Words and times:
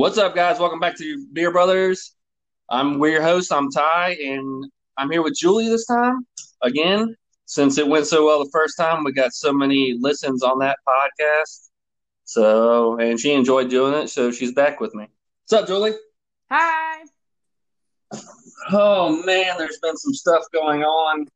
What's 0.00 0.16
up, 0.16 0.34
guys? 0.34 0.58
Welcome 0.58 0.80
back 0.80 0.96
to 0.96 1.26
Beer 1.34 1.52
Brothers. 1.52 2.14
I'm 2.70 2.98
we're 2.98 3.10
your 3.10 3.22
host. 3.22 3.52
I'm 3.52 3.70
Ty, 3.70 4.16
and 4.18 4.64
I'm 4.96 5.10
here 5.10 5.22
with 5.22 5.36
Julie 5.36 5.68
this 5.68 5.84
time 5.84 6.26
again. 6.62 7.14
Since 7.44 7.76
it 7.76 7.86
went 7.86 8.06
so 8.06 8.24
well 8.24 8.42
the 8.42 8.48
first 8.50 8.78
time, 8.78 9.04
we 9.04 9.12
got 9.12 9.34
so 9.34 9.52
many 9.52 9.98
listens 10.00 10.42
on 10.42 10.58
that 10.60 10.78
podcast. 10.88 11.68
So, 12.24 12.98
and 12.98 13.20
she 13.20 13.34
enjoyed 13.34 13.68
doing 13.68 13.92
it, 13.92 14.08
so 14.08 14.32
she's 14.32 14.54
back 14.54 14.80
with 14.80 14.94
me. 14.94 15.06
What's 15.42 15.62
up, 15.62 15.68
Julie? 15.68 15.92
Hi. 16.50 17.04
Oh 18.72 19.22
man, 19.26 19.58
there's 19.58 19.80
been 19.82 19.98
some 19.98 20.14
stuff 20.14 20.44
going 20.50 20.82
on. 20.82 21.28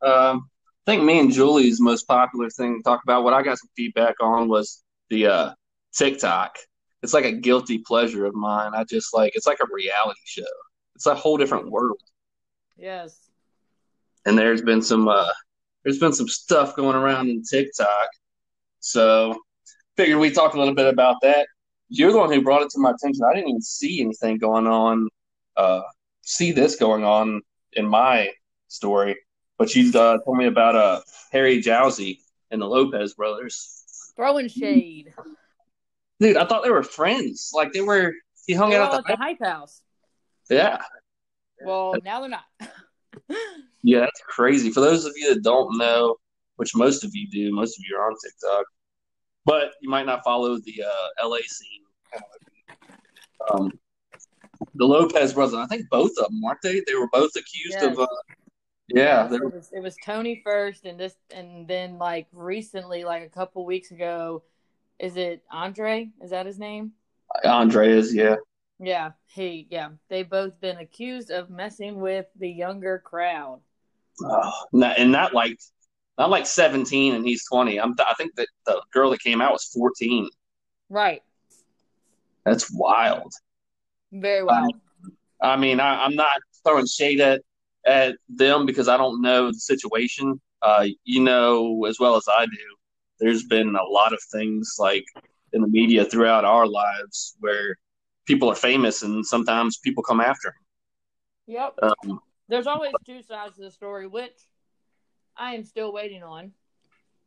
Um, 0.00 0.48
I 0.86 0.92
think 0.92 1.02
me 1.02 1.20
and 1.20 1.30
Julie's 1.30 1.78
most 1.78 2.04
popular 2.04 2.48
thing 2.48 2.78
to 2.78 2.82
talk 2.82 3.02
about, 3.04 3.22
what 3.22 3.34
I 3.34 3.42
got 3.42 3.58
some 3.58 3.68
feedback 3.76 4.14
on, 4.22 4.48
was 4.48 4.82
the 5.10 5.26
uh, 5.26 5.50
TikTok. 5.94 6.56
It's 7.02 7.14
like 7.14 7.24
a 7.24 7.32
guilty 7.32 7.78
pleasure 7.78 8.26
of 8.26 8.34
mine. 8.34 8.72
I 8.74 8.84
just 8.84 9.14
like 9.14 9.32
it's 9.34 9.46
like 9.46 9.60
a 9.60 9.66
reality 9.72 10.20
show. 10.24 10.42
It's 10.94 11.06
a 11.06 11.14
whole 11.14 11.36
different 11.36 11.70
world. 11.70 12.00
Yes. 12.76 13.16
And 14.26 14.36
there's 14.36 14.62
been 14.62 14.82
some 14.82 15.08
uh, 15.08 15.32
there's 15.84 15.98
been 15.98 16.12
some 16.12 16.28
stuff 16.28 16.74
going 16.76 16.96
around 16.96 17.28
in 17.28 17.42
TikTok. 17.42 18.08
So 18.80 19.40
figured 19.96 20.18
we 20.18 20.30
talk 20.30 20.54
a 20.54 20.58
little 20.58 20.74
bit 20.74 20.92
about 20.92 21.16
that. 21.22 21.46
You're 21.88 22.12
the 22.12 22.18
one 22.18 22.32
who 22.32 22.42
brought 22.42 22.62
it 22.62 22.70
to 22.70 22.80
my 22.80 22.90
attention. 22.90 23.22
I 23.24 23.34
didn't 23.34 23.48
even 23.48 23.62
see 23.62 24.00
anything 24.02 24.38
going 24.38 24.66
on, 24.66 25.08
uh, 25.56 25.82
see 26.22 26.52
this 26.52 26.76
going 26.76 27.04
on 27.04 27.40
in 27.72 27.86
my 27.86 28.30
story. 28.68 29.16
But 29.56 29.74
you 29.74 29.88
uh, 29.98 30.18
told 30.24 30.36
me 30.36 30.46
about 30.46 30.76
uh, 30.76 31.00
Harry 31.32 31.62
Jowsey 31.62 32.18
and 32.50 32.60
the 32.60 32.66
Lopez 32.66 33.14
brothers. 33.14 34.12
Throwing 34.16 34.48
shade. 34.48 35.14
Dude, 36.20 36.36
I 36.36 36.44
thought 36.46 36.64
they 36.64 36.70
were 36.70 36.82
friends. 36.82 37.50
Like 37.54 37.72
they 37.72 37.80
were. 37.80 38.12
He 38.46 38.54
hung 38.54 38.74
out 38.74 38.94
at 38.94 39.04
the, 39.04 39.12
at 39.12 39.18
the 39.18 39.22
hype 39.24 39.42
house. 39.42 39.82
yeah. 40.50 40.78
Well, 41.64 41.94
now 42.04 42.20
they're 42.20 42.30
not. 42.30 42.44
Yeah, 43.84 44.00
that's 44.00 44.20
crazy. 44.26 44.70
For 44.70 44.80
those 44.80 45.04
of 45.04 45.12
you 45.16 45.32
that 45.32 45.42
don't 45.42 45.78
know, 45.78 46.16
which 46.56 46.74
most 46.74 47.04
of 47.04 47.14
you 47.14 47.28
do, 47.30 47.54
most 47.54 47.78
of 47.78 47.84
you 47.88 47.96
are 47.96 48.06
on 48.10 48.16
TikTok, 48.22 48.66
but 49.44 49.70
you 49.80 49.88
might 49.88 50.04
not 50.04 50.24
follow 50.24 50.58
the 50.58 50.82
uh, 50.84 51.26
LA 51.28 51.38
scene. 51.46 51.82
Um, 53.50 53.70
the 54.74 54.84
Lopez 54.84 55.32
brothers, 55.32 55.54
I 55.54 55.66
think 55.66 55.88
both 55.90 56.10
of 56.18 56.28
them, 56.28 56.42
weren't 56.42 56.58
they? 56.62 56.82
They 56.86 56.94
were 56.96 57.08
both 57.12 57.30
accused 57.36 57.76
Yes. 57.80 57.84
of. 57.84 58.00
Uh, 58.00 58.06
yeah, 58.88 59.28
they 59.28 59.36
it 59.36 59.54
was, 59.54 59.70
it 59.72 59.80
was 59.80 59.96
Tony 60.04 60.40
first, 60.44 60.84
and 60.84 60.98
this, 60.98 61.14
and 61.30 61.68
then 61.68 61.98
like 61.98 62.26
recently, 62.32 63.04
like 63.04 63.22
a 63.22 63.28
couple 63.28 63.64
weeks 63.64 63.90
ago, 63.90 64.42
is 64.98 65.16
it 65.16 65.42
Andre? 65.50 66.10
Is 66.22 66.30
that 66.30 66.46
his 66.46 66.58
name? 66.58 66.92
Andre 67.44 67.90
is, 67.90 68.14
Yeah, 68.14 68.36
Yeah, 68.78 69.10
he. 69.26 69.66
Yeah, 69.70 69.90
they 70.08 70.22
both 70.22 70.60
been 70.60 70.78
accused 70.78 71.30
of 71.30 71.50
messing 71.50 72.00
with 72.00 72.26
the 72.38 72.48
younger 72.48 72.98
crowd. 72.98 73.60
oh, 74.24 74.52
not, 74.72 74.98
and 74.98 75.12
not 75.12 75.34
like 75.34 75.58
not 76.16 76.30
like 76.30 76.46
seventeen, 76.46 77.14
and 77.14 77.24
he's 77.24 77.44
twenty. 77.46 77.78
I'm. 77.80 77.94
I 77.98 78.14
think 78.14 78.34
that 78.36 78.48
the 78.66 78.82
girl 78.92 79.10
that 79.10 79.20
came 79.20 79.40
out 79.40 79.52
was 79.52 79.64
fourteen. 79.64 80.28
Right. 80.88 81.22
That's 82.44 82.72
wild. 82.72 83.32
Very 84.10 84.42
well. 84.42 84.68
I 85.40 85.56
mean, 85.56 85.80
I, 85.80 86.04
I'm 86.04 86.14
not 86.14 86.40
throwing 86.64 86.86
shade 86.86 87.20
at 87.20 87.42
at 87.86 88.16
them 88.28 88.66
because 88.66 88.88
I 88.88 88.96
don't 88.96 89.20
know 89.22 89.48
the 89.48 89.58
situation. 89.58 90.40
Uh, 90.62 90.86
you 91.04 91.22
know 91.22 91.84
as 91.84 92.00
well 92.00 92.16
as 92.16 92.24
I 92.28 92.46
do. 92.46 92.77
There's 93.20 93.44
been 93.44 93.74
a 93.76 93.84
lot 93.84 94.12
of 94.12 94.20
things 94.32 94.76
like 94.78 95.04
in 95.52 95.62
the 95.62 95.68
media 95.68 96.04
throughout 96.04 96.44
our 96.44 96.66
lives 96.66 97.36
where 97.40 97.76
people 98.26 98.48
are 98.50 98.54
famous 98.54 99.02
and 99.02 99.24
sometimes 99.24 99.78
people 99.78 100.02
come 100.02 100.20
after 100.20 100.54
yep. 101.46 101.74
them. 101.76 101.92
Um, 102.10 102.20
There's 102.48 102.66
always 102.66 102.92
two 103.06 103.22
sides 103.22 103.56
to 103.56 103.62
the 103.62 103.70
story, 103.70 104.06
which 104.06 104.36
I 105.36 105.54
am 105.54 105.64
still 105.64 105.92
waiting 105.92 106.22
on. 106.22 106.52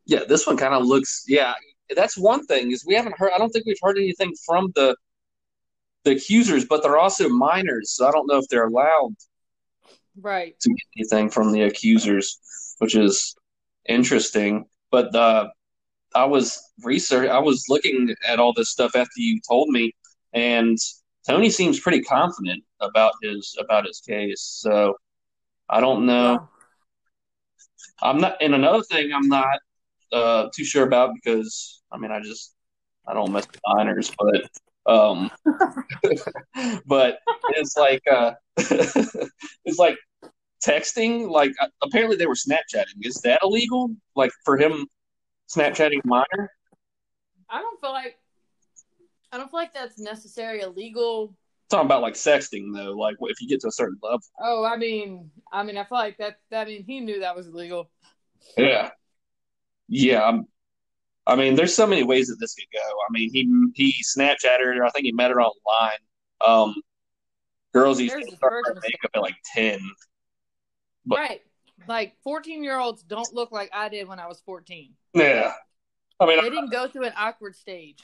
yeah, 0.06 0.24
this 0.28 0.46
one 0.48 0.58
kind 0.58 0.74
of 0.74 0.86
looks. 0.86 1.24
Yeah, 1.28 1.54
that's 1.96 2.18
one 2.18 2.46
thing 2.46 2.72
is 2.72 2.86
we 2.86 2.94
haven't 2.94 3.18
heard. 3.18 3.32
I 3.34 3.38
don't 3.38 3.50
think 3.50 3.66
we've 3.66 3.78
heard 3.82 3.98
anything 3.98 4.34
from 4.46 4.72
the 4.76 4.96
the 6.04 6.12
accusers, 6.12 6.66
but 6.66 6.82
they're 6.82 6.98
also 6.98 7.30
minors, 7.30 7.92
so 7.92 8.08
I 8.08 8.12
don't 8.12 8.28
know 8.28 8.38
if 8.38 8.48
they're 8.50 8.66
allowed 8.68 9.16
Right. 10.20 10.60
to 10.60 10.70
get 10.70 10.88
anything 10.98 11.30
from 11.30 11.52
the 11.52 11.62
accusers, 11.64 12.40
which 12.80 12.96
is 12.96 13.36
interesting. 13.88 14.66
But 14.92 15.16
uh, 15.16 15.50
I 16.16 16.26
was 16.26 16.72
research, 16.84 17.30
I 17.30 17.40
was 17.40 17.66
looking 17.70 18.14
at 18.28 18.40
all 18.40 18.54
this 18.54 18.70
stuff 18.70 18.96
after 18.96 19.18
you 19.18 19.40
told 19.48 19.70
me, 19.70 19.94
and 20.34 20.78
Tony 21.28 21.50
seems 21.50 21.80
pretty 21.80 22.02
confident 22.02 22.64
about 22.80 23.14
his 23.22 23.56
about 23.60 23.86
his 23.86 24.02
case. 24.02 24.42
So 24.62 24.96
I 25.70 25.80
don't 25.80 26.06
know. 26.06 26.50
I'm 28.02 28.20
not. 28.20 28.38
And 28.42 28.56
another 28.56 28.84
thing, 28.84 29.14
I'm 29.14 29.28
not 29.28 29.60
uh, 30.12 30.48
too 30.56 30.66
sure 30.66 30.86
about 30.86 31.14
because 31.14 31.82
I 31.92 31.98
mean, 31.98 32.12
I 32.12 32.20
just 32.22 32.56
I 33.08 33.14
don't 33.14 33.32
mess 33.32 33.48
with 33.48 33.62
minors, 33.68 34.12
but 34.18 34.92
um, 34.92 35.32
but 36.86 37.20
it's 37.50 37.78
like 37.78 38.02
uh, 38.12 38.34
it's 38.58 39.78
like 39.78 39.98
texting. 40.66 41.30
Like 41.30 41.54
uh, 41.62 41.68
apparently 41.84 42.18
they 42.18 42.26
were 42.26 42.36
Snapchatting. 42.36 43.02
Is 43.02 43.16
that 43.24 43.42
illegal? 43.44 43.92
Like 44.16 44.32
for 44.44 44.58
him 44.58 44.88
Snapchatting 45.56 46.04
a 46.04 46.08
minor? 46.08 46.52
I 47.50 47.60
don't 47.60 47.80
feel 47.82 47.92
like 47.92 48.18
I 49.32 49.38
don't 49.38 49.50
feel 49.50 49.60
like 49.60 49.74
that's 49.74 50.00
necessary 50.00 50.62
illegal. 50.62 51.36
Talking 51.70 51.86
about 51.86 52.02
like 52.02 52.14
sexting 52.14 52.74
though. 52.74 52.92
Like 52.92 53.16
if 53.22 53.42
you 53.42 53.48
get 53.48 53.62
to 53.62 53.68
a 53.68 53.72
certain 53.72 53.98
level. 54.02 54.20
Oh, 54.40 54.64
I 54.64 54.78
mean, 54.78 55.30
I 55.52 55.64
mean, 55.64 55.78
I 55.78 55.84
feel 55.84 55.98
like 55.98 56.18
that. 56.18 56.40
I 56.52 56.66
mean, 56.66 56.84
he 56.84 57.00
knew 57.00 57.22
that 57.22 57.36
was 57.36 57.48
illegal. 57.48 57.90
Yeah. 58.58 58.92
Yeah. 59.88 60.24
I'm, 60.24 60.48
I 61.28 61.36
mean, 61.36 61.56
there's 61.56 61.76
so 61.76 61.88
many 61.88 62.04
ways 62.04 62.28
that 62.28 62.38
this 62.40 62.56
could 62.56 62.68
go. 62.74 62.80
I 62.80 63.12
mean, 63.12 63.30
he 63.32 63.48
he 63.76 64.04
Snapchatted 64.04 64.76
her. 64.76 64.86
I 64.86 64.90
think 64.90 65.06
he 65.06 65.12
met 65.12 65.32
her 65.32 65.42
online. 65.42 66.00
Um, 66.46 66.76
girls 67.74 68.02
used 68.02 68.16
There's 68.16 68.26
to 68.26 68.36
start 68.36 68.66
makeup 68.82 69.12
at 69.16 69.22
like 69.22 69.36
ten. 69.54 69.80
But- 71.06 71.20
right. 71.20 71.42
Like 71.88 72.16
14 72.24 72.64
year 72.64 72.80
olds 72.80 73.04
don't 73.04 73.34
look 73.34 73.52
like 73.52 73.70
I 73.74 73.90
did 73.90 74.08
when 74.08 74.20
I 74.20 74.28
was 74.28 74.42
14. 74.42 74.94
Yeah. 75.14 75.54
I 76.20 76.26
mean, 76.26 76.42
They 76.42 76.50
didn't 76.50 76.72
go 76.72 76.88
through 76.88 77.06
an 77.06 77.14
awkward 77.18 77.56
stage. 77.56 78.00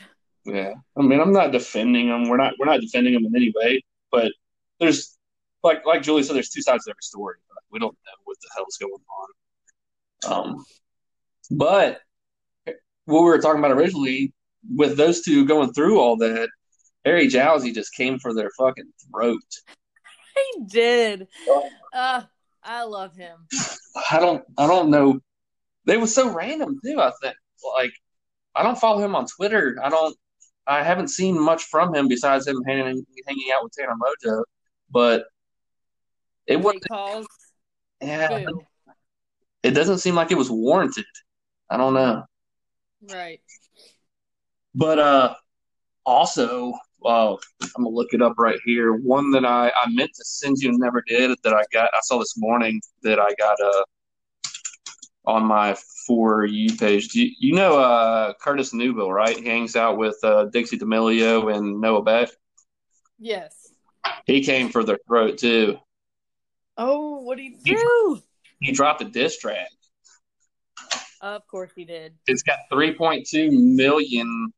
yeah. 0.45 0.73
I 0.97 1.01
mean, 1.01 1.19
I'm 1.19 1.31
not 1.33 1.51
defending 1.51 2.09
them. 2.09 2.27
We're 2.29 2.37
not 2.37 2.53
we're 2.59 2.65
not 2.65 2.81
defending 2.81 3.13
them 3.13 3.25
in 3.25 3.35
any 3.35 3.53
way. 3.55 3.83
But 4.11 4.31
there's 4.79 5.17
like 5.63 5.85
like 5.85 6.01
Julie 6.01 6.23
said, 6.23 6.35
there's 6.35 6.49
two 6.49 6.61
sides 6.61 6.85
to 6.85 6.91
every 6.91 7.01
story. 7.01 7.37
But 7.49 7.57
we 7.71 7.79
don't 7.79 7.93
know 7.93 8.11
what 8.25 8.37
the 8.41 8.49
hell's 8.55 8.77
going 8.77 8.93
on. 10.25 10.47
Um, 10.47 10.65
but 11.51 12.01
what 13.05 13.21
we 13.21 13.25
were 13.25 13.39
talking 13.39 13.59
about 13.59 13.71
originally, 13.71 14.33
with 14.75 14.97
those 14.97 15.21
two 15.21 15.45
going 15.45 15.71
through 15.73 15.99
all 15.99 16.17
that, 16.17 16.49
Harry 17.05 17.27
Jowsey 17.27 17.73
just 17.73 17.93
came 17.93 18.17
for 18.19 18.33
their 18.33 18.49
fucking 18.57 18.91
throat. 19.11 19.41
He 20.55 20.65
did. 20.65 21.27
Uh, 21.91 22.21
I 22.67 22.83
love 22.83 23.15
him. 23.15 23.47
I 24.11 24.19
don't 24.19 24.43
I 24.57 24.67
don't 24.67 24.89
know. 24.91 25.19
They 25.85 25.95
were 25.97 26.05
so 26.05 26.29
random 26.29 26.79
too. 26.83 26.99
I 26.99 27.11
think 27.21 27.35
like 27.77 27.93
I 28.53 28.61
don't 28.61 28.77
follow 28.77 29.03
him 29.03 29.15
on 29.15 29.25
Twitter. 29.25 29.77
I 29.81 29.89
don't. 29.89 30.15
I 30.67 30.83
haven't 30.83 31.07
seen 31.07 31.39
much 31.39 31.63
from 31.63 31.95
him 31.95 32.09
besides 32.09 32.45
him 32.45 32.61
hanging 32.67 33.05
hanging 33.25 33.51
out 33.55 33.63
with 33.63 33.71
Tana 33.71 33.93
Mongeau. 33.93 34.43
But 34.91 35.25
it 36.45 36.57
was 36.57 36.75
calls. 36.87 37.25
yeah. 38.01 38.43
Boo. 38.45 38.61
It 39.63 39.71
doesn't 39.71 39.99
seem 39.99 40.15
like 40.15 40.31
it 40.31 40.37
was 40.37 40.51
warranted. 40.51 41.05
I 41.69 41.77
don't 41.77 41.93
know. 41.93 42.23
Right. 43.09 43.41
But 44.75 44.99
uh, 44.99 45.35
also, 46.05 46.73
uh, 47.05 47.33
I'm 47.33 47.83
gonna 47.83 47.89
look 47.89 48.13
it 48.13 48.21
up 48.21 48.35
right 48.37 48.59
here. 48.65 48.93
One 48.93 49.31
that 49.31 49.45
I 49.45 49.69
I 49.69 49.89
meant 49.89 50.11
to 50.15 50.25
send 50.25 50.57
you 50.57 50.69
and 50.69 50.79
never 50.79 51.03
did 51.07 51.37
that 51.43 51.53
I 51.53 51.63
got. 51.71 51.89
I 51.93 51.99
saw 52.01 52.19
this 52.19 52.35
morning 52.37 52.81
that 53.03 53.19
I 53.19 53.33
got 53.37 53.57
uh 53.61 53.83
on 55.25 55.43
my 55.45 55.75
for 56.05 56.45
you 56.45 56.75
page. 56.75 57.09
Do 57.09 57.23
you, 57.23 57.31
you 57.39 57.53
know 57.53 57.79
uh 57.79 58.33
Curtis 58.41 58.73
Newville, 58.73 59.11
right? 59.11 59.37
He 59.37 59.45
hangs 59.45 59.75
out 59.75 59.97
with 59.97 60.17
uh, 60.23 60.45
Dixie 60.45 60.77
D'Amelio 60.77 61.55
and 61.55 61.79
Noah 61.81 62.03
Beck. 62.03 62.29
Yes. 63.19 63.73
He 64.25 64.43
came 64.43 64.69
for 64.69 64.83
the 64.83 64.97
throat 65.07 65.37
too. 65.37 65.77
Oh, 66.77 67.21
what 67.21 67.37
did 67.37 67.53
he 67.63 67.75
do? 67.75 68.21
He 68.59 68.71
dropped 68.71 69.01
a 69.01 69.05
diss 69.05 69.37
track. 69.37 69.69
Of 71.21 71.47
course 71.47 71.71
he 71.75 71.85
did. 71.85 72.13
It's 72.27 72.43
got 72.43 72.59
3.2 72.71 73.51
million. 73.51 74.53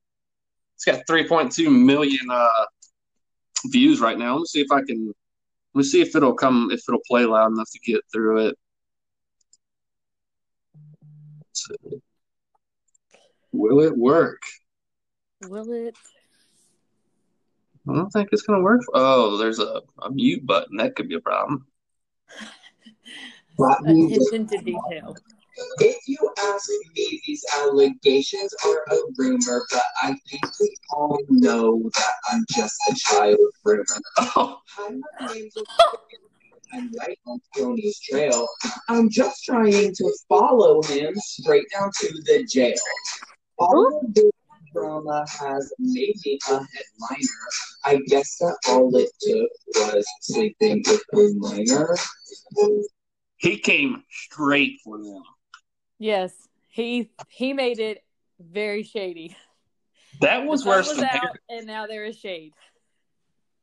It's 0.80 0.86
got 0.86 1.06
3.2 1.08 1.70
million 1.70 2.32
uh, 2.32 2.66
views 3.66 4.00
right 4.00 4.18
now. 4.18 4.36
Let 4.36 4.40
me 4.40 4.46
see 4.46 4.62
if 4.62 4.72
I 4.72 4.82
can. 4.82 5.08
Let 5.74 5.80
me 5.80 5.84
see 5.84 6.00
if 6.00 6.16
it'll 6.16 6.36
come. 6.36 6.70
If 6.72 6.84
it'll 6.88 7.02
play 7.06 7.26
loud 7.26 7.52
enough 7.52 7.70
to 7.74 7.80
get 7.80 8.00
through 8.14 8.48
it. 8.48 8.56
Let's 11.42 11.68
see. 11.68 12.02
Will 13.52 13.82
it 13.82 13.98
work? 13.98 14.42
Will 15.50 15.70
it? 15.70 15.98
I 17.90 17.96
don't 17.96 18.10
think 18.12 18.30
it's 18.32 18.44
gonna 18.44 18.64
work. 18.64 18.80
Oh, 18.94 19.36
there's 19.36 19.60
a, 19.60 19.82
a 20.02 20.12
mute 20.12 20.46
button. 20.46 20.78
That 20.78 20.96
could 20.96 21.10
be 21.10 21.16
a 21.16 21.20
problem. 21.20 21.68
Attention 23.86 24.48
to 24.48 24.58
detail. 24.60 25.18
If 25.80 26.08
you 26.08 26.18
ask 26.40 26.70
me, 26.96 27.22
these 27.26 27.44
allegations 27.56 28.54
are 28.66 28.84
a 28.92 28.98
rumor, 29.18 29.66
but 29.72 29.84
I 30.02 30.16
think 30.30 30.44
we 30.60 30.76
all 30.94 31.20
know 31.30 31.90
that 31.96 32.14
I'm 32.32 32.46
just 32.50 32.76
a 32.90 32.96
child 32.96 33.38
rumor. 33.64 33.86
Oh, 34.18 34.60
my 35.20 35.34
name's 35.34 35.54
I'm 36.72 36.92
right 37.00 37.18
on 37.26 37.40
Tony's 37.58 38.00
trail. 38.00 38.48
I'm 38.90 39.10
just 39.10 39.44
trying 39.44 39.94
to 39.96 40.14
follow 40.28 40.84
him 40.84 41.16
straight 41.16 41.66
down 41.74 41.90
to 42.00 42.08
the 42.26 42.46
jail. 42.46 42.76
All 43.58 44.02
of 44.04 44.14
this 44.14 44.32
drama 44.74 45.26
has 45.28 45.74
made 45.80 46.16
me 46.26 46.40
a 46.48 46.54
headliner. 46.54 47.48
I 47.86 48.00
guess 48.08 48.38
that 48.38 48.56
all 48.68 48.96
it 48.96 49.10
took 49.20 49.50
was 49.76 50.06
sleeping 50.22 50.84
with 50.86 51.04
a 51.14 51.34
minor. 51.38 51.96
he 53.38 53.58
came 53.58 54.04
straight 54.10 54.78
for 54.84 54.98
them. 54.98 55.24
Yes, 56.00 56.34
he 56.70 57.12
he 57.28 57.54
made 57.54 57.80
it 57.80 58.04
very 58.40 58.84
shady. 58.84 59.36
That 60.22 60.46
was 60.46 60.66
worse 60.66 60.88
was 60.88 60.98
than 60.98 61.06
out, 61.06 61.38
and 61.50 61.68
now 61.68 61.88
there 61.88 62.06
is 62.06 62.18
shade. 62.18 62.54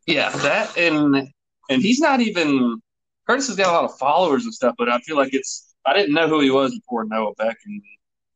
Yeah, 0.06 0.30
that 0.30 0.76
and 0.76 1.28
and 1.68 1.82
he's 1.82 1.98
not 1.98 2.20
even 2.20 2.80
Curtis 3.26 3.48
has 3.48 3.56
got 3.56 3.68
a 3.68 3.72
lot 3.72 3.84
of 3.84 3.98
followers 3.98 4.44
and 4.44 4.54
stuff, 4.54 4.74
but 4.78 4.88
I 4.88 4.98
feel 5.00 5.16
like 5.16 5.34
it's 5.34 5.74
I 5.84 5.94
didn't 5.94 6.14
know 6.14 6.28
who 6.28 6.40
he 6.40 6.50
was 6.50 6.72
before 6.74 7.04
Noah 7.04 7.34
Beck 7.34 7.56
and 7.64 7.82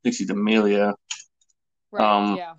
Dixie 0.03 0.25
D'Amelio. 0.25 0.95
Right? 1.93 2.05
Um, 2.05 2.37
yeah. 2.37 2.55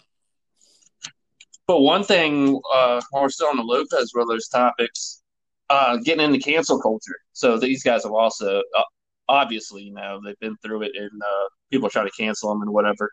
But 1.68 1.82
one 1.82 2.04
thing, 2.04 2.60
uh, 2.74 3.02
while 3.12 3.24
we're 3.24 3.30
still 3.30 3.48
on 3.48 3.58
the 3.58 3.64
Lopez 3.64 4.12
Brothers 4.12 4.48
topics, 4.48 5.22
uh, 5.70 5.98
getting 5.98 6.26
into 6.26 6.40
cancel 6.40 6.82
culture. 6.82 7.16
So 7.34 7.58
these 7.58 7.84
guys 7.84 8.04
have 8.04 8.12
also, 8.12 8.62
uh, 8.76 8.82
obviously, 9.32 9.84
you 9.84 9.94
know, 9.94 10.20
they've 10.24 10.40
been 10.40 10.58
through 10.58 10.84
it, 10.84 10.92
and 10.96 11.22
uh, 11.22 11.48
people 11.72 11.90
try 11.90 12.04
to 12.04 12.12
cancel 12.12 12.50
them 12.50 12.62
and 12.62 12.72
whatever. 12.72 13.10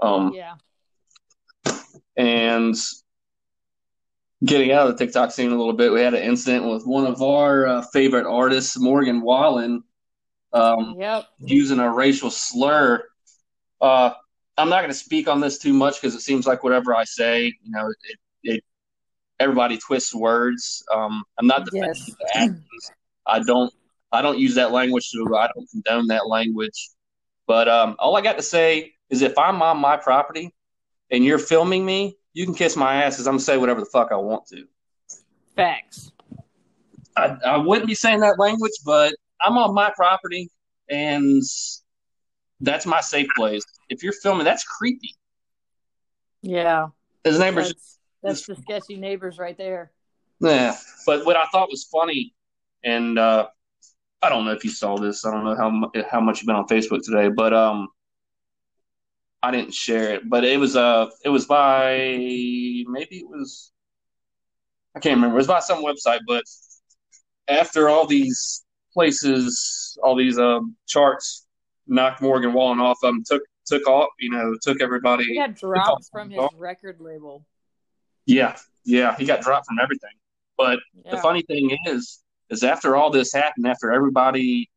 Um, 0.00 0.32
Yeah. 0.34 0.56
and 2.16 2.74
getting 4.44 4.72
out 4.72 4.88
of 4.88 4.98
the 4.98 5.04
TikTok 5.04 5.30
scene 5.30 5.52
a 5.52 5.56
little 5.56 5.72
bit, 5.72 5.92
we 5.92 6.00
had 6.00 6.14
an 6.14 6.22
incident 6.22 6.68
with 6.68 6.84
one 6.84 7.06
of 7.06 7.22
our 7.22 7.66
uh, 7.66 7.82
favorite 7.92 8.26
artists, 8.26 8.76
Morgan 8.78 9.20
Wallen, 9.22 9.84
um, 10.52 10.96
Yep. 10.98 11.26
using 11.38 11.78
a 11.78 11.88
racial 11.90 12.30
slur. 12.30 13.04
Uh, 13.80 14.10
I'm 14.58 14.68
not 14.68 14.80
going 14.80 14.90
to 14.90 14.94
speak 14.94 15.28
on 15.28 15.40
this 15.40 15.58
too 15.58 15.72
much 15.72 16.00
because 16.00 16.14
it 16.16 16.20
seems 16.22 16.46
like 16.46 16.64
whatever 16.64 16.94
I 16.94 17.04
say, 17.04 17.44
you 17.44 17.70
know, 17.70 17.88
it, 17.88 18.18
it 18.42 18.64
everybody 19.38 19.78
twists 19.78 20.12
words. 20.14 20.84
Um, 20.92 21.22
I'm 21.38 21.46
not 21.46 21.64
defending 21.64 21.88
Yes. 21.90 22.16
the 22.18 22.36
actions. 22.36 22.90
I 23.26 23.38
don't 23.40 23.72
I 24.12 24.22
don't 24.22 24.38
use 24.38 24.54
that 24.56 24.72
language, 24.72 25.06
so 25.06 25.36
I 25.36 25.48
don't 25.54 25.68
condone 25.70 26.06
that 26.08 26.28
language. 26.28 26.90
But 27.46 27.68
um, 27.68 27.96
all 27.98 28.16
I 28.16 28.20
got 28.20 28.36
to 28.36 28.42
say 28.42 28.92
is, 29.10 29.22
if 29.22 29.36
I'm 29.38 29.62
on 29.62 29.78
my 29.78 29.96
property 29.96 30.54
and 31.10 31.24
you're 31.24 31.38
filming 31.38 31.84
me, 31.84 32.16
you 32.34 32.44
can 32.44 32.54
kiss 32.54 32.76
my 32.76 33.02
ass 33.02 33.14
because 33.14 33.26
I'm 33.26 33.32
gonna 33.34 33.40
say 33.40 33.56
whatever 33.58 33.80
the 33.80 33.86
fuck 33.86 34.12
I 34.12 34.16
want 34.16 34.46
to. 34.48 34.64
Facts. 35.56 36.12
I, 37.16 37.36
I 37.44 37.56
wouldn't 37.58 37.86
be 37.86 37.94
saying 37.94 38.20
that 38.20 38.38
language, 38.38 38.72
but 38.86 39.14
I'm 39.44 39.58
on 39.58 39.74
my 39.74 39.92
property 39.94 40.50
and 40.88 41.42
that's 42.60 42.86
my 42.86 43.00
safe 43.00 43.28
place. 43.36 43.62
If 43.90 44.02
you're 44.02 44.14
filming, 44.14 44.44
that's 44.44 44.64
creepy. 44.64 45.14
Yeah. 46.40 46.88
His 47.24 47.38
neighbors, 47.38 47.68
That's 47.68 47.98
that's 48.22 48.46
the 48.46 48.56
sketchy 48.56 48.96
neighbors 48.96 49.38
right 49.38 49.56
there. 49.56 49.92
yeah. 50.40 50.76
But 51.06 51.26
what 51.26 51.36
I 51.36 51.44
thought 51.52 51.68
was 51.68 51.84
funny, 51.84 52.34
and 52.84 53.18
uh, 53.18 53.48
I 54.22 54.28
don't 54.28 54.44
know 54.44 54.52
if 54.52 54.64
you 54.64 54.70
saw 54.70 54.96
this. 54.96 55.24
I 55.26 55.30
don't 55.32 55.44
know 55.44 55.56
how 55.56 55.90
how 56.08 56.20
much 56.20 56.40
you've 56.40 56.46
been 56.46 56.56
on 56.56 56.68
Facebook 56.68 57.00
today, 57.02 57.28
but 57.28 57.52
um, 57.52 57.88
I 59.42 59.50
didn't 59.50 59.74
share 59.74 60.14
it. 60.14 60.28
But 60.28 60.44
it 60.44 60.58
was 60.60 60.76
uh, 60.76 61.10
it 61.24 61.28
was 61.28 61.46
by 61.46 61.96
maybe 62.86 63.16
it 63.18 63.28
was 63.28 63.72
I 64.94 65.00
can't 65.00 65.16
remember. 65.16 65.36
It 65.36 65.38
was 65.38 65.46
by 65.46 65.60
some 65.60 65.82
website, 65.84 66.20
but 66.26 66.44
after 67.48 67.88
all 67.88 68.06
these 68.06 68.64
places, 68.94 69.98
all 70.02 70.14
these 70.14 70.38
um 70.38 70.76
charts 70.86 71.46
knocked 71.86 72.22
Morgan 72.22 72.52
Wallen 72.52 72.78
off, 72.78 72.98
um, 73.02 73.22
took 73.26 73.42
took 73.66 73.86
off, 73.88 74.10
you 74.20 74.30
know, 74.30 74.54
took 74.62 74.80
everybody. 74.80 75.24
He 75.24 75.34
got 75.34 75.56
dropped 75.56 76.08
from 76.12 76.30
his 76.30 76.48
record 76.56 77.00
label. 77.00 77.44
Yeah, 78.26 78.56
yeah, 78.84 79.16
he 79.16 79.24
got 79.24 79.40
dropped 79.40 79.66
from 79.66 79.78
everything. 79.80 80.10
But 80.56 80.78
Yeah. 81.04 81.16
the 81.16 81.18
funny 81.18 81.42
thing 81.42 81.76
is, 81.86 82.21
is 82.52 82.62
after 82.62 82.94
all 82.94 83.10
this 83.10 83.32
happened, 83.32 83.66
after 83.66 83.90
everybody, 83.90 84.70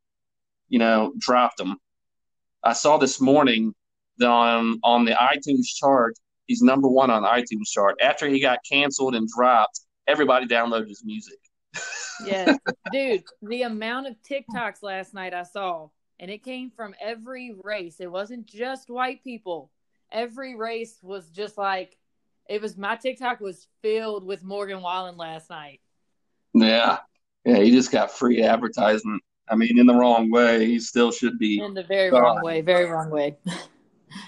you 0.69 0.79
know, 0.79 1.13
dropped 1.19 1.59
him, 1.59 1.77
I 2.63 2.73
saw 2.73 2.97
this 2.97 3.21
morning 3.21 3.75
that 4.17 4.29
on 4.29 4.79
on 4.83 5.05
the 5.05 5.11
iTunes 5.11 5.67
chart, 5.75 6.15
he's 6.47 6.61
number 6.61 6.87
one 6.87 7.11
on 7.11 7.21
the 7.21 7.27
iTunes 7.27 7.69
chart. 7.69 7.95
After 8.01 8.27
he 8.27 8.39
got 8.39 8.59
canceled 8.69 9.13
and 9.13 9.27
dropped, 9.27 9.81
everybody 10.07 10.47
downloaded 10.47 10.87
his 10.87 11.03
music. 11.05 11.37
Yes. 12.25 12.57
Dude, 12.93 13.25
the 13.41 13.63
amount 13.63 14.07
of 14.07 14.15
TikToks 14.21 14.81
last 14.81 15.13
night 15.13 15.33
I 15.33 15.43
saw, 15.43 15.89
and 16.17 16.31
it 16.31 16.45
came 16.45 16.71
from 16.71 16.95
every 17.01 17.53
race. 17.61 17.99
It 17.99 18.09
wasn't 18.09 18.45
just 18.45 18.89
white 18.89 19.21
people. 19.21 19.69
Every 20.13 20.55
race 20.55 20.97
was 21.01 21.29
just 21.29 21.57
like 21.57 21.97
it 22.47 22.61
was 22.61 22.77
my 22.77 22.95
TikTok 22.95 23.41
was 23.41 23.67
filled 23.81 24.25
with 24.25 24.45
Morgan 24.45 24.81
Wallen 24.81 25.17
last 25.17 25.49
night. 25.49 25.81
Yeah, 26.53 26.99
yeah, 27.45 27.57
he 27.57 27.71
just 27.71 27.91
got 27.91 28.11
free 28.11 28.43
advertisement. 28.43 29.21
I 29.47 29.55
mean, 29.55 29.77
in 29.77 29.85
the 29.85 29.93
wrong 29.93 30.31
way, 30.31 30.65
he 30.65 30.79
still 30.79 31.11
should 31.11 31.37
be. 31.37 31.59
In 31.59 31.73
the 31.73 31.83
very 31.83 32.09
God. 32.09 32.19
wrong 32.19 32.43
way, 32.43 32.61
very 32.61 32.85
wrong 32.85 33.09
way. 33.09 33.37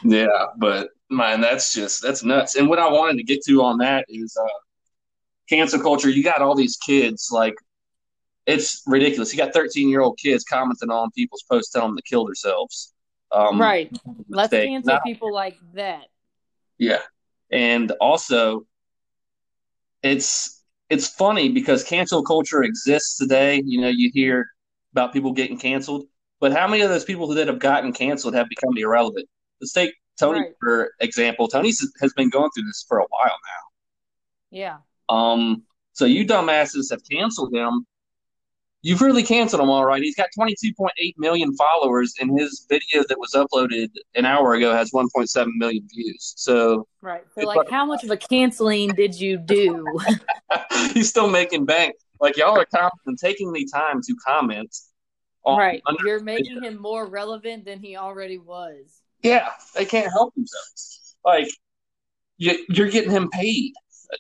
Yeah, 0.04 0.48
but 0.58 0.90
man, 1.10 1.40
that's 1.40 1.74
just 1.74 2.02
that's 2.02 2.22
nuts. 2.24 2.56
And 2.56 2.68
what 2.68 2.78
I 2.78 2.90
wanted 2.90 3.18
to 3.18 3.24
get 3.24 3.42
to 3.46 3.62
on 3.64 3.78
that 3.78 4.06
is 4.10 4.36
uh 4.36 4.48
cancel 5.50 5.80
culture. 5.82 6.10
You 6.10 6.24
got 6.24 6.42
all 6.42 6.56
these 6.56 6.76
kids 6.76 7.30
like 7.32 7.56
it's 8.46 8.82
ridiculous. 8.86 9.34
You 9.34 9.38
got 9.38 9.54
13 9.54 9.88
year 9.88 10.02
old 10.02 10.18
kids 10.18 10.44
commenting 10.44 10.90
on 10.90 11.10
people's 11.12 11.44
posts 11.50 11.72
telling 11.72 11.90
them 11.90 11.98
to 11.98 12.04
kill 12.04 12.26
themselves. 12.26 12.94
Um, 13.32 13.62
right. 13.62 13.90
Let's 14.30 14.52
mistake. 14.52 14.70
cancel 14.70 14.94
Not- 14.96 15.04
people 15.04 15.34
like 15.34 15.58
that. 15.74 16.04
Yeah, 16.78 17.00
and 17.50 17.92
also 18.02 18.66
it's 20.04 20.57
it's 20.90 21.08
funny 21.08 21.50
because 21.50 21.84
cancel 21.84 22.24
culture 22.24 22.64
exists 22.64 23.18
today. 23.18 23.62
You 23.66 23.82
know, 23.82 23.90
you 23.90 24.10
hear 24.14 24.48
about 24.94 25.14
people 25.14 25.32
getting 25.34 25.58
canceled, 25.58 26.06
but 26.40 26.54
how 26.54 26.68
many 26.68 26.82
of 26.84 26.90
those 26.90 27.04
people 27.04 27.28
that 27.28 27.48
have 27.48 27.60
gotten 27.60 27.92
canceled 27.94 28.36
have 28.36 28.48
become 28.50 28.78
irrelevant? 28.78 29.28
Let's 29.62 29.74
take 29.74 29.94
Tony 30.20 30.40
Right. 30.40 30.54
for 30.60 30.92
example. 31.00 31.48
Tony 31.48 31.72
has 32.02 32.14
been 32.14 32.30
going 32.30 32.50
through 32.52 32.66
this 32.66 32.86
for 32.88 33.00
a 33.00 33.06
while 33.10 33.26
now. 33.26 33.64
Yeah. 34.52 34.78
Um, 35.10 35.64
so 35.94 36.06
you 36.06 36.26
dumbasses 36.26 36.92
have 36.92 37.02
canceled 37.10 37.54
him. 37.54 37.86
You've 38.84 39.02
really 39.02 39.24
canceled 39.24 39.62
him, 39.62 39.70
all 39.70 39.86
right. 39.86 40.02
He's 40.02 40.16
got 40.16 40.30
22.8 40.38 40.90
million 41.18 41.56
followers, 41.56 42.14
and 42.22 42.40
his 42.40 42.66
video 42.70 43.04
that 43.10 43.18
was 43.18 43.32
uploaded 43.34 43.90
an 44.16 44.26
hour 44.26 44.54
ago 44.54 44.72
has 44.74 44.92
1.7 44.92 45.48
million 45.58 45.88
views. 45.94 46.34
So 46.38 46.88
Right. 47.02 47.24
So 47.34 47.42
like 47.42 47.58
like- 47.58 47.70
how 47.70 47.86
much 47.86 48.04
of 48.04 48.12
a 48.12 48.18
canceling 48.18 48.90
did 48.90 49.20
you 49.20 49.38
do? 49.38 49.86
he's 50.94 51.10
still 51.10 51.30
making 51.30 51.66
bank. 51.66 51.96
Like 52.22 52.38
y'all 52.38 52.58
are 52.58 52.66
commenting, 52.66 53.18
taking 53.18 53.52
the 53.52 53.66
time 53.66 54.02
to 54.02 54.16
comment. 54.26 54.76
On, 55.44 55.58
right. 55.58 55.82
You're 56.04 56.20
making 56.20 56.62
him 56.64 56.78
more 56.80 57.08
relevant 57.08 57.66
than 57.66 57.80
he 57.80 57.96
already 57.96 58.38
was. 58.38 59.02
yeah, 59.24 59.50
they 59.76 59.86
can't 59.86 60.12
help 60.12 60.34
themselves. 60.36 61.16
Like 61.24 61.50
you, 62.38 62.66
you're 62.70 62.90
getting 62.90 63.12
him 63.12 63.30
paid. 63.30 63.74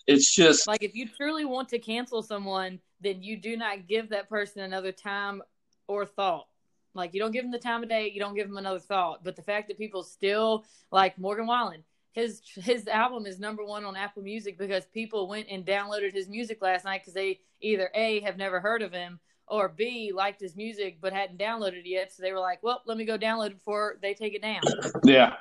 It's 0.05 0.33
just 0.33 0.67
Like 0.67 0.83
if 0.83 0.95
you 0.95 1.07
truly 1.07 1.45
want 1.45 1.69
to 1.69 1.79
cancel 1.79 2.21
someone, 2.21 2.79
then 3.01 3.23
you 3.23 3.37
do 3.37 3.57
not 3.57 3.87
give 3.87 4.09
that 4.09 4.29
person 4.29 4.61
another 4.61 4.91
time 4.91 5.41
or 5.87 6.05
thought. 6.05 6.47
Like 6.93 7.13
you 7.13 7.19
don't 7.19 7.31
give 7.31 7.43
them 7.43 7.51
the 7.51 7.59
time 7.59 7.83
of 7.83 7.89
day, 7.89 8.11
you 8.13 8.19
don't 8.19 8.35
give 8.35 8.47
them 8.47 8.57
another 8.57 8.79
thought. 8.79 9.23
But 9.23 9.35
the 9.35 9.43
fact 9.43 9.67
that 9.67 9.77
people 9.77 10.03
still 10.03 10.65
like 10.91 11.17
Morgan 11.17 11.47
Wallen, 11.47 11.83
his 12.11 12.41
his 12.55 12.87
album 12.87 13.25
is 13.25 13.39
number 13.39 13.63
one 13.63 13.85
on 13.85 13.95
Apple 13.95 14.23
Music 14.23 14.57
because 14.57 14.85
people 14.87 15.27
went 15.27 15.47
and 15.49 15.65
downloaded 15.65 16.13
his 16.13 16.27
music 16.27 16.61
last 16.61 16.85
night 16.85 17.01
because 17.01 17.13
they 17.13 17.39
either 17.61 17.89
a 17.93 18.19
have 18.21 18.37
never 18.37 18.59
heard 18.59 18.81
of 18.81 18.91
him 18.91 19.19
or 19.47 19.69
b 19.69 20.11
liked 20.13 20.41
his 20.41 20.55
music 20.55 20.97
but 20.99 21.13
hadn't 21.13 21.39
downloaded 21.39 21.79
it 21.79 21.87
yet. 21.87 22.11
So 22.11 22.23
they 22.23 22.33
were 22.33 22.39
like, 22.39 22.61
well, 22.63 22.81
let 22.85 22.97
me 22.97 23.05
go 23.05 23.17
download 23.17 23.51
it 23.51 23.59
before 23.59 23.97
they 24.01 24.13
take 24.13 24.33
it 24.33 24.41
down. 24.41 24.61
yeah, 25.05 25.35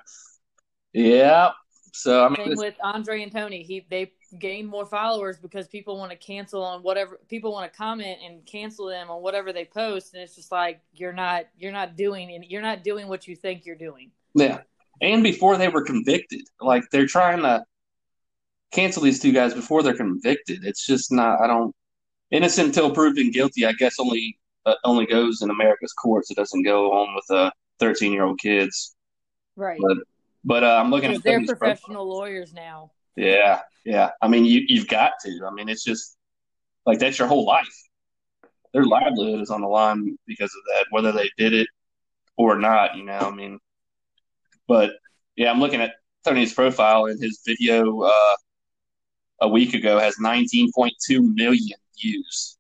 yeah. 0.92 1.52
So 1.92 2.26
I 2.26 2.28
mean, 2.28 2.48
Same 2.48 2.56
with 2.56 2.74
Andre 2.82 3.22
and 3.22 3.32
Tony. 3.32 3.62
He 3.62 3.86
they 3.88 4.12
gain 4.38 4.66
more 4.66 4.87
followers 4.87 5.38
because 5.38 5.68
people 5.68 5.99
want 5.99 6.11
to 6.11 6.16
cancel 6.16 6.62
on 6.62 6.83
whatever 6.83 7.18
people 7.28 7.52
want 7.52 7.71
to 7.71 7.76
comment 7.76 8.18
and 8.25 8.45
cancel 8.47 8.87
them 8.87 9.11
on 9.11 9.23
whatever 9.23 9.52
they 9.52 9.64
post, 9.64 10.14
and 10.14 10.23
it's 10.23 10.37
just 10.37 10.52
like 10.52 10.80
you're 10.95 11.12
not 11.12 11.45
you're 11.59 11.73
not 11.73 11.97
doing 11.97 12.35
and 12.35 12.45
you're 12.45 12.62
not 12.62 12.85
doing 12.85 13.09
what 13.09 13.26
you 13.26 13.37
think 13.37 13.66
you're 13.66 13.76
doing. 13.76 14.11
Yeah. 14.35 14.61
And 15.00 15.23
before 15.23 15.56
they 15.59 15.68
were 15.68 15.83
convicted, 15.83 16.42
like 16.61 16.85
they're 16.90 17.06
trying 17.06 17.42
to 17.42 17.64
cancel 18.73 19.02
these 19.02 19.21
two 19.21 19.33
guys 19.33 19.54
before 19.54 19.83
they're 19.83 19.97
convicted. 19.97 20.64
It's 20.64 20.87
just 20.87 21.12
not. 21.12 21.40
I 21.40 21.47
don't. 21.47 21.75
Innocent 22.30 22.68
until 22.68 22.90
proven 22.90 23.30
guilty. 23.30 23.66
I 23.66 23.73
guess 23.73 23.97
only 24.00 24.38
uh, 24.64 24.75
only 24.85 25.06
goes 25.06 25.42
in 25.42 25.50
America's 25.50 25.92
courts. 25.92 26.30
It 26.30 26.37
doesn't 26.37 26.62
go 26.62 26.92
on 26.92 27.14
with 27.14 27.30
uh, 27.30 27.50
thirteen 27.78 28.12
year 28.12 28.25
old 28.25 28.40
kids. 28.40 28.95
Right. 29.54 29.78
But 29.80 29.99
but 30.45 30.64
uh, 30.64 30.80
I'm 30.83 30.90
looking 30.90 31.12
at 31.12 31.23
they're 31.23 31.45
professional 31.45 32.09
lawyers 32.09 32.52
now. 32.52 32.92
Yeah, 33.16 33.61
yeah. 33.86 34.10
I 34.20 34.28
mean, 34.28 34.44
you 34.44 34.62
you've 34.66 34.88
got 34.88 35.12
to. 35.22 35.46
I 35.46 35.50
mean, 35.52 35.68
it's 35.68 35.84
just 35.84 36.16
like 36.84 36.98
that's 36.98 37.18
your 37.18 37.28
whole 37.28 37.46
life. 37.46 37.82
Their 38.74 38.84
livelihood 38.84 39.40
is 39.40 39.50
on 39.50 39.62
the 39.62 39.68
line 39.68 40.18
because 40.26 40.50
of 40.54 40.62
that, 40.74 40.86
whether 40.90 41.12
they 41.12 41.30
did 41.38 41.54
it 41.54 41.68
or 42.36 42.58
not. 42.58 42.96
You 42.96 43.04
know, 43.04 43.18
I 43.18 43.30
mean, 43.30 43.58
but 44.66 44.90
yeah, 45.36 45.50
I'm 45.50 45.60
looking 45.60 45.80
at 45.80 45.94
Tony's 46.24 46.52
profile, 46.52 47.06
and 47.06 47.22
his 47.22 47.40
video 47.46 48.00
uh, 48.02 48.36
a 49.40 49.48
week 49.48 49.74
ago 49.74 49.98
has 49.98 50.16
19.2 50.16 51.34
million 51.34 51.78
views. 51.98 52.58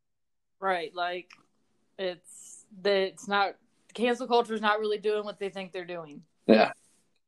Right. 0.60 0.94
Like 0.94 1.30
it's 1.98 2.64
that 2.82 2.96
it's 2.96 3.28
not 3.28 3.56
cancel 3.94 4.26
culture 4.26 4.54
is 4.54 4.60
not 4.60 4.78
really 4.78 4.98
doing 4.98 5.24
what 5.24 5.38
they 5.38 5.48
think 5.48 5.72
they're 5.72 5.84
doing. 5.84 6.22
Yeah, 6.46 6.72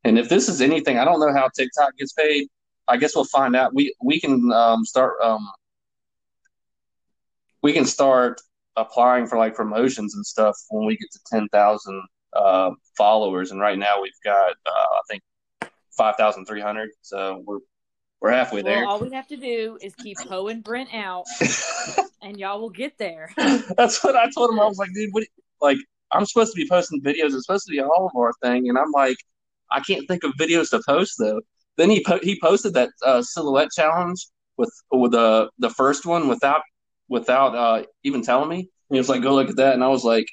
and 0.04 0.18
if 0.18 0.28
this 0.28 0.48
is 0.48 0.60
anything, 0.60 0.98
I 0.98 1.04
don't 1.04 1.20
know 1.20 1.32
how 1.32 1.48
TikTok 1.48 1.96
gets 1.98 2.12
paid. 2.12 2.48
I 2.88 2.96
guess 2.96 3.14
we'll 3.14 3.24
find 3.24 3.54
out. 3.54 3.74
We 3.74 3.94
we 4.02 4.20
can 4.20 4.50
um, 4.52 4.84
start 4.84 5.14
um, 5.22 5.48
we 7.62 7.72
can 7.72 7.84
start 7.84 8.40
applying 8.76 9.26
for 9.26 9.36
like 9.38 9.54
promotions 9.54 10.14
and 10.14 10.24
stuff 10.24 10.56
when 10.70 10.86
we 10.86 10.96
get 10.96 11.10
to 11.12 11.20
ten 11.30 11.48
thousand 11.48 12.02
uh, 12.32 12.70
followers. 12.96 13.50
And 13.50 13.60
right 13.60 13.78
now 13.78 14.00
we've 14.00 14.12
got 14.24 14.50
uh, 14.50 14.70
I 14.70 15.00
think 15.10 15.22
five 15.96 16.16
thousand 16.16 16.46
three 16.46 16.60
hundred. 16.60 16.90
So 17.02 17.42
we're 17.44 17.58
we're 18.20 18.32
halfway 18.32 18.62
there. 18.62 18.84
All 18.86 18.98
we 18.98 19.12
have 19.12 19.28
to 19.28 19.36
do 19.36 19.78
is 19.80 19.94
keep 19.94 20.16
Poe 20.18 20.48
and 20.48 20.64
Brent 20.64 20.92
out, 20.92 21.26
and 22.22 22.36
y'all 22.36 22.60
will 22.60 22.70
get 22.70 22.98
there. 22.98 23.30
That's 23.36 24.02
what 24.02 24.16
I 24.16 24.28
told 24.30 24.50
him. 24.50 24.60
I 24.60 24.64
was 24.64 24.78
like, 24.78 24.92
dude, 24.94 25.10
what? 25.12 25.24
Like, 25.60 25.78
I'm 26.12 26.24
supposed 26.24 26.52
to 26.52 26.56
be 26.56 26.68
posting 26.68 27.02
videos. 27.02 27.34
It's 27.34 27.46
supposed 27.46 27.66
to 27.66 27.70
be 27.70 27.80
all 27.80 28.10
of 28.12 28.18
our 28.18 28.32
thing, 28.42 28.68
and 28.68 28.78
I'm 28.78 28.90
like, 28.92 29.16
I 29.70 29.80
can't 29.80 30.06
think 30.08 30.24
of 30.24 30.32
videos 30.32 30.70
to 30.70 30.80
post 30.86 31.14
though. 31.18 31.40
Then 31.78 31.88
he 31.90 32.04
po- 32.04 32.20
he 32.22 32.38
posted 32.40 32.74
that 32.74 32.90
uh, 33.06 33.22
silhouette 33.22 33.70
challenge 33.74 34.26
with 34.58 34.72
with 34.90 35.12
the 35.12 35.48
the 35.58 35.70
first 35.70 36.04
one 36.04 36.28
without 36.28 36.60
without 37.08 37.54
uh, 37.54 37.84
even 38.04 38.20
telling 38.22 38.50
me. 38.50 38.68
He 38.90 38.98
was 38.98 39.08
like, 39.08 39.22
go 39.22 39.34
look 39.34 39.48
at 39.48 39.56
that, 39.56 39.74
and 39.74 39.84
I 39.84 39.88
was 39.88 40.04
like, 40.04 40.26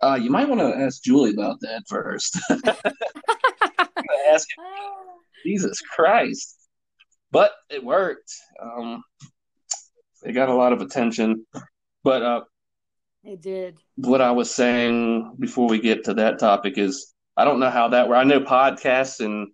uh, 0.00 0.18
you 0.20 0.30
might 0.30 0.48
want 0.48 0.60
to 0.60 0.76
ask 0.80 1.02
Julie 1.02 1.32
about 1.32 1.60
that 1.60 1.82
first. 1.88 2.38
ask 4.30 4.48
Jesus 5.44 5.80
Christ. 5.80 6.56
But 7.30 7.52
it 7.68 7.84
worked. 7.84 8.32
Um, 8.62 9.02
it 10.22 10.32
got 10.32 10.48
a 10.48 10.54
lot 10.54 10.72
of 10.72 10.80
attention. 10.80 11.44
But 12.04 12.22
uh, 12.22 12.40
It 13.22 13.42
did. 13.42 13.76
what 13.96 14.22
I 14.22 14.30
was 14.30 14.50
saying 14.50 15.36
before 15.38 15.68
we 15.68 15.78
get 15.80 16.04
to 16.04 16.14
that 16.14 16.38
topic 16.38 16.78
is 16.78 17.12
I 17.36 17.44
don't 17.44 17.60
know 17.60 17.70
how 17.70 17.88
that. 17.88 18.08
Where 18.08 18.16
I 18.18 18.24
know 18.24 18.40
podcasts 18.40 19.20
and 19.24 19.48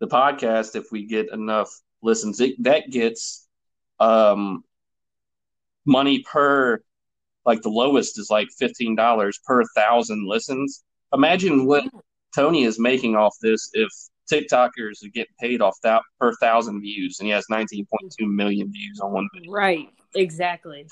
the 0.00 0.06
podcast. 0.06 0.76
If 0.76 0.90
we 0.90 1.06
get 1.06 1.32
enough 1.32 1.70
listens, 2.02 2.40
it, 2.40 2.62
that 2.62 2.90
gets 2.90 3.48
um, 3.98 4.64
money 5.86 6.20
per. 6.20 6.80
Like 7.46 7.62
the 7.62 7.70
lowest 7.70 8.18
is 8.18 8.28
like 8.30 8.48
fifteen 8.58 8.94
dollars 8.94 9.38
per 9.46 9.64
thousand 9.74 10.26
listens. 10.28 10.84
Imagine 11.12 11.66
what 11.66 11.84
Tony 12.34 12.64
is 12.64 12.78
making 12.78 13.16
off 13.16 13.34
this 13.40 13.70
if 13.72 13.88
TikTokers 14.30 15.04
are 15.04 15.08
getting 15.12 15.34
paid 15.40 15.60
off 15.60 15.76
that 15.82 16.02
per 16.20 16.34
thousand 16.40 16.80
views, 16.82 17.18
and 17.18 17.26
he 17.26 17.32
has 17.32 17.46
nineteen 17.48 17.86
point 17.86 18.14
two 18.18 18.26
million 18.26 18.70
views 18.70 19.00
on 19.00 19.12
one 19.12 19.28
video. 19.34 19.50
Right. 19.50 19.88
Exactly. 20.14 20.86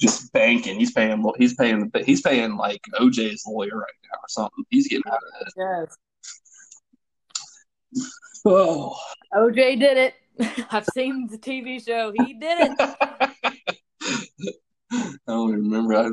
Just 0.00 0.32
banking. 0.32 0.78
He's 0.78 0.92
paying. 0.92 1.24
He's 1.38 1.54
paying. 1.54 1.90
He's 2.04 2.20
paying 2.20 2.56
like 2.56 2.80
OJ's 2.98 3.44
lawyer 3.46 3.76
right 3.76 4.00
now 4.04 4.18
or 4.18 4.28
something. 4.28 4.64
He's 4.68 4.88
getting 4.88 5.04
out 5.06 5.14
of 5.14 5.44
this. 5.44 5.54
Yes. 5.56 5.96
Oh, 8.44 8.96
OJ 9.34 9.78
did 9.78 9.96
it. 9.96 10.14
I've 10.70 10.86
seen 10.94 11.28
the 11.30 11.38
TV 11.38 11.84
show. 11.84 12.12
He 12.24 12.34
did 12.34 12.58
it. 12.60 13.76
I 14.92 15.16
don't 15.26 15.52
remember. 15.52 15.94
I, 15.94 16.06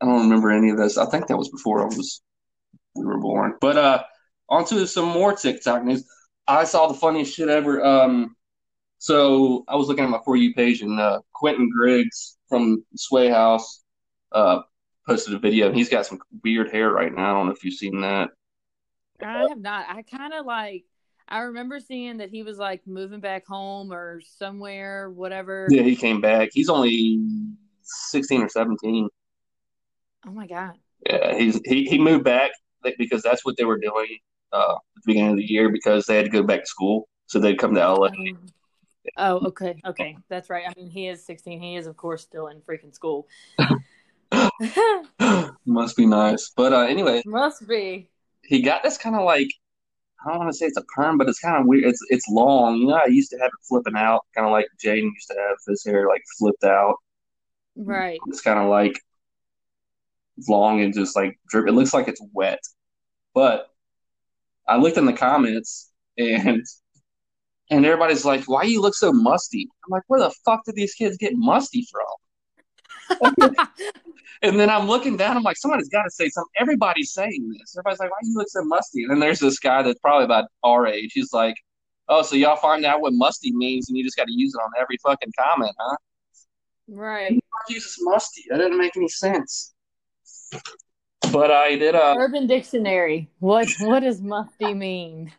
I 0.00 0.06
don't 0.06 0.22
remember 0.22 0.50
any 0.50 0.70
of 0.70 0.78
this. 0.78 0.96
I 0.98 1.06
think 1.06 1.26
that 1.26 1.36
was 1.36 1.48
before 1.48 1.82
I 1.82 1.86
was 1.86 2.22
we 2.96 3.04
were 3.04 3.18
born. 3.18 3.54
But 3.60 3.76
uh, 3.76 4.04
on 4.48 4.64
to 4.66 4.86
some 4.86 5.06
more 5.06 5.34
TikTok 5.34 5.84
news. 5.84 6.04
I 6.46 6.64
saw 6.64 6.86
the 6.86 6.94
funniest 6.94 7.34
shit 7.34 7.48
ever. 7.48 7.84
Um, 7.84 8.36
so 8.98 9.64
I 9.68 9.76
was 9.76 9.88
looking 9.88 10.04
at 10.04 10.10
my 10.10 10.20
for 10.24 10.36
you 10.36 10.54
page, 10.54 10.82
and 10.82 10.98
uh, 10.98 11.20
Quinton 11.34 11.70
Griggs 11.70 12.38
from 12.48 12.84
Sway 12.94 13.28
House 13.28 13.82
uh, 14.32 14.60
posted 15.06 15.34
a 15.34 15.38
video, 15.38 15.66
and 15.66 15.76
he's 15.76 15.88
got 15.88 16.06
some 16.06 16.18
weird 16.42 16.70
hair 16.70 16.90
right 16.90 17.12
now. 17.12 17.30
I 17.30 17.32
don't 17.34 17.46
know 17.46 17.52
if 17.52 17.64
you've 17.64 17.74
seen 17.74 18.00
that. 18.00 18.30
I 19.20 19.46
have 19.48 19.60
not. 19.60 19.86
I 19.88 20.02
kind 20.02 20.32
of 20.32 20.46
like. 20.46 20.84
I 21.28 21.40
remember 21.40 21.80
seeing 21.80 22.18
that 22.18 22.30
he 22.30 22.42
was 22.42 22.58
like 22.58 22.86
moving 22.86 23.20
back 23.20 23.46
home 23.46 23.92
or 23.92 24.20
somewhere, 24.20 25.10
whatever. 25.10 25.66
Yeah, 25.70 25.82
he 25.82 25.96
came 25.96 26.20
back. 26.20 26.50
He's 26.52 26.68
only 26.68 27.20
sixteen 27.82 28.42
or 28.42 28.48
seventeen. 28.48 29.08
Oh 30.26 30.30
my 30.30 30.46
god. 30.46 30.74
Yeah, 31.08 31.36
he's 31.36 31.60
he, 31.64 31.84
he 31.84 31.98
moved 31.98 32.24
back 32.24 32.52
because 32.98 33.22
that's 33.22 33.44
what 33.44 33.56
they 33.56 33.64
were 33.64 33.78
doing 33.78 34.18
uh, 34.52 34.74
at 34.74 34.78
the 34.94 35.02
beginning 35.06 35.32
of 35.32 35.36
the 35.36 35.50
year 35.50 35.68
because 35.70 36.06
they 36.06 36.16
had 36.16 36.24
to 36.24 36.30
go 36.30 36.42
back 36.42 36.60
to 36.60 36.66
school, 36.66 37.08
so 37.26 37.38
they'd 37.38 37.58
come 37.58 37.74
to 37.74 37.80
LA. 37.80 38.06
Um, 38.06 38.50
oh, 39.16 39.46
okay, 39.48 39.80
okay, 39.84 40.16
that's 40.28 40.50
right. 40.50 40.64
I 40.68 40.72
mean, 40.76 40.90
he 40.90 41.08
is 41.08 41.24
16. 41.24 41.60
He 41.60 41.76
is, 41.76 41.86
of 41.86 41.96
course, 41.96 42.22
still 42.22 42.48
in 42.48 42.60
freaking 42.60 42.94
school. 42.94 43.28
Must 45.66 45.96
be 45.96 46.06
nice, 46.06 46.50
but 46.56 46.72
uh, 46.72 46.82
anyway, 46.82 47.22
Must 47.26 47.66
be. 47.68 48.10
he 48.44 48.62
got 48.62 48.82
this 48.82 48.98
kind 48.98 49.16
of 49.16 49.24
like 49.24 49.48
I 50.24 50.30
don't 50.30 50.38
want 50.38 50.50
to 50.50 50.56
say 50.56 50.66
it's 50.66 50.78
a 50.78 50.84
perm, 50.94 51.18
but 51.18 51.28
it's 51.28 51.38
kind 51.38 51.56
of 51.56 51.66
weird. 51.66 51.84
It's 51.84 52.00
it's 52.08 52.26
long. 52.28 52.76
You 52.76 52.88
know, 52.88 53.00
I 53.04 53.06
used 53.08 53.30
to 53.30 53.38
have 53.38 53.48
it 53.48 53.66
flipping 53.68 53.96
out, 53.96 54.22
kind 54.34 54.46
of 54.46 54.52
like 54.52 54.66
Jaden 54.82 55.12
used 55.12 55.28
to 55.28 55.34
have 55.34 55.56
his 55.66 55.84
hair 55.84 56.08
like 56.08 56.22
flipped 56.38 56.64
out. 56.64 56.96
Right. 57.76 58.18
It's 58.28 58.40
kind 58.40 58.58
of 58.58 58.68
like 58.68 58.98
long 60.48 60.80
and 60.80 60.94
just 60.94 61.16
like 61.16 61.38
drip. 61.48 61.68
It 61.68 61.72
looks 61.72 61.94
like 61.94 62.08
it's 62.08 62.22
wet. 62.32 62.60
But 63.34 63.68
I 64.66 64.76
looked 64.76 64.96
in 64.96 65.06
the 65.06 65.12
comments 65.12 65.90
and 66.18 66.64
and 67.70 67.84
everybody's 67.84 68.24
like, 68.24 68.44
"Why 68.44 68.62
you 68.62 68.80
look 68.80 68.94
so 68.94 69.12
musty?" 69.12 69.68
I'm 69.84 69.90
like, 69.90 70.04
"Where 70.06 70.20
the 70.20 70.34
fuck 70.44 70.64
did 70.64 70.76
these 70.76 70.94
kids 70.94 71.16
get 71.16 71.34
musty 71.34 71.86
from?" 71.90 72.06
And 74.42 74.58
then 74.58 74.70
I'm 74.70 74.86
looking 74.86 75.16
down. 75.16 75.36
I'm 75.36 75.42
like, 75.42 75.56
"Somebody's 75.56 75.88
got 75.88 76.02
to 76.02 76.10
say 76.10 76.28
something." 76.28 76.52
Everybody's 76.58 77.12
saying 77.12 77.48
this. 77.52 77.76
Everybody's 77.76 78.00
like, 78.00 78.10
"Why 78.10 78.18
you 78.22 78.34
look 78.34 78.48
so 78.48 78.64
musty?" 78.64 79.02
And 79.02 79.10
then 79.10 79.20
there's 79.20 79.40
this 79.40 79.58
guy 79.58 79.82
that's 79.82 79.98
probably 80.00 80.24
about 80.24 80.46
our 80.64 80.86
age. 80.86 81.12
He's 81.14 81.32
like, 81.32 81.56
"Oh, 82.08 82.22
so 82.22 82.36
y'all 82.36 82.56
find 82.56 82.84
out 82.84 83.00
what 83.00 83.12
musty 83.12 83.52
means, 83.54 83.88
and 83.88 83.96
you 83.96 84.04
just 84.04 84.16
got 84.16 84.26
to 84.26 84.32
use 84.32 84.54
it 84.54 84.58
on 84.58 84.70
every 84.80 84.96
fucking 85.02 85.32
comment, 85.38 85.72
huh?" 85.78 85.96
right. 86.88 87.38
Jesus 87.68 87.96
musty. 88.00 88.44
That 88.50 88.58
didn't 88.58 88.78
make 88.78 88.96
any 88.96 89.08
sense. 89.08 89.74
But 91.32 91.50
I 91.50 91.76
did. 91.76 91.94
Uh, 91.94 92.14
Urban 92.18 92.46
Dictionary. 92.46 93.28
What 93.40 93.68
what 93.80 94.00
does 94.00 94.20
musty 94.20 94.74
mean? 94.74 95.32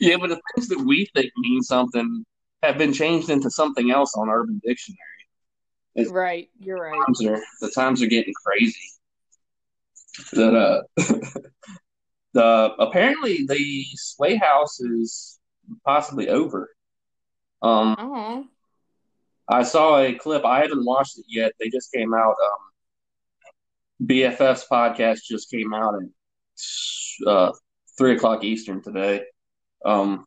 yeah, 0.00 0.16
but 0.16 0.28
the 0.28 0.40
things 0.54 0.68
that 0.68 0.80
we 0.80 1.08
think 1.14 1.30
mean 1.36 1.62
something 1.62 2.24
have 2.62 2.78
been 2.78 2.92
changed 2.92 3.30
into 3.30 3.50
something 3.50 3.90
else 3.90 4.14
on 4.16 4.28
Urban 4.28 4.60
Dictionary. 4.64 4.98
Right. 6.10 6.48
You're 6.60 6.80
right. 6.80 6.98
Times 7.06 7.24
are, 7.24 7.40
the 7.60 7.70
times 7.70 8.02
are 8.02 8.06
getting 8.06 8.34
crazy. 8.44 8.80
That 10.32 10.54
uh, 10.54 10.82
the 12.32 12.74
apparently 12.78 13.46
the 13.46 13.84
Sway 13.94 14.36
House 14.36 14.80
is 14.80 15.38
possibly 15.84 16.28
over. 16.28 16.70
Um, 17.62 17.96
Oh. 17.98 18.44
I 19.48 19.62
saw 19.62 19.98
a 20.00 20.12
clip. 20.14 20.44
I 20.44 20.60
haven't 20.60 20.84
watched 20.84 21.18
it 21.18 21.24
yet. 21.28 21.52
They 21.58 21.68
just 21.68 21.92
came 21.92 22.12
out. 22.14 22.34
Um, 22.42 24.06
BFF's 24.06 24.66
podcast 24.70 25.20
just 25.22 25.50
came 25.50 25.72
out 25.72 25.94
at 25.94 27.26
uh, 27.26 27.52
three 27.96 28.16
o'clock 28.16 28.44
Eastern 28.44 28.82
today, 28.82 29.22
um, 29.84 30.26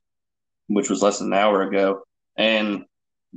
which 0.67 0.89
was 0.89 1.01
less 1.01 1.19
than 1.19 1.33
an 1.33 1.39
hour 1.39 1.63
ago. 1.63 2.01
And 2.37 2.85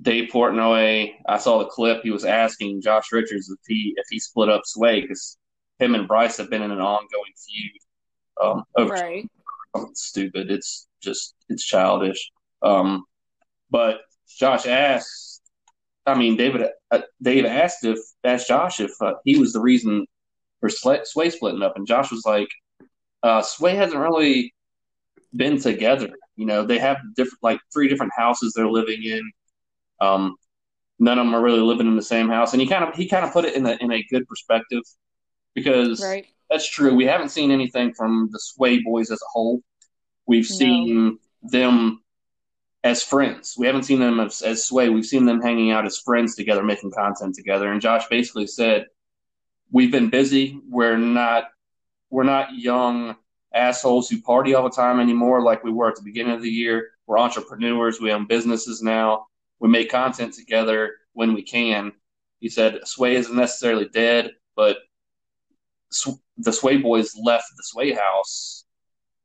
Dave 0.00 0.30
Portnoy, 0.32 1.12
I 1.28 1.36
saw 1.38 1.58
the 1.58 1.66
clip. 1.66 2.02
He 2.02 2.10
was 2.10 2.24
asking 2.24 2.80
Josh 2.80 3.12
Richards 3.12 3.50
if 3.50 3.58
he 3.66 3.94
if 3.96 4.06
he 4.10 4.18
split 4.18 4.48
up 4.48 4.62
Sway 4.64 5.02
because 5.02 5.36
him 5.78 5.94
and 5.94 6.08
Bryce 6.08 6.38
have 6.38 6.48
been 6.50 6.62
in 6.62 6.70
an 6.70 6.80
ongoing 6.80 7.32
feud 7.36 7.80
um, 8.42 8.64
over 8.76 8.94
Right. 8.94 9.28
stupid. 9.94 10.50
It's 10.50 10.88
just 11.02 11.34
it's 11.48 11.64
childish. 11.64 12.30
Um, 12.62 13.04
but 13.70 14.00
Josh 14.38 14.66
asked. 14.66 15.40
I 16.06 16.14
mean, 16.14 16.36
David. 16.36 16.68
Uh, 16.90 17.02
Dave 17.20 17.44
asked 17.44 17.84
if 17.84 17.98
asked 18.24 18.48
Josh 18.48 18.80
if 18.80 18.90
uh, 19.00 19.14
he 19.24 19.38
was 19.38 19.52
the 19.52 19.60
reason 19.60 20.06
for 20.60 20.68
Sway, 20.68 21.00
Sway 21.04 21.30
splitting 21.30 21.62
up, 21.62 21.76
and 21.76 21.86
Josh 21.86 22.10
was 22.10 22.24
like, 22.24 22.48
uh, 23.22 23.42
"Sway 23.42 23.76
hasn't 23.76 24.00
really 24.00 24.54
been 25.36 25.60
together. 25.60 26.10
You 26.36 26.46
know, 26.46 26.64
they 26.64 26.78
have 26.78 26.98
different 27.14 27.42
like 27.42 27.60
three 27.72 27.88
different 27.88 28.12
houses 28.16 28.52
they're 28.54 28.68
living 28.70 29.02
in. 29.04 29.22
Um, 30.02 30.36
none 30.98 31.18
of 31.18 31.24
them 31.26 31.34
are 31.34 31.40
really 31.42 31.60
living 31.60 31.86
in 31.86 31.96
the 31.96 32.02
same 32.02 32.28
house, 32.28 32.52
and 32.52 32.60
he 32.60 32.66
kind 32.68 32.84
of 32.84 32.94
he 32.94 33.08
kind 33.08 33.24
of 33.24 33.32
put 33.32 33.44
it 33.44 33.54
in 33.54 33.64
a 33.66 33.76
in 33.80 33.92
a 33.92 34.02
good 34.10 34.26
perspective 34.26 34.82
because 35.54 36.02
Right. 36.02 36.26
that's 36.50 36.68
true. 36.68 36.94
We 36.94 37.04
haven't 37.06 37.28
seen 37.30 37.50
anything 37.50 37.94
from 37.94 38.28
the 38.32 38.40
Sway 38.40 38.82
boys 38.82 39.10
as 39.10 39.20
a 39.22 39.30
whole. 39.32 39.62
We've 40.26 40.48
No. 40.50 40.56
seen 40.56 41.18
them 41.42 42.02
as 42.84 43.02
friends. 43.02 43.54
We 43.56 43.66
haven't 43.66 43.84
seen 43.84 44.00
them 44.00 44.18
as, 44.18 44.42
as 44.42 44.64
Sway. 44.64 44.88
We've 44.88 45.06
seen 45.06 45.24
them 45.24 45.40
hanging 45.40 45.70
out 45.70 45.86
as 45.86 45.98
friends 45.98 46.34
together, 46.34 46.62
making 46.64 46.90
content 46.90 47.34
together. 47.36 47.70
And 47.70 47.80
Josh 47.80 48.08
basically 48.08 48.46
said, 48.48 48.86
"We've 49.70 49.92
been 49.92 50.10
busy. 50.10 50.58
We're 50.68 50.96
not 50.98 51.44
we're 52.10 52.24
not 52.24 52.54
young 52.54 53.16
assholes 53.54 54.08
who 54.08 54.20
party 54.20 54.54
all 54.54 54.64
the 54.64 54.70
time 54.70 55.00
anymore 55.00 55.42
like 55.42 55.62
we 55.64 55.70
were 55.70 55.88
at 55.88 55.96
the 55.96 56.02
beginning 56.02 56.34
of 56.34 56.42
the 56.42 56.50
year. 56.50 56.90
We're 57.06 57.18
entrepreneurs. 57.18 58.00
We 58.00 58.12
own 58.12 58.26
businesses 58.26 58.82
now. 58.82 59.26
We 59.62 59.68
make 59.68 59.90
content 59.90 60.34
together 60.34 60.96
when 61.12 61.32
we 61.32 61.42
can." 61.42 61.92
He 62.40 62.48
said, 62.48 62.80
"Sway 62.86 63.14
isn't 63.14 63.34
necessarily 63.34 63.88
dead, 63.88 64.32
but 64.56 64.78
Sw- 65.90 66.20
the 66.36 66.52
Sway 66.52 66.78
boys 66.78 67.14
left 67.16 67.44
the 67.56 67.62
Sway 67.62 67.92
house 67.92 68.64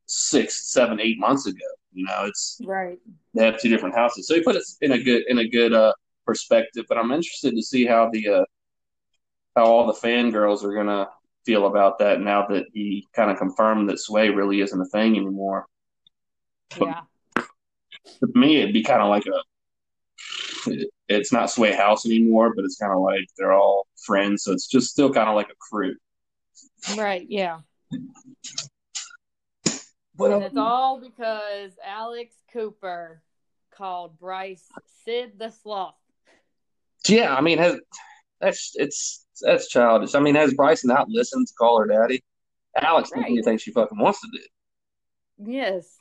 six, 0.05 0.71
seven, 0.71 0.99
eight 0.99 1.17
months 1.19 1.47
ago. 1.47 1.65
You 1.91 2.05
know, 2.05 2.25
it's 2.25 2.61
Right. 2.63 2.99
they 3.33 3.45
have 3.45 3.59
two 3.59 3.69
different 3.69 3.95
houses. 3.95 4.27
So 4.27 4.35
he 4.35 4.43
put 4.43 4.55
it 4.55 4.63
in 4.81 4.91
a 4.91 5.01
good 5.01 5.23
in 5.27 5.39
a 5.39 5.47
good 5.47 5.73
uh, 5.73 5.93
perspective. 6.25 6.85
But 6.87 6.99
I'm 6.99 7.11
interested 7.11 7.55
to 7.55 7.63
see 7.63 7.85
how 7.85 8.09
the 8.11 8.27
uh, 8.29 8.45
how 9.55 9.65
all 9.65 9.87
the 9.87 9.93
fangirls 9.93 10.63
are 10.63 10.75
gonna 10.75 11.09
feel 11.45 11.65
about 11.65 11.97
that 11.97 12.21
now 12.21 12.45
that 12.47 12.65
he 12.73 13.07
kind 13.13 13.31
of 13.31 13.37
confirmed 13.37 13.89
that 13.89 13.99
Sway 13.99 14.29
really 14.29 14.61
isn't 14.61 14.79
a 14.79 14.85
thing 14.85 15.17
anymore. 15.17 15.65
Yeah. 16.79 17.01
For 18.19 18.27
me, 18.35 18.57
it'd 18.57 18.73
be 18.73 18.83
kind 18.83 19.01
of 19.01 19.09
like 19.09 19.25
a 19.25 19.41
it's 21.07 21.31
not 21.31 21.49
Sway 21.49 21.73
House 21.73 22.05
anymore, 22.05 22.53
but 22.55 22.65
it's 22.65 22.77
kind 22.77 22.93
of 22.93 22.99
like 22.99 23.25
they're 23.37 23.53
all 23.53 23.87
friends. 24.05 24.43
So 24.43 24.51
it's 24.51 24.67
just 24.67 24.89
still 24.89 25.11
kind 25.13 25.29
of 25.29 25.35
like 25.35 25.49
a 25.49 25.55
crew. 25.71 25.95
Right. 26.97 27.25
Yeah. 27.29 27.59
But 30.15 30.31
And 30.31 30.43
it's 30.43 30.57
all 30.57 30.99
because 30.99 31.71
Alex 31.85 32.33
Cooper 32.51 33.21
called 33.71 34.17
Bryce 34.19 34.65
Sid 35.05 35.33
the 35.37 35.51
Sloth. 35.51 35.93
Yeah, 37.07 37.35
I 37.35 37.41
mean, 37.41 37.59
has 37.59 37.79
that's 38.41 38.71
it's 38.75 39.25
that's 39.41 39.67
childish. 39.69 40.15
I 40.15 40.19
mean, 40.19 40.35
has 40.35 40.53
Bryce 40.53 40.83
not 40.83 41.09
listened 41.09 41.47
to 41.47 41.53
call 41.53 41.79
her 41.79 41.87
daddy? 41.87 42.23
Alex 42.75 43.09
can 43.09 43.19
do 43.19 43.23
Right. 43.23 43.31
anything 43.31 43.57
she 43.57 43.71
fucking 43.71 43.97
wants 43.99 44.19
to 44.21 44.27
do. 44.31 45.51
Yes. 45.51 45.95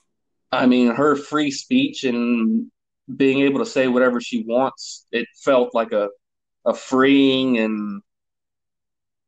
I 0.52 0.66
mean, 0.66 0.94
her 0.94 1.16
free 1.16 1.50
speech 1.50 2.04
and 2.04 2.70
being 3.14 3.40
able 3.40 3.60
to 3.60 3.66
say 3.66 3.88
whatever 3.88 4.20
she 4.20 4.44
wants, 4.46 5.06
it 5.12 5.26
felt 5.44 5.74
like 5.74 5.92
a 5.92 6.08
a 6.64 6.74
freeing 6.74 7.58
and 7.58 8.02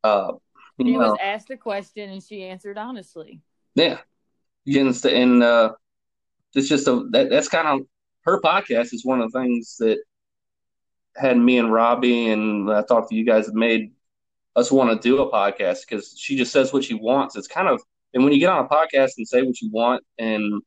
uh, 0.03 0.33
She 0.81 0.89
you 0.89 0.99
know, 0.99 1.11
was 1.11 1.19
asked 1.23 1.51
a 1.51 1.57
question 1.57 2.11
and 2.11 2.23
she 2.23 2.45
answered 2.45 2.79
honestly. 2.79 3.41
yeah, 3.75 3.99
and 4.67 5.43
uh, 5.43 5.73
it's 6.55 6.69
just 6.69 6.89
a 6.89 7.07
that 7.11 7.31
that's 7.31 7.49
kind 7.49 7.69
of 7.69 7.87
her 8.23 8.41
podcast 8.41 8.93
is 8.93 9.05
one 9.05 9.21
of 9.21 9.31
the 9.33 9.39
things 9.39 9.77
that 9.79 9.99
had 11.17 11.37
me 11.37 11.59
and 11.59 11.73
Robbie 11.73 12.29
and 12.29 12.71
I 12.71 12.83
thought 12.83 13.09
to 13.09 13.15
you 13.15 13.25
guys 13.25 13.47
have 13.47 13.55
made 13.55 13.93
us 14.57 14.71
want 14.73 14.91
to 14.91 15.09
do 15.09 15.23
a 15.23 15.31
podcast 15.33 15.81
because 15.89 16.15
she 16.19 16.37
just 16.37 16.53
says 16.53 16.73
what 16.73 16.85
she 16.85 16.95
wants. 16.95 17.37
It's 17.37 17.49
kind 17.49 17.69
of 17.69 17.81
and 18.15 18.25
when 18.25 18.33
you 18.33 18.41
get 18.41 18.51
on 18.51 18.65
a 18.65 18.69
podcast 18.69 19.13
and 19.19 19.29
say 19.29 19.43
what 19.43 19.61
you 19.61 19.71
want 19.71 20.03
and 20.19 20.63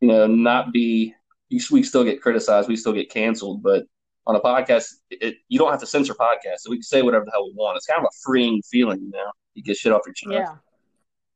you 0.00 0.08
know 0.08 0.26
not 0.26 0.72
be 0.72 1.14
you, 1.52 1.60
we 1.70 1.82
still 1.82 2.04
get 2.04 2.20
criticized, 2.20 2.68
we 2.68 2.76
still 2.76 2.92
get 2.92 3.10
canceled, 3.10 3.62
but 3.62 3.84
on 4.26 4.36
a 4.36 4.40
podcast, 4.40 4.86
it, 5.10 5.36
you 5.48 5.58
don't 5.58 5.70
have 5.70 5.80
to 5.80 5.86
censor 5.86 6.14
podcasts, 6.14 6.60
so 6.60 6.70
we 6.70 6.76
can 6.76 6.82
say 6.82 7.02
whatever 7.02 7.24
the 7.24 7.30
hell 7.32 7.44
we 7.44 7.52
want. 7.54 7.76
It's 7.76 7.86
kind 7.86 7.98
of 7.98 8.04
a 8.04 8.16
freeing 8.24 8.62
feeling, 8.62 9.00
you 9.02 9.10
know. 9.10 9.30
You 9.54 9.62
get 9.62 9.76
shit 9.76 9.92
off 9.92 10.02
your 10.06 10.14
chest. 10.14 10.32
Yeah. 10.32 10.54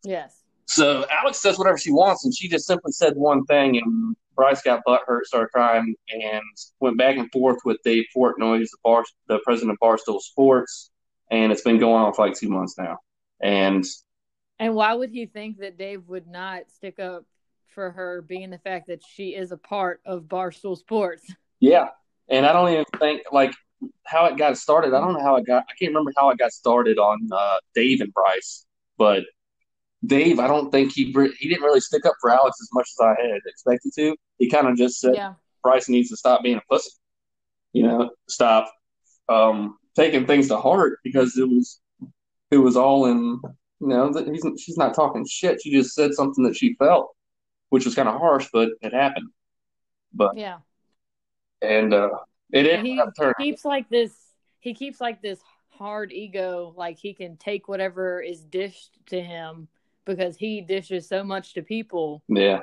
Yes. 0.04 0.42
So 0.66 1.04
Alex 1.10 1.38
says 1.38 1.58
whatever 1.58 1.78
she 1.78 1.90
wants, 1.90 2.24
and 2.24 2.34
she 2.34 2.48
just 2.48 2.66
simply 2.66 2.92
said 2.92 3.14
one 3.16 3.44
thing, 3.44 3.76
and 3.76 4.16
Bryce 4.34 4.62
got 4.62 4.82
butthurt, 4.86 5.24
started 5.24 5.48
crying, 5.48 5.94
and 6.08 6.42
went 6.80 6.96
back 6.96 7.16
and 7.16 7.30
forth 7.32 7.58
with 7.64 7.78
Dave 7.84 8.04
Portnoy, 8.16 8.58
who's 8.58 8.70
the 8.70 8.78
bar, 8.82 9.04
the 9.28 9.40
president 9.44 9.72
of 9.72 9.78
Barstool 9.86 10.20
Sports, 10.20 10.90
and 11.30 11.52
it's 11.52 11.62
been 11.62 11.78
going 11.78 12.02
on 12.02 12.14
for 12.14 12.26
like 12.26 12.36
two 12.36 12.48
months 12.48 12.76
now. 12.78 12.98
And 13.40 13.84
And 14.58 14.74
why 14.74 14.94
would 14.94 15.10
he 15.10 15.26
think 15.26 15.58
that 15.58 15.76
Dave 15.76 16.06
would 16.08 16.26
not 16.26 16.70
stick 16.70 16.98
up 16.98 17.24
for 17.76 17.92
her, 17.92 18.22
being 18.22 18.50
the 18.50 18.58
fact 18.58 18.88
that 18.88 19.04
she 19.04 19.36
is 19.36 19.52
a 19.52 19.56
part 19.56 20.00
of 20.04 20.22
Barstool 20.24 20.76
Sports? 20.76 21.22
yeah, 21.60 21.90
and 22.28 22.44
I 22.44 22.52
don't 22.52 22.72
even 22.72 22.84
think 22.98 23.22
like 23.30 23.52
how 24.04 24.24
it 24.26 24.36
got 24.36 24.56
started. 24.56 24.94
I 24.94 25.00
don't 25.00 25.12
know 25.12 25.22
how 25.22 25.36
it 25.36 25.46
got. 25.46 25.64
I 25.68 25.74
can't 25.78 25.90
remember 25.90 26.12
how 26.16 26.30
it 26.30 26.38
got 26.38 26.50
started 26.50 26.98
on 26.98 27.28
uh, 27.30 27.58
Dave 27.74 28.00
and 28.00 28.12
Bryce, 28.12 28.66
but 28.98 29.22
Dave, 30.04 30.38
I 30.38 30.46
don't 30.46 30.70
think 30.70 30.92
he 30.92 31.04
he 31.38 31.48
didn't 31.48 31.62
really 31.62 31.80
stick 31.80 32.04
up 32.06 32.14
for 32.20 32.30
Alex 32.30 32.56
as 32.60 32.68
much 32.72 32.88
as 32.98 33.04
I 33.04 33.22
had 33.22 33.40
expected 33.46 33.92
to. 33.96 34.16
He 34.38 34.50
kind 34.50 34.66
of 34.66 34.76
just 34.76 34.98
said, 35.00 35.14
Yeah. 35.14 35.34
Bryce 35.62 35.88
needs 35.88 36.10
to 36.10 36.16
stop 36.16 36.42
being 36.42 36.58
a 36.58 36.62
pussy. 36.70 36.90
You 37.72 37.82
know, 37.84 38.10
stop 38.28 38.72
um, 39.28 39.76
taking 39.96 40.26
things 40.26 40.48
to 40.48 40.56
heart 40.56 40.98
because 41.02 41.36
it 41.36 41.48
was 41.48 41.80
it 42.50 42.58
was 42.58 42.76
all 42.76 43.06
in. 43.06 43.40
You 43.80 43.88
know, 43.88 44.12
he's 44.12 44.46
she's 44.58 44.78
not 44.78 44.94
talking 44.94 45.26
shit. 45.28 45.60
She 45.62 45.70
just 45.70 45.94
said 45.94 46.14
something 46.14 46.44
that 46.44 46.56
she 46.56 46.74
felt, 46.78 47.14
which 47.70 47.84
was 47.84 47.94
kind 47.94 48.08
of 48.08 48.18
harsh, 48.18 48.48
but 48.52 48.70
it 48.80 48.92
happened. 48.92 49.28
But 50.12 50.36
Yeah. 50.36 50.58
and 51.62 51.92
uh, 51.92 52.10
it 52.52 52.66
ended 52.66 52.86
he 52.86 52.98
up 52.98 53.10
turning. 53.18 53.34
keeps 53.38 53.64
like 53.64 53.88
this 53.88 54.12
he 54.60 54.74
keeps 54.74 55.00
like 55.00 55.22
this 55.22 55.40
hard 55.70 56.12
ego, 56.12 56.72
like 56.76 56.98
he 56.98 57.14
can 57.14 57.36
take 57.36 57.68
whatever 57.68 58.20
is 58.20 58.40
dished 58.42 58.98
to 59.06 59.20
him 59.20 59.68
because 60.04 60.36
he 60.36 60.60
dishes 60.60 61.08
so 61.08 61.22
much 61.22 61.54
to 61.54 61.62
people, 61.62 62.22
Yeah, 62.28 62.60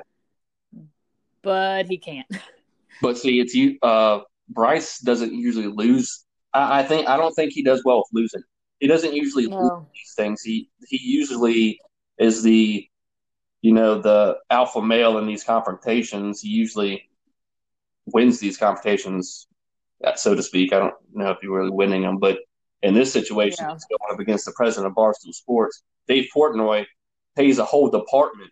but 1.42 1.86
he 1.86 1.98
can't. 1.98 2.26
but 3.02 3.16
see, 3.18 3.40
it's 3.40 3.54
you. 3.54 3.78
Uh, 3.82 4.20
Bryce 4.48 4.98
doesn't 5.00 5.32
usually 5.32 5.66
lose. 5.68 6.24
I, 6.52 6.80
I 6.80 6.82
think 6.82 7.08
I 7.08 7.16
don't 7.16 7.34
think 7.34 7.52
he 7.52 7.62
does 7.62 7.82
well 7.84 7.98
with 7.98 8.08
losing. 8.12 8.42
He 8.80 8.86
doesn't 8.86 9.14
usually 9.14 9.46
lose 9.46 9.70
these 9.94 10.14
things. 10.16 10.42
He 10.42 10.68
he 10.88 10.98
usually 11.02 11.78
is 12.18 12.42
the 12.42 12.86
you 13.64 13.72
know 13.72 13.98
the 13.98 14.36
alpha 14.50 14.82
male 14.82 15.16
in 15.16 15.26
these 15.26 15.42
confrontations. 15.42 16.44
Usually 16.44 17.08
wins 18.04 18.38
these 18.38 18.58
confrontations, 18.58 19.46
so 20.16 20.34
to 20.34 20.42
speak. 20.42 20.74
I 20.74 20.78
don't 20.80 20.94
know 21.14 21.30
if 21.30 21.38
you're 21.42 21.56
really 21.58 21.70
winning 21.70 22.02
them, 22.02 22.18
but 22.18 22.40
in 22.82 22.92
this 22.92 23.10
situation, 23.10 23.64
Yeah. 23.64 23.78
going 23.88 24.12
up 24.12 24.20
against 24.20 24.44
the 24.44 24.52
president 24.52 24.88
of 24.88 24.94
Barstool 24.94 25.32
Sports. 25.32 25.82
Dave 26.06 26.28
Portnoy 26.36 26.84
pays 27.36 27.58
a 27.58 27.64
whole 27.64 27.88
department 27.88 28.50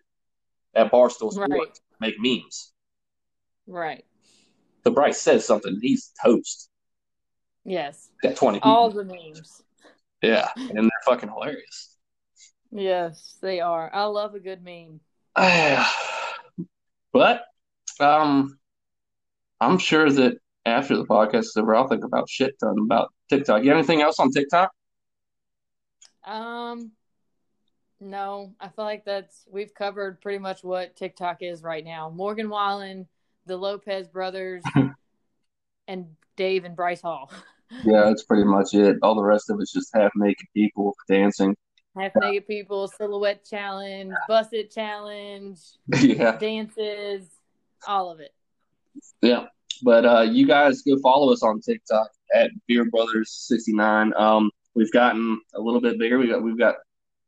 at 0.75 0.91
Barstool 0.91 1.31
Sports 1.31 1.51
Right. 1.51 1.75
to 1.75 1.81
make 2.01 2.15
memes. 2.19 2.73
Right. 3.67 4.07
So 4.85 4.93
Bryce 4.93 5.21
says 5.21 5.45
something, 5.45 5.79
he's 5.83 6.11
toast. 6.25 6.71
Yes. 7.67 8.09
Got 8.23 8.37
20 8.37 8.61
people. 8.61 8.71
All 8.71 8.91
the 8.91 9.05
memes. 9.05 9.63
Yeah, 10.23 10.49
and 10.57 10.79
they're 10.79 11.03
fucking 11.05 11.29
hilarious. 11.29 11.92
Yes, 12.73 13.37
they 13.41 13.61
are. 13.61 13.91
I 13.93 14.05
love 14.05 14.35
a 14.35 14.41
good 14.41 14.65
meme. 14.65 15.01
but 17.13 17.45
um, 18.01 18.59
I'm 19.61 19.79
sure 19.79 20.11
that 20.11 20.39
after 20.65 20.97
the 20.97 21.05
podcast 21.05 21.41
is 21.41 21.57
over, 21.57 21.75
I'll 21.75 21.89
think 21.89 22.05
about 22.05 22.29
shit 22.29 22.55
ton 22.59 22.77
about 22.85 23.13
TikTok. 23.29 23.63
You 23.63 23.71
have 23.71 23.79
anything 23.79 24.03
else 24.03 24.19
on 24.19 24.31
TikTok? 24.31 24.71
Um 26.25 26.93
no, 28.01 28.55
I 28.61 28.69
feel 28.69 28.85
like 28.85 29.05
that's 29.05 29.45
we've 29.51 29.75
covered 29.75 30.21
pretty 30.21 30.39
much 30.39 30.65
what 30.65 30.97
TikTok 30.97 31.39
is 31.41 31.63
right 31.63 31.85
now. 31.85 32.11
Morgan 32.11 32.49
Wallen, 32.49 33.07
the 33.47 33.57
Lopez 33.57 34.09
brothers, 34.09 34.63
and 35.89 36.07
Dave 36.37 36.65
and 36.65 36.77
Bryce 36.77 37.01
Hall. 37.01 37.31
Yeah, 37.87 38.03
that's 38.03 38.25
pretty 38.25 38.45
much 38.45 38.75
it. 38.75 38.99
All 39.03 39.15
the 39.15 39.25
rest 39.25 39.49
of 39.49 39.59
it's 39.59 39.73
just 39.73 39.89
half 39.95 40.11
naked 40.15 40.47
people 40.55 40.95
dancing. 41.09 41.57
Half 41.99 42.13
naked 42.17 42.47
people, 42.47 42.89
silhouette 42.89 43.45
challenge, 43.45 44.15
bust 44.27 44.53
it 44.53 44.71
challenge, 44.71 45.59
yeah, 46.01 46.37
dances, 46.39 47.29
all 47.87 48.11
of 48.11 48.21
it. 48.21 48.33
yeah. 49.21 49.47
But 49.83 50.07
uh, 50.07 50.21
you 50.23 50.47
guys 50.47 50.83
go 50.83 50.97
follow 51.03 51.33
us 51.33 51.43
on 51.43 51.61
TikTok 51.61 52.09
at 52.35 52.51
Beer 52.67 52.85
Brothers 52.87 53.31
sixty 53.31 53.73
nine. 53.75 54.13
Um, 54.17 54.51
we've 54.75 54.93
gotten 54.93 55.41
a 55.55 55.61
little 55.61 55.81
bit 55.81 55.99
bigger. 55.99 56.19
We 56.19 56.29
got 56.29 56.43
we've 56.43 56.59
got 56.59 56.77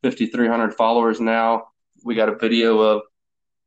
fifty 0.03 0.27
three 0.27 0.49
hundred 0.49 0.75
followers 0.75 1.21
now. 1.21 1.69
We 2.05 2.15
got 2.15 2.29
a 2.29 2.37
video 2.37 2.79
of 2.81 3.03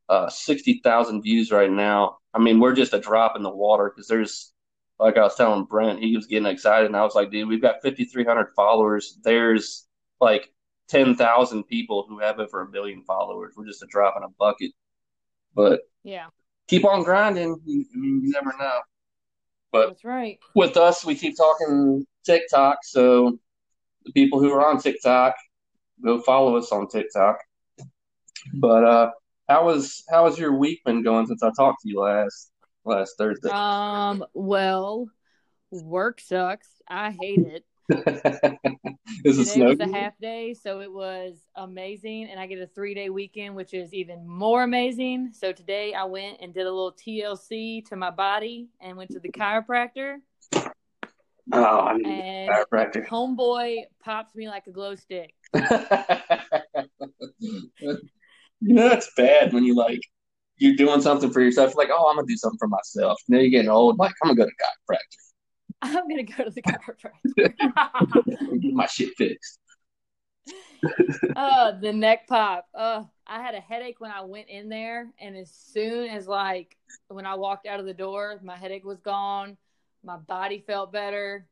uh, 0.08 0.28
sixty 0.30 0.80
thousand 0.82 1.22
views 1.22 1.52
right 1.52 1.70
now. 1.70 2.18
I 2.34 2.38
mean, 2.38 2.60
we're 2.60 2.74
just 2.74 2.94
a 2.94 3.00
drop 3.00 3.36
in 3.36 3.42
the 3.42 3.50
water 3.54 3.92
because 3.94 4.08
there's 4.08 4.52
like 4.98 5.16
I 5.16 5.22
was 5.22 5.36
telling 5.36 5.64
Brent, 5.64 6.00
he 6.00 6.16
was 6.16 6.26
getting 6.26 6.46
excited, 6.46 6.86
and 6.86 6.96
I 6.96 7.04
was 7.04 7.14
like, 7.14 7.30
dude, 7.30 7.48
we've 7.48 7.62
got 7.62 7.82
fifty 7.82 8.04
three 8.04 8.24
hundred 8.24 8.48
followers. 8.56 9.18
There's 9.22 9.86
like 10.20 10.50
ten 10.88 11.14
thousand 11.14 11.64
people 11.64 12.06
who 12.08 12.18
have 12.18 12.38
over 12.38 12.62
a 12.62 12.70
million 12.70 13.02
followers. 13.02 13.54
We're 13.56 13.66
just 13.66 13.82
a 13.82 13.86
drop 13.86 14.14
in 14.16 14.22
a 14.22 14.28
bucket. 14.38 14.72
But 15.54 15.80
Yeah, 16.04 16.26
keep 16.66 16.84
on 16.84 17.02
grinding. 17.02 17.60
You, 17.64 17.84
you 17.94 18.20
never 18.24 18.52
know. 18.58 18.80
But 19.72 19.88
that's 19.88 20.04
right. 20.04 20.38
with 20.54 20.76
us, 20.76 21.04
we 21.04 21.14
keep 21.14 21.36
talking 21.36 22.06
TikTok. 22.24 22.78
So 22.84 23.38
the 24.04 24.12
people 24.12 24.40
who 24.40 24.50
are 24.52 24.66
on 24.66 24.80
TikTok, 24.80 25.34
go 26.02 26.20
follow 26.20 26.56
us 26.56 26.72
on 26.72 26.88
TikTok. 26.88 27.38
But 28.54 28.84
uh, 28.84 29.10
how 29.48 29.66
was 29.66 30.04
how 30.10 30.24
was 30.24 30.38
your 30.38 30.54
week 30.54 30.80
been 30.84 31.02
going 31.02 31.26
since 31.26 31.42
I 31.42 31.50
talked 31.56 31.82
to 31.82 31.88
you 31.88 32.00
last 32.00 32.50
last 32.84 33.14
Thursday? 33.18 33.50
Um, 33.50 34.24
well, 34.32 35.08
work 35.70 36.20
sucks. 36.20 36.68
I 36.88 37.10
hate 37.10 37.40
it. 37.40 37.64
Is 39.24 39.38
it 39.38 39.44
Today 39.44 39.54
snow? 39.54 39.68
was 39.70 39.80
a 39.80 39.86
half 39.86 40.18
day, 40.18 40.54
so 40.54 40.80
it 40.80 40.92
was 40.92 41.38
amazing, 41.56 42.28
and 42.30 42.38
I 42.38 42.46
get 42.46 42.60
a 42.60 42.66
three 42.66 42.94
day 42.94 43.10
weekend, 43.10 43.56
which 43.56 43.74
is 43.74 43.92
even 43.92 44.26
more 44.28 44.62
amazing. 44.62 45.32
So 45.32 45.52
today 45.52 45.92
I 45.94 46.04
went 46.04 46.38
and 46.40 46.54
did 46.54 46.66
a 46.66 46.70
little 46.70 46.92
TLC 46.92 47.84
to 47.88 47.96
my 47.96 48.10
body 48.10 48.68
and 48.80 48.96
went 48.96 49.10
to 49.10 49.20
the 49.20 49.30
chiropractor. 49.30 50.18
Oh, 51.52 51.80
I 51.80 51.96
need 51.96 52.06
And 52.06 52.50
chiropractor. 52.50 53.06
homeboy 53.08 53.84
popped 54.02 54.36
me 54.36 54.48
like 54.48 54.66
a 54.66 54.70
glow 54.70 54.94
stick. 54.94 55.34
you 57.40 57.70
know 58.60 58.88
that's 58.88 59.10
bad 59.16 59.52
when 59.52 59.64
you 59.64 59.74
like 59.74 60.00
you're 60.58 60.76
doing 60.76 61.00
something 61.00 61.30
for 61.30 61.40
yourself, 61.40 61.76
like, 61.76 61.88
oh, 61.92 62.08
I'm 62.10 62.16
gonna 62.16 62.26
do 62.26 62.36
something 62.36 62.58
for 62.58 62.68
myself. 62.68 63.16
Now 63.28 63.38
you're 63.38 63.50
getting 63.50 63.70
old, 63.70 63.98
like 63.98 64.12
I'm 64.22 64.28
gonna 64.28 64.36
go 64.36 64.44
to 64.44 64.50
chiropractor 64.50 65.27
I'm 65.82 66.08
gonna 66.08 66.22
go 66.24 66.44
to 66.44 66.50
the 66.50 66.62
chiropractor. 67.36 68.60
get 68.60 68.74
my 68.74 68.86
shit 68.86 69.10
fixed. 69.16 69.58
oh, 71.36 71.78
the 71.80 71.92
neck 71.92 72.26
pop. 72.26 72.66
Uh, 72.74 73.04
I 73.26 73.42
had 73.42 73.54
a 73.54 73.60
headache 73.60 74.00
when 74.00 74.10
I 74.10 74.22
went 74.22 74.48
in 74.48 74.68
there, 74.68 75.08
and 75.20 75.36
as 75.36 75.50
soon 75.50 76.08
as 76.08 76.26
like 76.26 76.76
when 77.08 77.26
I 77.26 77.34
walked 77.34 77.66
out 77.66 77.80
of 77.80 77.86
the 77.86 77.94
door, 77.94 78.38
my 78.42 78.56
headache 78.56 78.84
was 78.84 79.00
gone. 79.00 79.56
My 80.04 80.16
body 80.16 80.64
felt 80.66 80.92
better. 80.92 81.46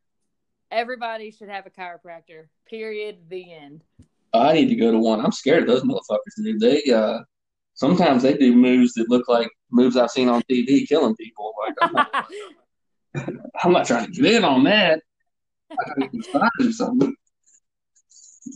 Everybody 0.70 1.30
should 1.30 1.48
have 1.48 1.66
a 1.66 1.70
chiropractor. 1.70 2.46
Period. 2.68 3.18
The 3.28 3.54
end. 3.54 3.84
I 4.32 4.52
need 4.52 4.68
to 4.68 4.76
go 4.76 4.90
to 4.90 4.98
one. 4.98 5.24
I'm 5.24 5.32
scared 5.32 5.62
of 5.62 5.68
those 5.68 5.82
motherfuckers, 5.82 6.42
dude. 6.42 6.60
They 6.60 6.82
uh 6.92 7.20
sometimes 7.74 8.22
they 8.22 8.36
do 8.36 8.54
moves 8.54 8.94
that 8.94 9.08
look 9.08 9.28
like 9.28 9.48
moves 9.70 9.96
I've 9.96 10.10
seen 10.10 10.28
on 10.28 10.42
TV 10.50 10.86
killing 10.88 11.14
people. 11.16 11.54
Like 11.92 12.08
I'm 13.62 13.72
not, 13.72 13.86
trying 13.86 14.06
to 14.06 14.12
get 14.12 14.34
in 14.34 14.44
on 14.44 14.64
that. 14.64 15.00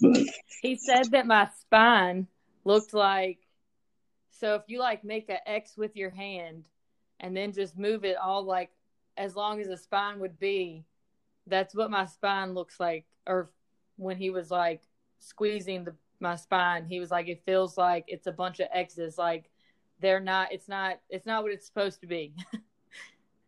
But 0.00 0.26
he 0.62 0.76
said 0.76 1.10
that 1.10 1.26
my 1.26 1.48
spine 1.60 2.28
looked 2.64 2.94
like 2.94 3.38
so 4.30 4.54
if 4.54 4.62
you 4.68 4.78
like 4.78 5.04
make 5.04 5.28
an 5.28 5.38
X 5.44 5.76
with 5.76 5.96
your 5.96 6.08
hand 6.08 6.64
and 7.18 7.36
then 7.36 7.52
just 7.52 7.76
move 7.76 8.04
it 8.04 8.16
all 8.16 8.42
like 8.42 8.70
as 9.18 9.36
long 9.36 9.60
as 9.60 9.68
a 9.68 9.76
spine 9.76 10.18
would 10.20 10.38
be, 10.38 10.86
that's 11.46 11.74
what 11.74 11.90
my 11.90 12.06
spine 12.06 12.54
looks 12.54 12.80
like. 12.80 13.04
Or 13.26 13.50
when 13.96 14.16
he 14.16 14.30
was 14.30 14.50
like 14.50 14.80
squeezing 15.18 15.84
the 15.84 15.94
my 16.20 16.36
spine, 16.36 16.86
he 16.86 17.00
was 17.00 17.10
like, 17.10 17.28
it 17.28 17.44
feels 17.44 17.76
like 17.76 18.04
it's 18.08 18.26
a 18.26 18.32
bunch 18.32 18.60
of 18.60 18.68
X's. 18.72 19.18
Like 19.18 19.50
they're 20.00 20.20
not. 20.20 20.52
It's 20.52 20.68
not. 20.68 21.00
It's 21.10 21.26
not 21.26 21.42
what 21.42 21.52
it's 21.52 21.66
supposed 21.66 22.00
to 22.00 22.06
be. 22.06 22.34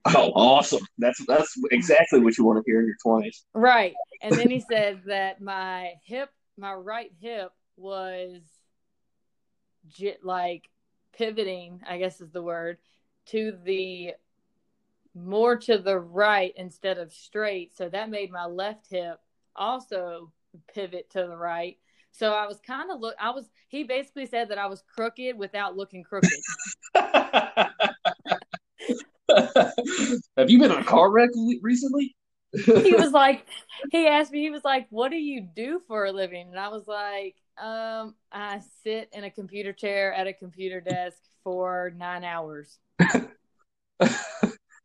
oh, 0.06 0.32
awesome! 0.34 0.86
That's 0.98 1.24
that's 1.26 1.54
exactly 1.70 2.20
what 2.20 2.36
you 2.38 2.44
want 2.44 2.64
to 2.64 2.70
hear 2.70 2.80
in 2.80 2.86
your 2.86 2.96
twenties. 3.02 3.44
Right. 3.54 3.94
And 4.22 4.34
then 4.34 4.50
he 4.50 4.60
said 4.60 5.02
that 5.06 5.40
my 5.40 5.92
hip, 6.04 6.30
my 6.56 6.72
right 6.72 7.12
hip 7.20 7.52
was 7.76 8.40
j- 9.88 10.18
like 10.22 10.68
pivoting, 11.16 11.80
I 11.88 11.98
guess 11.98 12.20
is 12.20 12.30
the 12.30 12.42
word, 12.42 12.78
to 13.26 13.56
the 13.64 14.14
more 15.14 15.56
to 15.56 15.78
the 15.78 15.98
right 15.98 16.52
instead 16.56 16.98
of 16.98 17.12
straight. 17.12 17.76
So 17.76 17.88
that 17.88 18.10
made 18.10 18.30
my 18.30 18.46
left 18.46 18.86
hip 18.88 19.20
also 19.54 20.32
pivot 20.72 21.10
to 21.10 21.26
the 21.26 21.36
right. 21.36 21.78
So 22.12 22.32
I 22.32 22.46
was 22.46 22.60
kind 22.60 22.90
of 22.90 23.00
look 23.00 23.14
I 23.18 23.30
was 23.30 23.48
he 23.68 23.84
basically 23.84 24.26
said 24.26 24.50
that 24.50 24.58
I 24.58 24.66
was 24.66 24.82
crooked 24.94 25.36
without 25.36 25.76
looking 25.76 26.02
crooked. 26.02 26.30
Have 30.36 30.50
you 30.50 30.58
been 30.58 30.72
in 30.72 30.78
a 30.78 30.84
car 30.84 31.10
wreck 31.10 31.30
recently? 31.62 32.14
he 32.54 32.94
was 32.96 33.12
like 33.12 33.46
he 33.90 34.06
asked 34.06 34.30
me 34.30 34.40
he 34.40 34.50
was 34.50 34.64
like 34.64 34.86
what 34.90 35.10
do 35.10 35.16
you 35.16 35.40
do 35.40 35.80
for 35.88 36.04
a 36.04 36.12
living 36.12 36.48
and 36.48 36.58
i 36.58 36.68
was 36.68 36.86
like 36.86 37.34
um 37.58 38.14
i 38.30 38.60
sit 38.84 39.08
in 39.12 39.24
a 39.24 39.30
computer 39.30 39.72
chair 39.72 40.12
at 40.12 40.26
a 40.26 40.32
computer 40.32 40.80
desk 40.80 41.16
for 41.42 41.92
nine 41.96 42.24
hours 42.24 42.78
he 43.00 43.22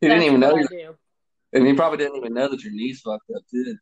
didn't 0.01 0.23
even 0.23 0.39
know, 0.39 0.53
what 0.53 0.63
I 0.63 0.75
do. 0.75 0.95
and 1.53 1.67
he 1.67 1.73
probably 1.73 1.97
didn't 1.97 2.15
even 2.17 2.33
know 2.33 2.47
that 2.47 2.63
your 2.63 2.73
knees 2.73 3.01
fucked 3.01 3.29
up 3.35 3.43
too. 3.51 3.75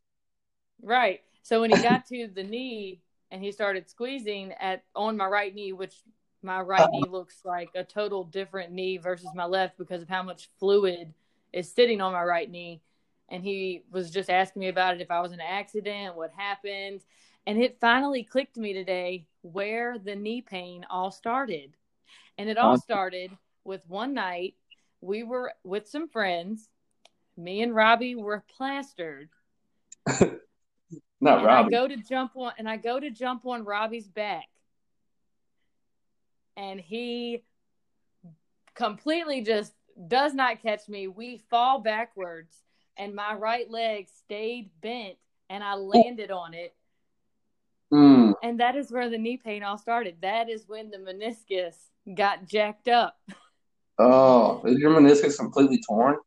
right 0.82 1.21
so 1.43 1.62
when 1.62 1.69
he 1.69 1.78
got 1.82 2.08
to 2.08 2.28
the 2.34 2.43
knee 2.43 3.01
and 3.30 3.43
he 3.43 3.51
started 3.51 3.89
squeezing 3.89 4.54
at 4.60 4.84
on 4.95 5.15
my 5.15 5.28
right 5.28 5.54
knee 5.54 5.73
which 5.73 5.93
my 6.45 6.62
right 6.62 6.81
uh, 6.81 6.88
knee 6.91 7.03
looks 7.10 7.41
like 7.43 7.69
a 7.75 7.84
total 7.84 8.23
different 8.23 8.71
knee 8.71 8.97
versus 8.97 9.29
my 9.36 9.45
left 9.45 9.77
because 9.77 10.01
of 10.01 10.10
how 10.10 10.23
much 10.23 10.49
fluid 10.60 11.13
is 11.51 11.71
sitting 11.71 12.01
on 12.01 12.13
my 12.13 12.23
right 12.23 12.49
knee 12.49 12.81
and 13.29 13.43
he 13.43 13.84
was 13.91 14.12
just 14.12 14.29
asking 14.29 14.60
me 14.62 14.67
about 14.67 14.95
it 14.95 15.01
if 15.01 15.10
I 15.10 15.21
was 15.21 15.31
in 15.31 15.39
an 15.39 15.47
accident, 15.47 16.15
what 16.15 16.31
happened. 16.36 17.01
And 17.47 17.62
it 17.62 17.79
finally 17.79 18.23
clicked 18.23 18.55
to 18.55 18.62
me 18.62 18.73
today 18.73 19.25
where 19.41 19.97
the 19.97 20.15
knee 20.15 20.41
pain 20.41 20.86
all 20.89 21.12
started. 21.12 21.75
And 22.38 22.49
it 22.49 22.58
all 22.58 22.73
uh-huh. 22.73 22.81
started 22.81 23.31
with 23.63 23.81
one 23.88 24.13
night 24.13 24.55
we 25.01 25.23
were 25.23 25.53
with 25.63 25.88
some 25.88 26.08
friends. 26.10 26.69
Me 27.38 27.62
and 27.62 27.75
Robbie 27.75 28.15
were 28.15 28.43
plastered. 28.58 29.29
Not 31.21 31.39
and 31.39 31.49
I 31.49 31.69
go 31.69 31.88
to 31.88 31.97
jump 31.97 32.31
on 32.36 32.53
and 32.58 32.67
I 32.67 32.77
go 32.77 32.99
to 32.99 33.10
jump 33.10 33.45
on 33.45 33.63
Robbie's 33.63 34.08
back. 34.08 34.45
And 36.57 36.79
he 36.79 37.43
completely 38.75 39.41
just 39.41 39.73
does 40.07 40.33
not 40.33 40.61
catch 40.61 40.87
me. 40.87 41.07
We 41.07 41.37
fall 41.49 41.79
backwards 41.79 42.63
and 42.97 43.15
my 43.15 43.33
right 43.33 43.69
leg 43.69 44.07
stayed 44.09 44.69
bent 44.81 45.17
and 45.49 45.63
I 45.63 45.75
landed 45.75 46.31
on 46.31 46.53
it. 46.53 46.75
Mm. 47.91 48.33
And 48.43 48.59
that 48.59 48.75
is 48.75 48.91
where 48.91 49.09
the 49.09 49.17
knee 49.17 49.37
pain 49.37 49.63
all 49.63 49.77
started. 49.77 50.17
That 50.21 50.49
is 50.49 50.67
when 50.67 50.89
the 50.89 50.97
meniscus 50.97 51.75
got 52.15 52.47
jacked 52.47 52.87
up. 52.87 53.17
Oh, 53.97 54.61
is 54.65 54.79
your 54.79 54.91
meniscus 54.91 55.37
completely 55.37 55.81
torn? 55.87 56.17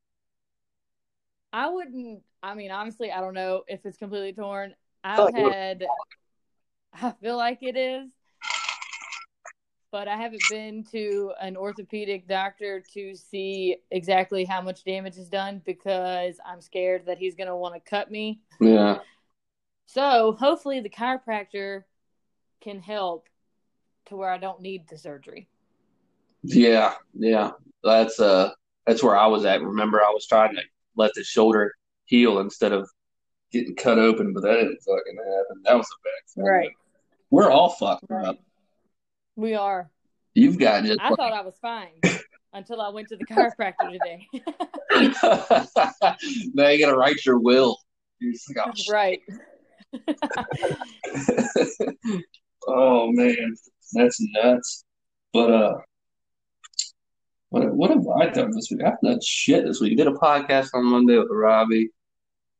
I 1.53 1.69
wouldn't 1.69 2.23
I 2.43 2.55
mean 2.55 2.71
honestly 2.71 3.11
I 3.11 3.21
don't 3.21 3.35
know 3.35 3.65
if 3.67 3.85
it's 3.85 3.99
completely 3.99 4.33
torn. 4.33 4.75
I've 5.03 5.35
had 5.35 5.87
I 6.93 7.13
feel 7.21 7.37
like 7.37 7.59
it 7.63 7.77
is. 7.77 8.09
But 9.91 10.07
I 10.07 10.17
haven't 10.17 10.47
been 10.49 10.85
to 10.93 11.33
an 11.41 11.57
orthopedic 11.57 12.29
doctor 12.29 12.85
to 12.93 13.15
see 13.15 13.77
exactly 13.91 14.45
how 14.45 14.61
much 14.61 14.85
damage 14.85 15.17
is 15.17 15.31
done 15.31 15.63
because 15.65 16.39
I'm 16.45 16.61
scared 16.61 17.07
that 17.07 17.17
he's 17.17 17.35
going 17.37 17.49
to 17.49 17.57
want 17.57 17.75
to 17.75 17.81
cut 17.81 18.11
me. 18.11 18.41
Yeah. 18.61 18.99
So 19.87 20.37
hopefully 20.39 20.81
the 20.81 20.91
chiropractor 20.91 21.85
can 22.61 22.81
help 22.81 23.29
to 24.07 24.17
where 24.17 24.31
I 24.31 24.37
don't 24.37 24.61
need 24.61 24.89
the 24.89 24.99
surgery. 24.99 25.49
Yeah, 26.43 26.95
yeah. 27.15 27.53
That's 27.83 28.21
uh 28.21 28.51
that's 28.87 29.03
where 29.03 29.17
I 29.17 29.27
was 29.27 29.45
at. 29.45 29.63
Remember 29.63 30.01
I 30.03 30.11
was 30.11 30.27
trying 30.27 30.55
to 30.57 30.63
let 30.97 31.13
the 31.15 31.25
shoulder 31.25 31.73
heal 32.05 32.41
instead 32.41 32.73
of 32.73 32.89
getting 33.53 33.75
cut 33.75 33.99
open, 33.99 34.33
but 34.35 34.43
that 34.43 34.55
didn't 34.55 34.81
fucking 34.83 35.17
happen. 35.17 35.63
That 35.65 35.77
was 35.77 35.87
a 35.87 36.01
bad 36.05 36.35
thing. 36.35 36.45
Right. 36.45 36.71
We're 37.31 37.51
all 37.51 37.71
fucked 37.71 38.05
Right. 38.09 38.27
up. 38.27 38.39
We 39.39 39.55
are. 39.55 39.89
You've 40.35 40.59
got 40.59 40.83
just 40.83 41.01
I 41.01 41.11
thought 41.11 41.33
I 41.33 41.43
was 41.43 41.55
fine 41.63 41.93
until 42.53 42.81
I 42.81 42.89
went 42.89 43.07
to 43.11 43.17
the 43.17 43.25
chiropractor 43.25 43.93
today. 43.93 44.27
now 46.55 46.71
you 46.71 46.85
gotta 46.85 46.97
write 46.97 47.25
your 47.25 47.39
will. 47.39 47.79
Like, 48.21 48.67
oh, 48.67 48.73
right. 48.93 49.21
oh 52.67 53.13
man, 53.13 53.55
that's 53.93 54.17
nuts. 54.21 54.85
But 55.33 55.53
uh, 55.53 55.77
what 57.51 57.73
what 57.77 57.91
have 57.91 58.05
I 58.21 58.31
done 58.31 58.51
this 58.51 58.73
week? 58.73 58.83
I've 58.85 59.01
done 59.05 59.21
shit 59.25 59.65
this 59.65 59.81
week. 59.81 59.97
Did 59.97 60.09
a 60.09 60.15
podcast 60.15 60.71
on 60.75 60.85
Monday 60.85 61.17
with 61.17 61.29
Robbie. 61.31 61.91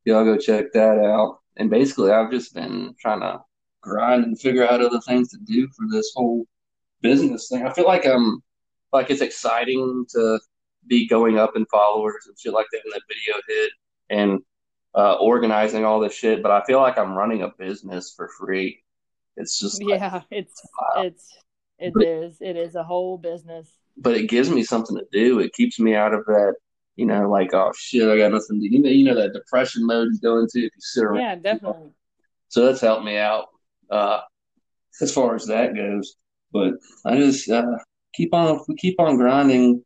Y'all 0.05 0.23
go 0.23 0.37
check 0.37 0.71
that 0.71 0.97
out. 0.97 1.39
And 1.57 1.69
basically, 1.69 2.11
I've 2.11 2.31
just 2.31 2.53
been 2.53 2.95
trying 3.01 3.19
to 3.19 3.41
grind 3.81 4.23
and 4.23 4.39
figure 4.39 4.65
out 4.65 4.79
other 4.79 5.01
things 5.01 5.27
to 5.31 5.37
do 5.43 5.67
for 5.75 5.85
this 5.91 6.13
whole 6.15 6.45
business 7.01 7.47
thing. 7.49 7.65
I 7.65 7.73
feel 7.73 7.85
like 7.85 8.05
I'm 8.05 8.41
like 8.91 9.09
it's 9.09 9.21
exciting 9.21 10.05
to 10.11 10.39
be 10.87 11.07
going 11.07 11.37
up 11.37 11.55
in 11.55 11.65
followers 11.67 12.25
and 12.27 12.37
shit 12.39 12.53
like 12.53 12.65
that 12.71 12.81
when 12.83 12.91
that 12.91 13.01
video 13.07 13.41
hit 13.47 13.71
and 14.09 14.39
uh, 14.95 15.13
organizing 15.15 15.85
all 15.85 15.99
this 15.99 16.13
shit. 16.15 16.41
But 16.41 16.51
I 16.51 16.63
feel 16.65 16.79
like 16.79 16.97
I'm 16.97 17.13
running 17.13 17.43
a 17.43 17.49
business 17.57 18.13
for 18.15 18.29
free. 18.39 18.81
It's 19.37 19.59
just 19.59 19.81
like, 19.83 19.99
Yeah, 19.99 20.21
it's 20.31 20.61
Wow. 20.95 21.03
it's 21.03 21.37
it 21.77 21.93
is. 22.03 22.37
It 22.41 22.57
is 22.57 22.75
a 22.75 22.83
whole 22.83 23.17
business. 23.17 23.71
but 23.97 24.15
it 24.15 24.29
gives 24.29 24.49
me 24.49 24.63
something 24.63 24.97
to 24.97 25.05
do. 25.11 25.39
It 25.39 25.53
keeps 25.53 25.79
me 25.79 25.95
out 25.95 26.13
of 26.13 26.25
that, 26.25 26.55
you 26.95 27.05
know, 27.05 27.29
like 27.29 27.53
oh 27.53 27.71
shit, 27.77 28.09
I 28.09 28.17
got 28.17 28.31
nothing 28.31 28.59
to. 28.59 28.67
You 28.69 28.81
know, 28.81 28.89
you 28.89 29.05
know 29.05 29.15
that 29.15 29.33
depression 29.33 29.85
mode 29.85 30.09
you 30.11 30.19
go 30.19 30.39
into 30.39 30.57
if 30.57 30.63
you 30.63 30.69
sit 30.79 31.03
around. 31.03 31.19
Yeah, 31.19 31.35
definitely. 31.35 31.91
So 32.49 32.65
that's 32.65 32.81
helped 32.81 33.05
me 33.05 33.17
out 33.17 33.45
uh, 33.91 34.21
as 35.01 35.13
far 35.13 35.35
as 35.35 35.45
that 35.45 35.75
goes. 35.75 36.15
But 36.51 36.73
I 37.05 37.17
just 37.17 37.49
uh, 37.49 37.77
keep 38.13 38.33
on 38.33 38.63
keep 38.77 38.99
on 38.99 39.17
grinding. 39.17 39.83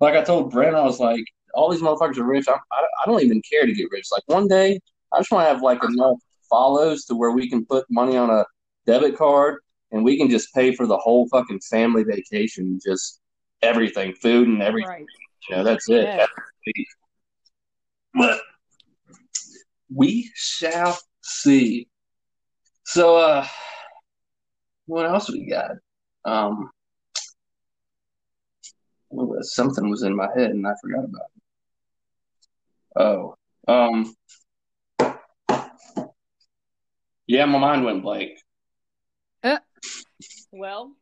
Like 0.00 0.14
I 0.14 0.22
told 0.22 0.50
Brent, 0.50 0.74
I 0.74 0.82
was 0.82 0.98
like, 0.98 1.24
all 1.54 1.70
these 1.70 1.80
motherfuckers 1.80 2.18
are 2.18 2.24
rich. 2.24 2.46
I, 2.48 2.52
I, 2.52 2.86
I 3.02 3.06
don't 3.06 3.22
even 3.22 3.40
care 3.48 3.64
to 3.64 3.72
get 3.72 3.90
rich. 3.90 4.08
Like 4.12 4.22
one 4.26 4.48
day, 4.48 4.80
I 5.12 5.18
just 5.18 5.30
want 5.30 5.46
to 5.46 5.52
have 5.52 5.62
like 5.62 5.82
enough 5.84 6.18
follows 6.50 7.04
to 7.06 7.14
where 7.14 7.30
we 7.30 7.48
can 7.48 7.64
put 7.64 7.86
money 7.90 8.16
on 8.16 8.30
a 8.30 8.44
debit 8.86 9.16
card 9.16 9.58
and 9.92 10.04
we 10.04 10.18
can 10.18 10.28
just 10.28 10.52
pay 10.54 10.74
for 10.74 10.86
the 10.86 10.96
whole 10.96 11.28
fucking 11.28 11.60
family 11.60 12.02
vacation, 12.02 12.78
just 12.84 13.20
everything, 13.62 14.12
food 14.14 14.48
and 14.48 14.62
everything. 14.62 14.88
Right. 14.88 15.06
You 15.48 15.56
know, 15.56 15.64
that's 15.64 15.88
it. 15.88 16.04
Yeah. 16.04 16.26
But 18.14 18.40
we 19.92 20.30
shall 20.34 20.98
see. 21.22 21.88
So, 22.84 23.16
uh, 23.16 23.46
what 24.86 25.06
else 25.06 25.30
we 25.30 25.46
got? 25.46 25.72
Um, 26.24 26.70
something 29.42 29.88
was 29.88 30.02
in 30.02 30.16
my 30.16 30.28
head 30.36 30.50
and 30.50 30.66
I 30.66 30.72
forgot 30.80 31.04
about 31.04 31.22
it. 31.36 31.42
Oh, 32.96 33.34
um, 33.66 34.14
yeah, 37.26 37.44
my 37.46 37.58
mind 37.58 37.84
went 37.84 38.02
blank. 38.02 38.38
Well, 40.52 40.92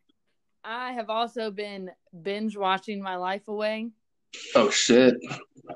I 0.65 0.93
have 0.93 1.11
also 1.11 1.51
been 1.51 1.91
binge 2.23 2.57
watching 2.57 3.03
my 3.03 3.17
life 3.17 3.49
away. 3.49 3.91
Oh 4.55 4.71
shit! 4.71 5.15
I 5.69 5.75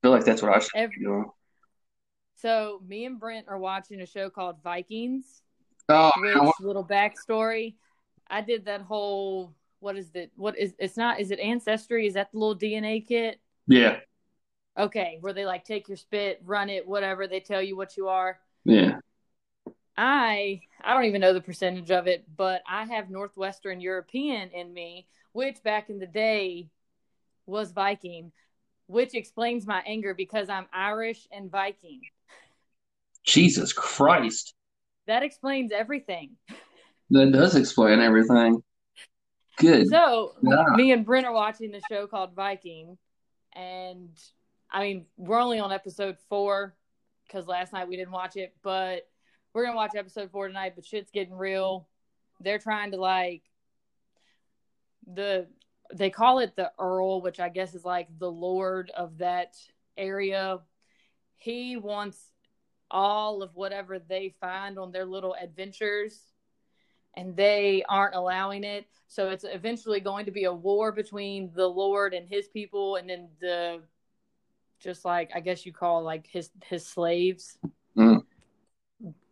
feel 0.00 0.12
like 0.12 0.24
that's 0.24 0.42
what 0.42 0.54
I 0.54 0.60
should 0.60 0.70
Every- 0.76 0.98
be 0.98 1.04
doing. 1.04 1.30
So 2.36 2.80
me 2.86 3.04
and 3.06 3.18
Brent 3.18 3.48
are 3.48 3.58
watching 3.58 4.00
a 4.00 4.06
show 4.06 4.30
called 4.30 4.62
Vikings. 4.62 5.42
Oh, 5.88 6.52
little 6.60 6.84
backstory? 6.84 7.74
I 8.28 8.40
did 8.40 8.64
that 8.66 8.80
whole 8.82 9.54
what 9.80 9.96
is 9.96 10.10
it? 10.14 10.32
What 10.36 10.58
is 10.58 10.74
it's 10.78 10.96
not? 10.96 11.20
Is 11.20 11.30
it 11.30 11.38
ancestry? 11.38 12.06
Is 12.06 12.14
that 12.14 12.32
the 12.32 12.38
little 12.38 12.56
DNA 12.56 13.06
kit? 13.06 13.38
yeah, 13.66 13.98
Okay, 14.78 15.18
where 15.20 15.32
they 15.32 15.46
like 15.46 15.64
take 15.64 15.88
your 15.88 15.96
spit, 15.96 16.40
run 16.44 16.70
it, 16.70 16.86
whatever. 16.86 17.26
They 17.26 17.40
tell 17.40 17.62
you 17.62 17.76
what 17.76 17.96
you 17.96 18.08
are. 18.08 18.38
yeah. 18.64 18.96
I 19.96 20.62
I 20.82 20.94
don't 20.94 21.04
even 21.04 21.20
know 21.20 21.32
the 21.32 21.40
percentage 21.40 21.90
of 21.90 22.06
it, 22.06 22.24
but 22.36 22.62
I 22.68 22.84
have 22.86 23.10
Northwestern 23.10 23.80
European 23.80 24.50
in 24.50 24.72
me, 24.72 25.06
which 25.32 25.62
back 25.62 25.90
in 25.90 25.98
the 25.98 26.06
day 26.06 26.70
was 27.46 27.72
Viking, 27.72 28.32
which 28.86 29.14
explains 29.14 29.66
my 29.66 29.82
anger 29.86 30.14
because 30.14 30.48
I'm 30.48 30.66
Irish 30.72 31.28
and 31.30 31.50
Viking. 31.50 32.00
Jesus 33.24 33.72
Christ, 33.72 34.54
That 35.06 35.22
explains 35.22 35.72
everything. 35.72 36.36
that 37.10 37.32
does 37.32 37.54
explain 37.54 38.00
everything. 38.00 38.62
Good. 39.58 39.88
So 39.88 40.34
Yeah. 40.42 40.64
me 40.74 40.92
and 40.92 41.04
Brent 41.04 41.26
are 41.26 41.32
watching 41.32 41.70
the 41.70 41.80
show 41.88 42.06
called 42.06 42.34
Viking, 42.34 42.98
and 43.52 44.10
I 44.70 44.82
mean 44.82 45.06
we're 45.16 45.38
only 45.40 45.58
on 45.60 45.70
episode 45.72 46.16
four 46.28 46.74
because 47.26 47.46
last 47.46 47.72
night 47.72 47.88
we 47.88 47.96
didn't 47.96 48.12
watch 48.12 48.36
it, 48.36 48.54
but 48.62 49.08
we're 49.52 49.64
gonna 49.64 49.76
watch 49.76 49.94
episode 49.96 50.30
four 50.30 50.48
tonight. 50.48 50.72
But 50.74 50.86
shit's 50.86 51.10
getting 51.10 51.34
real. 51.34 51.88
They're 52.40 52.58
trying 52.58 52.90
to 52.92 52.96
like 52.96 53.42
the 55.06 55.46
they 55.92 56.10
call 56.10 56.38
it 56.38 56.56
the 56.56 56.72
Earl, 56.78 57.20
which 57.20 57.38
I 57.38 57.48
guess 57.50 57.74
is 57.74 57.84
like 57.84 58.08
the 58.18 58.30
Lord 58.30 58.90
of 58.96 59.18
that 59.18 59.54
area. 59.96 60.60
He 61.36 61.76
wants 61.76 62.18
all 62.94 63.42
of 63.42 63.54
whatever 63.54 63.98
they 63.98 64.32
find 64.40 64.78
on 64.78 64.92
their 64.92 65.04
little 65.04 65.34
adventures 65.34 66.18
and 67.16 67.36
they 67.36 67.82
aren't 67.88 68.14
allowing 68.14 68.64
it. 68.64 68.86
So 69.08 69.30
it's 69.30 69.44
eventually 69.44 70.00
going 70.00 70.26
to 70.26 70.30
be 70.30 70.44
a 70.44 70.52
war 70.52 70.92
between 70.92 71.50
the 71.54 71.66
Lord 71.66 72.14
and 72.14 72.28
his 72.28 72.48
people, 72.48 72.96
and 72.96 73.10
then 73.10 73.28
the 73.40 73.82
just 74.80 75.04
like 75.04 75.30
I 75.34 75.40
guess 75.40 75.66
you 75.66 75.72
call 75.72 76.02
like 76.02 76.26
his 76.26 76.50
his 76.64 76.86
slaves. 76.86 77.58
Mm. 77.96 78.24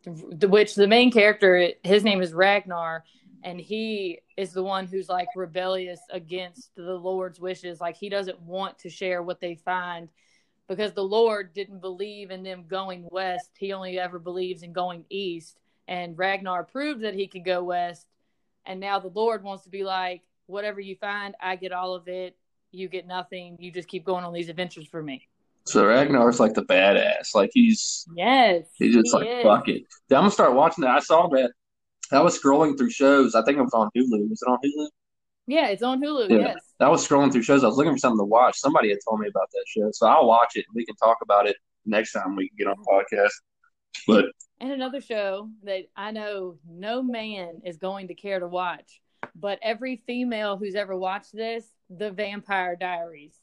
Which 0.04 0.74
the 0.74 0.88
main 0.88 1.12
character, 1.12 1.70
his 1.84 2.02
name 2.02 2.20
is 2.20 2.32
Ragnar, 2.32 3.04
and 3.44 3.60
he 3.60 4.20
is 4.36 4.52
the 4.52 4.62
one 4.62 4.86
who's 4.86 5.08
like 5.08 5.28
rebellious 5.36 6.00
against 6.10 6.74
the 6.74 6.94
Lord's 6.94 7.40
wishes. 7.40 7.80
Like 7.80 7.96
he 7.96 8.08
doesn't 8.08 8.40
want 8.42 8.80
to 8.80 8.90
share 8.90 9.22
what 9.22 9.40
they 9.40 9.54
find 9.54 10.08
because 10.68 10.92
the 10.92 11.04
Lord 11.04 11.52
didn't 11.54 11.80
believe 11.80 12.30
in 12.30 12.42
them 12.42 12.64
going 12.68 13.06
west. 13.10 13.50
He 13.58 13.72
only 13.72 13.98
ever 13.98 14.18
believes 14.18 14.62
in 14.62 14.72
going 14.72 15.04
east 15.10 15.58
and 15.88 16.16
Ragnar 16.16 16.64
proved 16.64 17.02
that 17.02 17.14
he 17.14 17.26
could 17.26 17.44
go 17.44 17.62
west. 17.62 18.06
And 18.64 18.80
now 18.80 18.98
the 18.98 19.08
Lord 19.08 19.42
wants 19.42 19.64
to 19.64 19.70
be 19.70 19.84
like, 19.84 20.22
whatever 20.46 20.80
you 20.80 20.96
find, 20.96 21.34
I 21.40 21.56
get 21.56 21.72
all 21.72 21.94
of 21.94 22.08
it. 22.08 22.36
You 22.70 22.88
get 22.88 23.06
nothing. 23.06 23.56
You 23.60 23.70
just 23.70 23.88
keep 23.88 24.04
going 24.04 24.24
on 24.24 24.32
these 24.32 24.48
adventures 24.48 24.86
for 24.86 25.02
me. 25.02 25.28
So 25.66 25.86
Ragnar's 25.86 26.40
like 26.40 26.54
the 26.54 26.64
badass. 26.64 27.34
Like 27.34 27.50
he's 27.52 28.06
Yes, 28.16 28.64
he's 28.78 28.94
just 28.94 29.08
he 29.08 29.12
like 29.12 29.28
is. 29.28 29.42
fuck 29.42 29.68
it. 29.68 29.82
I'm 30.10 30.18
gonna 30.18 30.30
start 30.30 30.54
watching 30.54 30.82
that. 30.82 30.96
I 30.96 31.00
saw 31.00 31.28
that. 31.28 31.52
I 32.10 32.20
was 32.20 32.40
scrolling 32.40 32.76
through 32.76 32.90
shows. 32.90 33.34
I 33.34 33.42
think 33.42 33.58
it 33.58 33.62
was 33.62 33.74
on 33.74 33.90
Hulu. 33.96 34.28
Was 34.28 34.42
it 34.42 34.48
on 34.48 34.58
Hulu? 34.64 34.88
Yeah, 35.46 35.68
it's 35.68 35.82
on 35.82 36.00
Hulu. 36.00 36.30
Yeah. 36.30 36.38
Yes. 36.38 36.56
I 36.80 36.88
was 36.88 37.06
scrolling 37.06 37.32
through 37.32 37.42
shows. 37.42 37.64
I 37.64 37.66
was 37.66 37.76
looking 37.76 37.92
for 37.92 37.98
something 37.98 38.18
to 38.18 38.24
watch. 38.24 38.58
Somebody 38.58 38.90
had 38.90 38.98
told 39.06 39.20
me 39.20 39.28
about 39.28 39.50
that 39.52 39.64
show, 39.66 39.90
so 39.92 40.06
I'll 40.06 40.26
watch 40.26 40.52
it 40.56 40.64
and 40.68 40.74
we 40.74 40.84
can 40.84 40.96
talk 40.96 41.18
about 41.22 41.46
it 41.48 41.56
next 41.84 42.12
time 42.12 42.36
we 42.36 42.50
get 42.56 42.66
on 42.68 42.76
the 42.78 42.90
podcast. 42.90 43.32
But 44.06 44.26
And 44.60 44.72
another 44.72 45.00
show 45.00 45.50
that 45.64 45.84
I 45.96 46.12
know 46.12 46.58
no 46.68 47.02
man 47.02 47.62
is 47.64 47.76
going 47.76 48.08
to 48.08 48.14
care 48.14 48.40
to 48.40 48.46
watch, 48.46 49.00
but 49.34 49.58
every 49.62 50.02
female 50.06 50.56
who's 50.56 50.74
ever 50.74 50.96
watched 50.96 51.34
this, 51.34 51.66
The 51.90 52.10
Vampire 52.10 52.76
Diaries. 52.76 53.34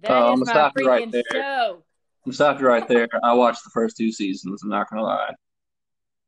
That 0.00 0.10
Oh, 0.10 0.32
I'm 0.32 0.42
gonna 0.42 0.72
my 0.74 0.82
you 0.82 0.88
right 0.88 1.10
there. 1.10 1.22
show. 1.30 1.82
I'm 2.26 2.32
stop 2.32 2.60
you 2.60 2.66
right 2.66 2.86
there. 2.86 3.08
I 3.22 3.34
watched 3.34 3.64
the 3.64 3.70
first 3.70 3.96
two 3.96 4.12
seasons. 4.12 4.62
I'm 4.62 4.68
not 4.70 4.88
gonna 4.90 5.02
lie. 5.02 5.34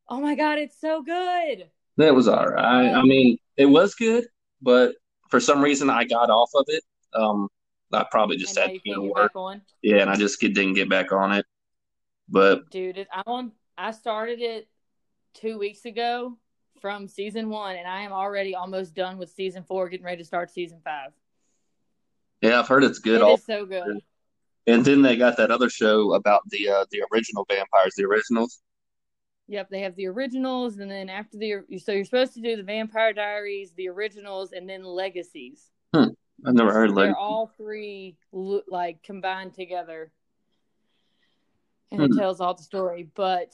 Oh 0.09 0.21
my 0.21 0.35
god, 0.35 0.59
it's 0.59 0.81
so 0.81 1.03
good. 1.03 1.71
That 1.97 2.15
was 2.15 2.29
all 2.29 2.47
right. 2.47 2.93
I 2.93 3.03
mean, 3.03 3.39
it 3.57 3.67
was 3.67 3.95
good, 3.95 4.27
but 4.65 4.95
for 5.31 5.39
some 5.39 5.63
reason 5.63 5.91
I 5.91 6.05
got 6.05 6.31
off 6.31 6.51
of 6.55 6.65
it. 6.69 6.83
Um, 7.15 7.49
I 7.93 8.05
probably 8.11 8.37
just 8.37 8.57
and 8.57 8.71
had 8.71 8.73
you 8.73 8.81
to 8.81 8.85
go 8.85 8.95
can't 8.95 9.03
to 9.03 9.09
get 9.09 9.15
work. 9.15 9.33
back 9.33 9.37
on. 9.37 9.63
Yeah, 9.83 9.97
and 9.99 10.11
I 10.11 10.17
just 10.17 10.41
get, 10.41 10.55
didn't 10.55 10.75
get 10.75 10.89
back 10.89 11.13
on 11.13 11.33
it. 11.33 11.47
But 12.29 12.69
Dude, 12.71 13.07
I'm 13.13 13.23
on. 13.27 13.53
I 13.79 13.93
started 13.93 14.41
it 14.41 14.69
two 15.35 15.59
weeks 15.59 15.85
ago 15.85 16.37
from 16.81 17.07
season 17.07 17.51
one, 17.51 17.77
and 17.77 17.87
I 17.87 18.01
am 18.03 18.13
already 18.13 18.55
almost 18.55 18.95
done 18.95 19.19
with 19.19 19.31
season 19.31 19.63
four, 19.63 19.89
getting 19.89 20.07
ready 20.07 20.19
to 20.19 20.25
start 20.25 20.51
season 20.51 20.81
five. 20.83 21.13
yeah, 22.41 22.59
I've 22.59 22.69
heard 22.69 22.83
it's 22.85 22.99
good. 22.99 23.17
It 23.17 23.23
All 23.23 23.35
is 23.35 23.45
so 23.45 23.65
good. 23.67 24.01
and 24.67 24.85
then 24.85 25.03
they 25.03 25.17
got 25.17 25.37
that 25.37 25.51
other 25.51 25.69
show 25.69 26.15
about 26.15 26.43
the 26.49 26.69
uh, 26.69 26.85
the 26.91 27.03
original 27.13 27.47
vampires, 27.49 27.95
the 27.97 28.05
originals. 28.05 28.61
Yep, 29.47 29.69
they 29.71 29.81
have 29.81 29.95
the 29.97 30.07
originals, 30.07 30.79
and 30.79 30.91
then 30.91 31.11
after 31.11 31.37
the 31.37 31.57
so 31.79 31.93
you're 31.93 32.05
supposed 32.05 32.33
to 32.35 32.41
do 32.41 32.57
the 32.57 32.63
Vampire 32.63 33.13
Diaries, 33.13 33.73
the 33.77 33.89
originals, 33.89 34.53
and 34.53 34.69
then 34.69 34.83
Legacies. 34.83 35.71
I've 35.93 36.55
never 36.55 36.73
heard 36.73 36.91
of 36.91 36.97
They're 36.97 37.11
it. 37.11 37.17
all 37.19 37.47
three 37.57 38.17
like 38.33 39.03
combined 39.03 39.55
together, 39.55 40.11
and 41.93 42.03
it 42.03 42.13
Hmm. 42.13 42.19
tells 42.19 42.41
all 42.41 42.55
the 42.55 42.63
story. 42.63 43.09
But 43.15 43.53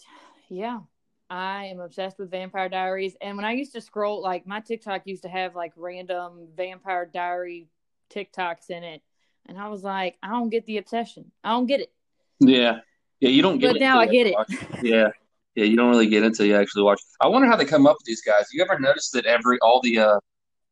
yeah, 0.48 0.80
I 1.28 1.66
am 1.66 1.80
obsessed 1.80 2.18
with 2.18 2.30
Vampire 2.30 2.68
Diaries. 2.68 3.16
And 3.20 3.36
when 3.36 3.44
I 3.44 3.52
used 3.52 3.72
to 3.74 3.80
scroll, 3.80 4.22
like 4.22 4.46
my 4.46 4.60
TikTok 4.60 5.06
used 5.06 5.22
to 5.24 5.28
have 5.28 5.56
like 5.56 5.72
random 5.76 6.48
Vampire 6.56 7.10
Diary 7.12 7.68
TikToks 8.10 8.70
in 8.70 8.84
it, 8.84 9.02
and 9.46 9.58
I 9.58 9.68
was 9.68 9.82
like, 9.82 10.18
I 10.22 10.28
don't 10.28 10.50
get 10.50 10.66
the 10.66 10.78
obsession. 10.78 11.32
I 11.42 11.50
don't 11.50 11.66
get 11.66 11.80
it. 11.80 11.92
Yeah, 12.38 12.80
yeah, 13.18 13.28
you 13.28 13.42
don't 13.42 13.58
get 13.58 13.68
But 13.68 13.76
it. 13.76 13.80
now 13.80 13.98
I 13.98 14.06
get 14.06 14.28
it. 14.28 14.36
Yeah, 14.82 15.08
yeah, 15.54 15.64
you 15.64 15.76
don't 15.76 15.90
really 15.90 16.08
get 16.08 16.22
until 16.22 16.46
you 16.46 16.56
actually 16.56 16.82
watch. 16.82 17.00
I 17.20 17.26
wonder 17.28 17.48
how 17.48 17.56
they 17.56 17.64
come 17.64 17.86
up 17.86 17.96
with 17.98 18.06
these 18.06 18.22
guys. 18.22 18.46
You 18.52 18.62
ever 18.62 18.78
notice 18.78 19.10
that 19.10 19.26
every 19.26 19.58
all 19.60 19.80
the 19.82 19.98
uh, 19.98 20.18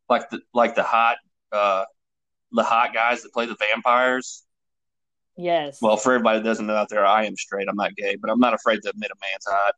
like 0.08 0.30
the 0.30 0.40
like 0.54 0.74
the 0.74 0.82
hot 0.82 1.16
uh, 1.52 1.84
the 2.52 2.62
hot 2.62 2.94
guys 2.94 3.22
that 3.22 3.32
play 3.32 3.46
the 3.46 3.56
vampires. 3.58 4.44
Yes. 5.36 5.78
Well, 5.80 5.96
for 5.96 6.14
everybody 6.14 6.40
that 6.40 6.44
doesn't 6.44 6.66
know 6.66 6.74
out 6.74 6.88
there, 6.88 7.06
I 7.06 7.24
am 7.24 7.36
straight. 7.36 7.68
I'm 7.68 7.76
not 7.76 7.94
gay, 7.94 8.16
but 8.16 8.30
I'm 8.30 8.40
not 8.40 8.54
afraid 8.54 8.82
to 8.82 8.90
admit 8.90 9.10
a 9.10 9.16
man's 9.20 9.46
hot. 9.48 9.74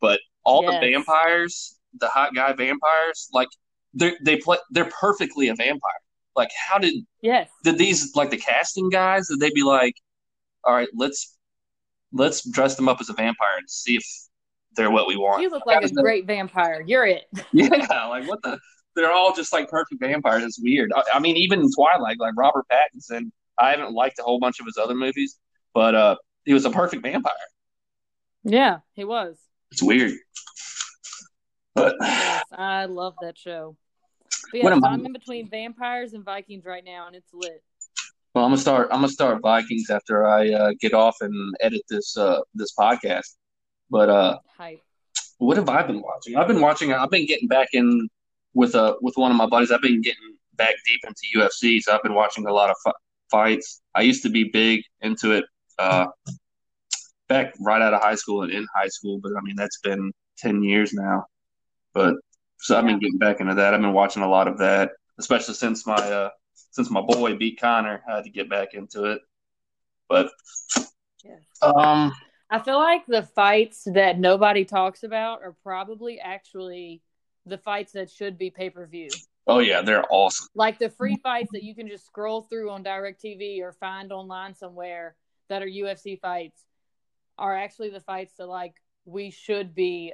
But 0.00 0.20
all 0.44 0.62
Yes. 0.62 0.72
the 0.72 0.90
vampires, 0.90 1.78
the 1.98 2.08
hot 2.08 2.34
guy 2.34 2.52
vampires, 2.52 3.28
like 3.32 3.48
they 3.94 4.14
they 4.24 4.36
play, 4.36 4.58
they're 4.70 4.90
perfectly 5.00 5.48
a 5.48 5.54
vampire. 5.54 6.00
Like, 6.36 6.50
how 6.68 6.78
did 6.78 6.94
yes. 7.20 7.48
did 7.64 7.78
these 7.78 8.14
like 8.14 8.30
the 8.30 8.36
casting 8.36 8.90
guys? 8.90 9.28
Did 9.28 9.40
they 9.40 9.50
be 9.50 9.62
like, 9.64 9.94
all 10.64 10.74
right, 10.74 10.88
let's 10.94 11.36
let's 12.12 12.48
dress 12.48 12.76
them 12.76 12.88
up 12.88 13.00
as 13.00 13.08
a 13.08 13.12
vampire 13.12 13.58
and 13.58 13.68
see 13.68 13.96
if 13.96 14.04
they're 14.78 14.90
what 14.90 15.06
we 15.06 15.16
want? 15.16 15.42
You 15.42 15.50
look 15.50 15.66
like 15.66 15.84
a 15.84 15.92
great 15.92 16.26
vampire. 16.26 16.82
You're 16.86 17.06
it. 17.06 17.24
Yeah, 17.52 17.68
like 18.08 18.26
what 18.28 18.40
the 18.42 18.58
they're 18.96 19.12
all 19.12 19.34
just 19.34 19.52
like 19.52 19.68
perfect 19.68 20.00
vampires. 20.00 20.42
It's 20.42 20.60
weird. 20.60 20.92
I, 20.94 21.02
I 21.14 21.18
mean, 21.20 21.36
even 21.36 21.60
in 21.60 21.68
Twilight, 21.70 22.18
like 22.18 22.32
Robert 22.36 22.64
Pattinson, 22.72 23.30
I 23.58 23.70
haven't 23.70 23.92
liked 23.92 24.18
a 24.18 24.22
whole 24.22 24.40
bunch 24.40 24.58
of 24.60 24.66
his 24.66 24.76
other 24.76 24.94
movies, 24.94 25.38
but 25.74 25.94
uh, 25.94 26.16
he 26.44 26.52
was 26.54 26.64
a 26.64 26.70
perfect 26.70 27.02
vampire. 27.02 27.32
Yeah, 28.44 28.78
he 28.94 29.04
was. 29.04 29.36
It's 29.70 29.82
weird. 29.82 30.14
But 31.74 31.94
Yes, 32.00 32.42
I 32.52 32.86
love 32.86 33.14
that 33.20 33.36
show. 33.36 33.76
But 34.50 34.62
yeah, 34.62 34.74
so 34.78 34.86
I'm 34.86 35.04
in 35.04 35.12
between 35.12 35.48
vampires 35.48 36.12
and 36.14 36.24
Vikings 36.24 36.64
right 36.64 36.84
now, 36.84 37.06
and 37.06 37.14
it's 37.14 37.32
lit. 37.32 37.62
well, 38.34 38.44
I'm 38.44 38.50
gonna 38.50 38.60
start. 38.60 38.88
I'm 38.90 38.98
gonna 38.98 39.08
start 39.08 39.42
Vikings 39.42 39.90
after 39.90 40.26
I 40.26 40.50
uh, 40.50 40.70
get 40.80 40.94
off 40.94 41.16
and 41.20 41.54
edit 41.60 41.82
this 41.88 42.16
uh, 42.16 42.40
this 42.54 42.74
podcast. 42.78 43.36
But 43.90 44.08
uh, 44.10 44.38
Hype. 44.56 44.82
what 45.38 45.56
have 45.56 45.68
I 45.68 45.82
been 45.82 46.02
watching? 46.02 46.36
I've 46.36 46.48
been 46.48 46.60
watching. 46.60 46.92
I've 46.92 47.10
been 47.10 47.26
getting 47.26 47.48
back 47.48 47.68
in 47.72 48.08
with 48.54 48.74
uh 48.74 48.96
with 49.00 49.16
one 49.16 49.30
of 49.30 49.36
my 49.36 49.46
buddies. 49.46 49.70
I've 49.70 49.82
been 49.82 50.00
getting 50.02 50.36
back 50.56 50.74
deep 50.86 51.00
into 51.06 51.20
UFC, 51.36 51.80
so 51.80 51.94
I've 51.94 52.02
been 52.02 52.14
watching 52.14 52.46
a 52.46 52.52
lot 52.52 52.70
of 52.70 52.76
fi- 52.84 52.92
fights. 53.30 53.80
I 53.94 54.02
used 54.02 54.22
to 54.24 54.28
be 54.28 54.44
big 54.44 54.82
into 55.00 55.32
it 55.32 55.44
uh, 55.78 56.06
back 57.28 57.54
right 57.60 57.80
out 57.82 57.94
of 57.94 58.02
high 58.02 58.14
school 58.16 58.42
and 58.42 58.52
in 58.52 58.66
high 58.74 58.88
school, 58.88 59.20
but 59.22 59.32
I 59.36 59.40
mean 59.42 59.56
that's 59.56 59.78
been 59.80 60.12
ten 60.36 60.62
years 60.62 60.92
now. 60.92 61.26
But 61.94 62.14
so 62.58 62.76
I've 62.76 62.84
been 62.86 62.98
getting 62.98 63.18
back 63.18 63.40
into 63.40 63.54
that. 63.54 63.74
I've 63.74 63.80
been 63.80 63.92
watching 63.92 64.22
a 64.22 64.28
lot 64.28 64.48
of 64.48 64.58
that, 64.58 64.90
especially 65.18 65.54
since 65.54 65.86
my 65.86 65.94
uh 65.96 66.30
since 66.72 66.90
my 66.90 67.00
boy 67.00 67.36
beat 67.36 67.60
Conor. 67.60 68.02
I 68.08 68.16
had 68.16 68.24
to 68.24 68.30
get 68.30 68.50
back 68.50 68.74
into 68.74 69.04
it. 69.04 69.20
But 70.08 70.30
Yes. 71.24 71.40
um, 71.62 72.12
I 72.50 72.58
feel 72.60 72.78
like 72.78 73.06
the 73.06 73.22
fights 73.22 73.86
that 73.92 74.18
nobody 74.18 74.64
talks 74.64 75.02
about 75.02 75.42
are 75.42 75.54
probably 75.62 76.18
actually 76.18 77.02
the 77.46 77.58
fights 77.58 77.92
that 77.92 78.10
should 78.10 78.38
be 78.38 78.50
pay 78.50 78.70
per 78.70 78.86
view. 78.86 79.08
oh 79.46 79.58
yeah, 79.58 79.82
they're 79.82 80.04
awesome. 80.10 80.48
Like 80.54 80.78
the 80.78 80.90
free 80.90 81.16
fights 81.22 81.50
that 81.52 81.62
you 81.62 81.74
can 81.74 81.88
just 81.88 82.06
scroll 82.06 82.42
through 82.42 82.70
on 82.70 82.84
DirecTV 82.84 83.60
or 83.62 83.72
find 83.72 84.12
online 84.12 84.54
somewhere 84.54 85.14
that 85.48 85.62
are 85.62 85.66
UFC 85.66 86.20
fights 86.20 86.64
are 87.38 87.56
actually 87.56 87.90
the 87.90 88.00
fights 88.00 88.34
that 88.38 88.46
like 88.46 88.74
we 89.04 89.30
should 89.30 89.74
be 89.74 90.12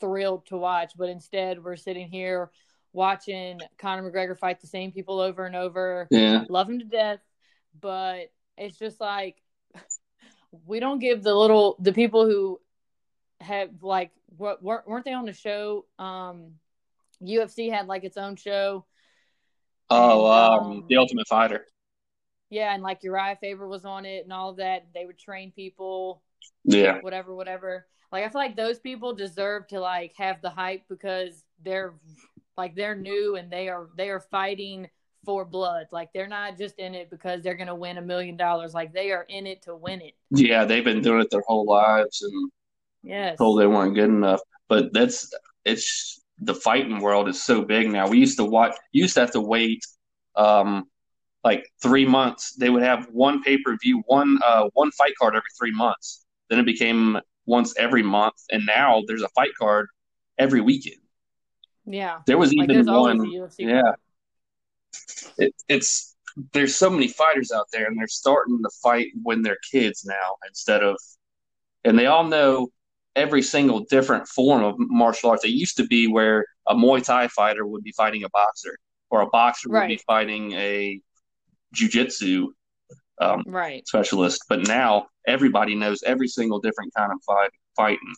thrilled 0.00 0.46
to 0.46 0.56
watch, 0.56 0.92
but 0.96 1.08
instead 1.08 1.62
we're 1.62 1.76
sitting 1.76 2.08
here 2.08 2.50
watching 2.92 3.60
Conor 3.78 4.10
McGregor 4.10 4.38
fight 4.38 4.60
the 4.60 4.66
same 4.66 4.92
people 4.92 5.20
over 5.20 5.44
and 5.46 5.56
over. 5.56 6.06
Yeah, 6.10 6.44
Love 6.48 6.68
him 6.68 6.78
to 6.78 6.84
death, 6.84 7.20
but 7.80 8.30
it's 8.56 8.78
just 8.78 9.00
like 9.00 9.36
we 10.66 10.80
don't 10.80 10.98
give 10.98 11.22
the 11.22 11.34
little 11.34 11.76
the 11.80 11.92
people 11.92 12.26
who 12.26 12.60
have 13.40 13.70
like 13.82 14.10
what 14.36 14.62
weren't 14.62 15.04
they 15.04 15.12
on 15.12 15.26
the 15.26 15.32
show? 15.32 15.86
Um, 15.98 16.52
UFC 17.22 17.70
had 17.70 17.86
like 17.86 18.04
its 18.04 18.16
own 18.16 18.36
show. 18.36 18.84
Oh, 19.88 20.26
And, 20.26 20.62
um, 20.62 20.70
um, 20.72 20.84
the 20.88 20.96
Ultimate 20.96 21.28
Fighter. 21.28 21.66
Yeah, 22.50 22.72
and 22.72 22.82
like 22.82 23.02
Urijah 23.02 23.38
Faber 23.40 23.66
was 23.66 23.84
on 23.84 24.04
it 24.04 24.24
and 24.24 24.32
all 24.32 24.50
of 24.50 24.56
that. 24.58 24.86
They 24.94 25.04
would 25.04 25.18
train 25.18 25.52
people, 25.52 26.22
Yeah, 26.64 26.98
whatever, 27.00 27.34
whatever. 27.34 27.86
Like 28.12 28.24
I 28.24 28.28
feel 28.28 28.40
like 28.40 28.56
those 28.56 28.78
people 28.78 29.14
deserve 29.14 29.66
to 29.68 29.80
like 29.80 30.12
have 30.16 30.40
the 30.42 30.50
hype 30.50 30.82
because 30.88 31.42
they're 31.62 31.94
like 32.56 32.74
they're 32.74 32.94
new 32.94 33.36
and 33.36 33.50
they 33.50 33.68
are 33.68 33.88
they 33.96 34.10
are 34.10 34.20
fighting 34.20 34.88
for 35.26 35.44
blood. 35.44 35.88
Like 35.92 36.10
they're 36.14 36.28
not 36.28 36.56
just 36.56 36.78
in 36.78 36.94
it 36.94 37.10
because 37.10 37.42
they're 37.42 37.56
gonna 37.56 37.74
win 37.74 37.98
a 37.98 38.02
million 38.02 38.38
dollars. 38.38 38.72
Like 38.74 38.94
they 38.94 39.12
are 39.12 39.26
in 39.28 39.46
it 39.46 39.62
to 39.64 39.76
win 39.76 40.00
it. 40.00 40.14
yeah, 40.30 40.64
they've 40.64 40.84
been 40.84 41.02
doing 41.02 41.20
it 41.20 41.30
their 41.30 41.44
whole 41.46 41.66
lives 41.66 42.22
and 42.22 42.50
Yes. 43.02 43.38
told 43.38 43.60
they 43.60 43.66
weren't 43.66 43.94
good 43.94 44.10
enough. 44.10 44.40
But 44.68 44.92
that's 44.92 45.30
it's 45.64 46.20
the 46.40 46.54
fighting 46.54 47.00
world 47.00 47.28
is 47.28 47.42
so 47.42 47.62
big 47.62 47.90
now. 47.90 48.08
We 48.08 48.18
used 48.18 48.38
to 48.38 48.44
watch. 48.44 48.74
You 48.92 49.02
used 49.02 49.14
to 49.14 49.20
have 49.20 49.32
to 49.32 49.40
wait, 49.40 49.84
um, 50.36 50.86
like 51.44 51.66
three 51.82 52.06
months. 52.06 52.54
They 52.56 52.70
would 52.70 52.82
have 52.82 53.06
one 53.12 53.42
pay 53.42 53.58
per 53.58 53.76
view, 53.82 54.02
one 54.06 54.38
uh, 54.44 54.68
one 54.74 54.90
fight 54.92 55.14
card 55.20 55.36
every 55.36 55.50
three 55.58 55.72
months. 55.72 56.24
Then 56.50 56.58
it 56.60 56.66
became 56.66 57.18
once 57.46 57.74
every 57.78 58.02
month, 58.02 58.36
and 58.50 58.66
now 58.66 59.02
there's 59.06 59.22
a 59.22 59.28
fight 59.30 59.52
card 59.58 59.88
every 60.38 60.60
weekend. 60.60 61.00
Yeah. 61.86 62.20
There 62.26 62.38
was 62.38 62.54
Like 62.54 62.70
even 62.70 62.86
one. 62.86 63.32
Yeah. 63.58 63.82
It, 65.38 65.54
it's 65.68 66.14
there's 66.52 66.74
so 66.74 66.90
many 66.90 67.08
fighters 67.08 67.50
out 67.50 67.66
there, 67.72 67.86
and 67.86 67.98
they're 67.98 68.06
starting 68.08 68.58
to 68.62 68.70
fight 68.82 69.08
when 69.22 69.42
they're 69.42 69.58
kids 69.70 70.04
now 70.04 70.36
instead 70.46 70.82
of, 70.82 70.96
and 71.84 71.98
they 71.98 72.06
all 72.06 72.24
know 72.24 72.68
every 73.14 73.42
single 73.42 73.80
different 73.88 74.28
form 74.28 74.62
of 74.62 74.74
martial 74.78 75.30
arts. 75.30 75.44
It 75.44 75.50
used 75.50 75.78
to 75.78 75.86
be 75.86 76.06
where 76.06 76.44
a 76.66 76.74
Muay 76.74 77.02
Thai 77.02 77.28
fighter 77.28 77.66
would 77.66 77.82
be 77.82 77.92
fighting 77.92 78.24
a 78.24 78.28
boxer, 78.30 78.76
or 79.10 79.22
a 79.22 79.26
boxer 79.28 79.70
would 79.70 79.88
be 79.88 80.00
fighting 80.06 80.52
a 80.52 81.00
jujitsu 81.74 82.48
um, 83.20 83.44
Right. 83.46 83.86
specialist. 83.86 84.42
But 84.48 84.66
now 84.68 85.06
everybody 85.26 85.74
knows 85.74 86.02
every 86.02 86.28
single 86.28 86.60
different 86.60 86.92
kind 86.94 87.12
of 87.12 87.18
fight 87.26 87.50
fighting, 87.76 88.14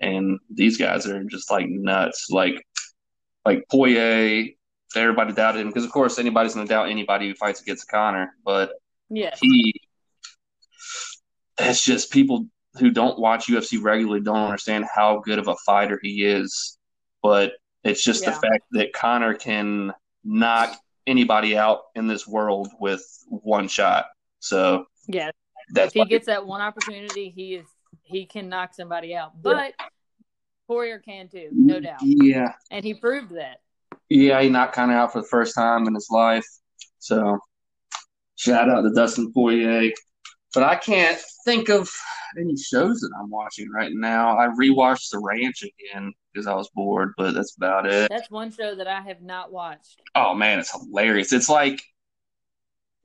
and 0.00 0.38
these 0.52 0.78
guys 0.78 1.06
are 1.06 1.22
just 1.24 1.50
like 1.50 1.66
nuts. 1.68 2.28
Like 2.30 2.64
like 3.44 3.64
Poirier, 3.70 4.46
everybody 5.00 5.32
doubted 5.32 5.60
him 5.60 5.68
because 5.68 5.84
of 5.84 5.92
course 5.92 6.18
anybody's 6.18 6.54
gonna 6.54 6.66
doubt 6.66 6.88
anybody 6.88 7.28
who 7.28 7.34
fights 7.34 7.60
against 7.60 7.88
Conor, 7.88 8.34
but 8.44 8.72
yeah, 9.08 9.34
he 9.40 9.74
it's 11.58 11.84
just 11.84 12.10
people 12.10 12.46
who 12.78 12.90
don't 12.90 13.18
watch 13.18 13.46
UFC 13.46 13.82
regularly 13.82 14.20
don't 14.20 14.36
understand 14.36 14.86
how 14.92 15.18
good 15.18 15.38
of 15.38 15.48
a 15.48 15.56
fighter 15.66 15.98
he 16.02 16.24
is. 16.24 16.78
But 17.22 17.52
it's 17.84 18.02
just 18.02 18.24
the 18.24 18.32
fact 18.32 18.64
that 18.72 18.92
Conor 18.92 19.34
can 19.34 19.92
knock 20.24 20.76
anybody 21.06 21.56
out 21.56 21.80
in 21.94 22.06
this 22.06 22.26
world 22.26 22.68
with 22.80 23.04
one 23.28 23.68
shot. 23.68 24.06
So 24.40 24.86
yeah, 25.06 25.30
that's 25.72 25.88
If 25.88 25.92
he 25.94 26.04
gets 26.06 26.26
that 26.26 26.46
one 26.46 26.60
opportunity, 26.60 27.32
he 27.34 27.54
is 27.56 27.66
he 28.02 28.26
can 28.26 28.48
knock 28.48 28.74
somebody 28.74 29.14
out. 29.14 29.40
But 29.40 29.74
Poirier 30.66 30.98
can 30.98 31.28
too, 31.28 31.48
no 31.52 31.78
mm, 31.78 31.84
doubt. 31.84 32.00
Yeah, 32.02 32.52
And 32.70 32.84
he 32.84 32.94
proved 32.94 33.34
that. 33.36 33.58
Yeah, 34.14 34.42
he 34.42 34.50
knocked 34.50 34.74
Conor 34.74 34.94
out 34.94 35.12
for 35.12 35.22
the 35.22 35.28
first 35.28 35.54
time 35.54 35.86
in 35.86 35.94
his 35.94 36.08
life. 36.10 36.46
So 36.98 37.38
shout 38.36 38.68
out 38.68 38.82
to 38.82 38.90
Dustin 38.90 39.32
Poirier. 39.32 39.90
But 40.52 40.64
I 40.64 40.76
can't 40.76 41.18
think 41.46 41.70
of 41.70 41.90
any 42.38 42.54
shows 42.56 43.00
that 43.00 43.10
I'm 43.18 43.30
watching 43.30 43.70
right 43.70 43.90
now. 43.94 44.36
I 44.36 44.48
rewatched 44.48 45.08
The 45.10 45.18
Ranch 45.18 45.62
again 45.62 46.12
because 46.30 46.46
I 46.46 46.54
was 46.54 46.68
bored, 46.74 47.14
but 47.16 47.32
that's 47.32 47.56
about 47.56 47.86
it. 47.86 48.10
That's 48.10 48.30
one 48.30 48.52
show 48.52 48.74
that 48.74 48.86
I 48.86 49.00
have 49.00 49.22
not 49.22 49.50
watched. 49.50 50.02
Oh 50.14 50.34
man, 50.34 50.58
it's 50.58 50.72
hilarious. 50.72 51.32
It's 51.32 51.48
like 51.48 51.80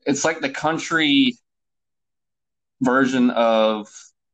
it's 0.06 0.26
like 0.26 0.41
the 0.41 0.50
country 0.50 1.38
version 2.82 3.30
of 3.30 3.88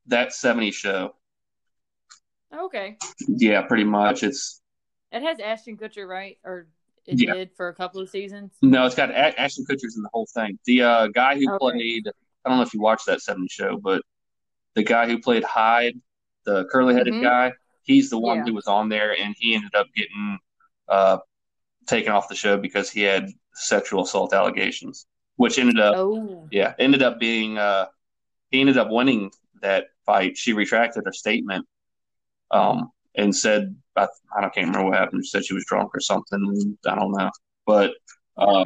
that 0.06 0.32
70 0.32 0.72
show. 0.72 1.14
Okay. 2.52 2.96
Yeah, 3.28 3.62
pretty 3.62 3.84
much. 3.84 4.24
It's 4.24 4.60
It 5.14 5.22
has 5.22 5.38
Ashton 5.38 5.76
Kutcher, 5.76 6.06
right? 6.08 6.38
Or 6.44 6.66
it 7.06 7.20
Yeah. 7.20 7.34
did 7.34 7.50
for 7.56 7.68
a 7.68 7.74
couple 7.74 8.00
of 8.00 8.10
seasons. 8.10 8.52
no, 8.62 8.84
it's 8.84 8.96
got 8.96 9.10
A- 9.10 9.40
Ashton 9.40 9.64
Kutcher's 9.64 9.96
in 9.96 10.02
the 10.02 10.08
whole 10.12 10.26
thing. 10.34 10.58
The 10.64 10.82
uh, 10.82 11.06
guy 11.08 11.36
who 11.36 11.48
Okay. 11.52 11.58
played 11.58 12.08
I 12.46 12.50
don't 12.50 12.58
know 12.58 12.64
if 12.64 12.74
you 12.74 12.80
watched 12.80 13.06
that 13.06 13.20
70s 13.22 13.52
show, 13.52 13.78
but 13.78 14.02
the 14.74 14.82
guy 14.82 15.06
who 15.06 15.18
played 15.18 15.44
Hyde, 15.44 15.98
the 16.44 16.66
curly-headed 16.66 17.14
Mhm. 17.14 17.22
guy, 17.22 17.52
he's 17.84 18.10
the 18.10 18.18
one 18.18 18.38
Yeah. 18.38 18.44
who 18.44 18.52
was 18.54 18.66
on 18.66 18.90
there, 18.90 19.16
and 19.18 19.34
he 19.38 19.54
ended 19.54 19.74
up 19.74 19.86
getting 19.96 20.38
uh, 20.88 21.16
taken 21.86 22.12
off 22.12 22.28
the 22.28 22.34
show 22.34 22.58
because 22.58 22.90
he 22.90 23.00
had 23.00 23.30
sexual 23.54 24.02
assault 24.02 24.34
allegations, 24.34 25.06
which 25.36 25.58
ended 25.58 25.80
up 25.80 25.96
Oh. 25.96 26.46
yeah, 26.50 26.74
ended 26.78 27.02
up 27.02 27.18
being 27.18 27.56
uh 27.56 27.86
he 28.50 28.60
ended 28.60 28.76
up 28.76 28.90
winning 28.90 29.30
that 29.62 29.86
fight. 30.04 30.36
She 30.36 30.52
retracted 30.52 31.04
her 31.06 31.12
statement, 31.14 31.66
um, 32.50 32.90
and 33.16 33.34
said 33.34 33.74
I, 33.96 34.08
I 34.36 34.40
don't 34.40 34.54
can't 34.54 34.66
remember 34.68 34.90
what 34.90 34.98
happened. 34.98 35.24
She 35.24 35.30
said 35.30 35.44
she 35.44 35.54
was 35.54 35.64
drunk 35.66 35.90
or 35.94 36.00
something. 36.00 36.76
I 36.86 36.94
don't 36.94 37.12
know, 37.12 37.30
but 37.66 37.92
uh, 38.36 38.64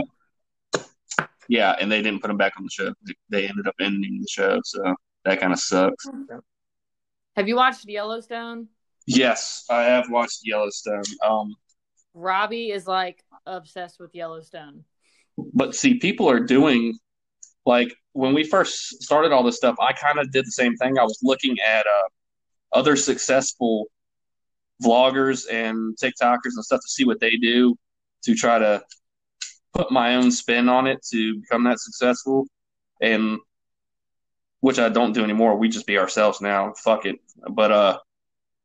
yeah, 1.49 1.77
and 1.81 1.91
they 1.91 2.03
didn't 2.03 2.21
put 2.21 2.31
him 2.31 2.37
back 2.37 2.55
on 2.59 2.65
the 2.65 2.71
show. 2.71 2.95
They 3.31 3.49
ended 3.49 3.67
up 3.67 3.75
ending 3.81 4.21
the 4.21 4.29
show, 4.29 4.61
so 4.65 4.95
that 5.25 5.41
kind 5.41 5.53
of 5.53 5.59
sucks. 5.59 6.07
Have 7.37 7.49
you 7.49 7.57
watched 7.57 7.87
Yellowstone? 7.87 8.69
Yes, 9.07 9.65
I 9.71 9.85
have 9.85 10.11
watched 10.11 10.41
Yellowstone. 10.43 11.05
Um, 11.25 11.55
Robbie 12.15 12.71
is 12.71 12.87
like 12.87 13.25
obsessed 13.47 14.01
with 14.01 14.15
Yellowstone. 14.15 14.85
But 15.55 15.75
see, 15.75 15.95
people 15.95 16.29
are 16.29 16.41
doing 16.41 16.99
like 17.65 17.95
when 18.13 18.35
we 18.35 18.45
first 18.45 19.03
started 19.03 19.33
all 19.33 19.43
this 19.43 19.57
stuff, 19.57 19.77
I 19.81 19.93
kind 19.93 20.19
of 20.19 20.31
did 20.33 20.45
the 20.45 20.51
same 20.51 20.77
thing. 20.77 20.99
I 20.99 21.05
was 21.05 21.19
looking 21.23 21.57
at 21.61 21.87
uh, 21.87 22.09
other 22.79 22.97
successful 22.97 23.87
vloggers 24.83 25.47
and 25.51 25.97
TikTokers 25.97 26.55
and 26.55 26.65
stuff 26.65 26.81
to 26.81 26.89
see 26.89 27.05
what 27.05 27.21
they 27.21 27.37
do 27.37 27.77
to 28.23 28.35
try 28.35 28.59
to 28.59 28.83
put 29.75 29.91
my 29.91 30.17
own 30.17 30.31
spin 30.31 30.69
on 30.69 30.87
it 30.87 31.05
to 31.11 31.41
become 31.41 31.65
that 31.65 31.81
successful. 31.81 32.47
And 33.01 33.39
which 34.61 34.79
I 34.79 34.89
don't 34.89 35.13
do 35.13 35.23
anymore. 35.23 35.57
We 35.57 35.69
just 35.69 35.87
be 35.87 35.99
ourselves 35.99 36.41
now. 36.41 36.73
Fuck 36.83 37.07
it. 37.07 37.17
But 37.49 37.73
uh 37.73 37.99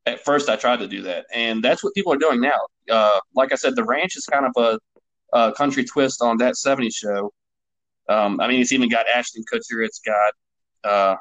at 0.06 0.24
first 0.24 0.50
I 0.50 0.56
tried 0.56 0.80
to 0.80 0.88
do 0.88 1.02
that, 1.04 1.26
and 1.34 1.64
that's 1.64 1.84
what 1.84 1.94
people 1.94 2.14
are 2.14 2.18
doing 2.18 2.42
now. 2.42 2.60
Uh, 2.90 3.20
like 3.36 3.52
I 3.52 3.56
said, 3.56 3.76
the 3.76 3.84
ranch 3.84 4.18
is 4.18 4.26
kind 4.26 4.46
of 4.46 4.52
a, 4.58 5.38
a 5.38 5.54
country 5.54 5.84
twist 5.86 6.22
on 6.22 6.38
that 6.38 6.56
'70s 6.56 6.96
show. 6.96 7.32
Um, 8.10 8.40
I 8.42 8.48
mean, 8.48 8.62
it's 8.62 8.74
even 8.74 8.90
got 8.90 9.08
Ashton 9.08 9.44
Kutcher. 9.52 9.86
It's 9.86 10.02
got 10.02 10.34
uh, 10.84 11.16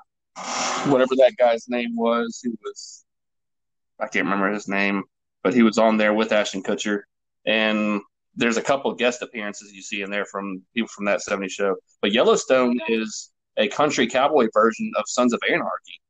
whatever 0.90 1.14
that 1.16 1.34
guy's 1.38 1.68
name 1.68 1.94
was. 1.94 2.40
Who 2.42 2.56
was 2.64 3.01
I 4.02 4.08
can't 4.08 4.24
remember 4.24 4.50
his 4.50 4.66
name, 4.66 5.04
but 5.44 5.54
he 5.54 5.62
was 5.62 5.78
on 5.78 5.96
there 5.96 6.12
with 6.12 6.32
Ashton 6.32 6.62
Kutcher, 6.62 7.02
and 7.46 8.00
there's 8.34 8.56
a 8.56 8.62
couple 8.62 8.90
of 8.90 8.98
guest 8.98 9.22
appearances 9.22 9.72
you 9.72 9.82
see 9.82 10.02
in 10.02 10.10
there 10.10 10.24
from 10.24 10.62
people 10.74 10.88
from 10.88 11.04
that 11.04 11.20
'70s 11.26 11.52
show. 11.52 11.76
But 12.00 12.12
Yellowstone 12.12 12.80
is 12.88 13.30
a 13.56 13.68
country 13.68 14.06
cowboy 14.06 14.48
version 14.52 14.90
of 14.96 15.04
Sons 15.06 15.32
of 15.32 15.40
Anarchy. 15.48 16.00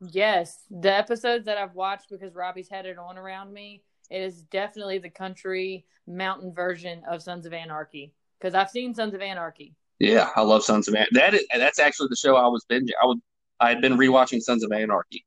Yes, 0.00 0.60
the 0.70 0.92
episodes 0.94 1.44
that 1.44 1.58
I've 1.58 1.74
watched 1.74 2.06
because 2.10 2.34
Robbie's 2.34 2.68
had 2.70 2.86
it 2.86 2.98
on 2.98 3.18
around 3.18 3.52
me, 3.52 3.82
it 4.10 4.22
is 4.22 4.42
definitely 4.44 4.98
the 4.98 5.10
country 5.10 5.84
mountain 6.06 6.54
version 6.54 7.02
of 7.08 7.22
Sons 7.22 7.46
of 7.46 7.52
Anarchy 7.52 8.12
because 8.40 8.54
I've 8.54 8.70
seen 8.70 8.94
Sons 8.94 9.14
of 9.14 9.20
Anarchy. 9.20 9.74
Yeah, 9.98 10.30
I 10.34 10.40
love 10.40 10.64
Sons 10.64 10.88
of 10.88 10.94
Anarchy. 10.94 11.14
That 11.14 11.34
is, 11.34 11.46
that's 11.54 11.78
actually 11.78 12.08
the 12.08 12.16
show 12.16 12.34
I 12.34 12.48
was 12.48 12.64
binging. 12.70 12.90
I 13.02 13.06
would 13.06 13.18
I 13.60 13.68
had 13.68 13.80
been 13.80 13.96
rewatching 13.96 14.40
Sons 14.40 14.64
of 14.64 14.72
Anarchy, 14.72 15.24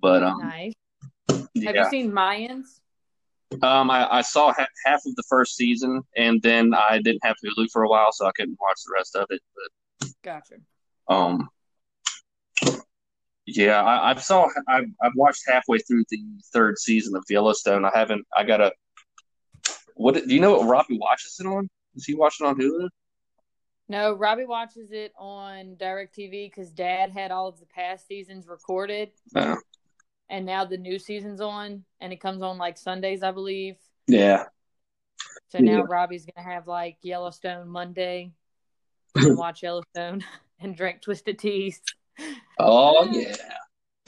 but 0.00 0.24
um, 0.24 0.38
Nice. 0.38 0.72
Yeah. 1.62 1.72
Have 1.72 1.76
you 1.76 1.90
seen 1.90 2.12
Mayans? 2.12 2.80
Um, 3.62 3.90
I, 3.90 4.08
I 4.10 4.20
saw 4.22 4.52
ha- 4.52 4.66
half 4.84 5.00
of 5.06 5.14
the 5.14 5.22
first 5.28 5.54
season, 5.56 6.02
and 6.16 6.42
then 6.42 6.74
I 6.74 6.98
didn't 6.98 7.24
have 7.24 7.36
Hulu 7.44 7.70
for 7.72 7.84
a 7.84 7.88
while, 7.88 8.12
so 8.12 8.26
I 8.26 8.32
couldn't 8.32 8.58
watch 8.60 8.80
the 8.84 8.92
rest 8.92 9.14
of 9.16 9.26
it. 9.30 9.40
Gotcha. 10.22 10.56
Um, 11.08 11.48
yeah, 13.46 13.82
I, 13.82 14.10
I 14.10 14.14
saw 14.16 14.48
I've, 14.68 14.90
I've 15.00 15.12
watched 15.14 15.42
halfway 15.46 15.78
through 15.78 16.04
the 16.10 16.18
third 16.52 16.78
season 16.78 17.14
of 17.14 17.24
Yellowstone. 17.30 17.84
I 17.84 17.90
haven't. 17.94 18.26
I 18.36 18.42
gotta. 18.42 18.72
What 19.94 20.14
do 20.14 20.34
you 20.34 20.40
know? 20.40 20.58
What 20.58 20.68
Robbie 20.68 20.98
watches 20.98 21.36
it 21.38 21.46
on? 21.46 21.68
Is 21.94 22.04
he 22.04 22.14
watching 22.14 22.46
on 22.46 22.58
Hulu? 22.58 22.88
No, 23.88 24.12
Robbie 24.14 24.46
watches 24.46 24.90
it 24.90 25.12
on 25.16 25.76
DirecTV 25.76 26.50
because 26.50 26.72
Dad 26.72 27.10
had 27.12 27.30
all 27.30 27.46
of 27.46 27.60
the 27.60 27.66
past 27.66 28.08
seasons 28.08 28.48
recorded, 28.48 29.10
No. 29.32 29.56
And 30.28 30.44
now 30.44 30.64
the 30.64 30.76
new 30.76 30.98
season's 30.98 31.40
on, 31.40 31.84
and 32.00 32.12
it 32.12 32.20
comes 32.20 32.42
on 32.42 32.58
like 32.58 32.78
Sundays, 32.78 33.22
I 33.22 33.30
believe. 33.30 33.76
Yeah. 34.08 34.44
So 35.50 35.58
now 35.60 35.78
Yeah. 35.78 35.84
Robbie's 35.88 36.26
gonna 36.26 36.46
have 36.46 36.66
like 36.66 36.98
Yellowstone 37.02 37.68
Monday, 37.68 38.32
and 39.14 39.36
watch 39.36 39.62
Yellowstone 39.62 40.24
and 40.60 40.76
drink 40.76 41.02
twisted 41.02 41.38
teas. 41.38 41.80
Oh 42.58 43.04
yeah. 43.12 43.36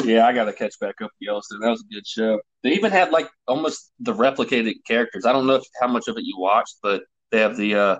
Yeah, 0.04 0.26
I 0.26 0.32
gotta 0.32 0.52
catch 0.52 0.78
back 0.80 0.96
up 1.02 1.10
with 1.10 1.20
Yellowstone. 1.20 1.60
That 1.60 1.70
was 1.70 1.84
a 1.88 1.94
good 1.94 2.06
show. 2.06 2.40
They 2.62 2.70
even 2.72 2.90
had 2.90 3.10
like 3.10 3.28
almost 3.46 3.92
the 4.00 4.14
replicated 4.14 4.74
characters. 4.86 5.24
I 5.24 5.32
don't 5.32 5.46
know 5.46 5.56
if, 5.56 5.64
how 5.80 5.88
much 5.88 6.08
of 6.08 6.16
it 6.16 6.24
you 6.24 6.36
watched, 6.38 6.76
but 6.82 7.02
they 7.30 7.40
have 7.40 7.56
the 7.56 7.74
uh 7.74 7.96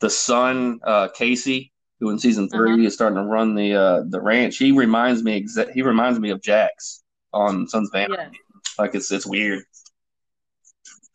the 0.00 0.10
son, 0.10 0.80
uh 0.84 1.08
Kayce, 1.08 1.70
who 2.00 2.10
in 2.10 2.18
season 2.18 2.48
3 2.48 2.72
Uh-huh. 2.72 2.82
is 2.82 2.94
starting 2.94 3.16
to 3.16 3.24
run 3.24 3.54
the 3.54 3.74
uh 3.74 4.02
the 4.08 4.20
ranch. 4.20 4.56
He 4.56 4.72
reminds 4.72 5.22
me 5.22 5.42
exa- 5.42 5.70
he 5.72 5.82
reminds 5.82 6.18
me 6.18 6.30
of 6.30 6.42
Jax 6.42 7.02
on 7.32 7.68
Sons 7.68 7.88
of 7.92 7.94
Anarchy. 8.00 8.38
Yes, 8.54 8.78
Like 8.78 8.94
it's 8.94 9.10
it's 9.10 9.26
weird. 9.26 9.62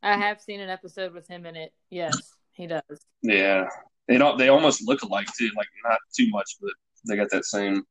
I 0.03 0.15
have 0.17 0.39
seen 0.41 0.59
an 0.59 0.69
episode 0.69 1.13
with 1.13 1.27
him 1.27 1.45
in 1.45 1.55
it. 1.55 1.73
Yes, 1.89 2.33
he 2.53 2.67
does. 2.67 2.83
Yeah. 3.21 3.67
They 4.07 4.17
don't 4.17 4.37
they 4.37 4.49
almost 4.49 4.87
look 4.87 5.01
alike 5.01 5.27
too, 5.37 5.49
like 5.57 5.67
not 5.83 5.99
too 6.15 6.29
much, 6.29 6.57
but 6.61 6.71
they 7.07 7.15
got 7.15 7.29
that 7.31 7.45
same 7.45 7.83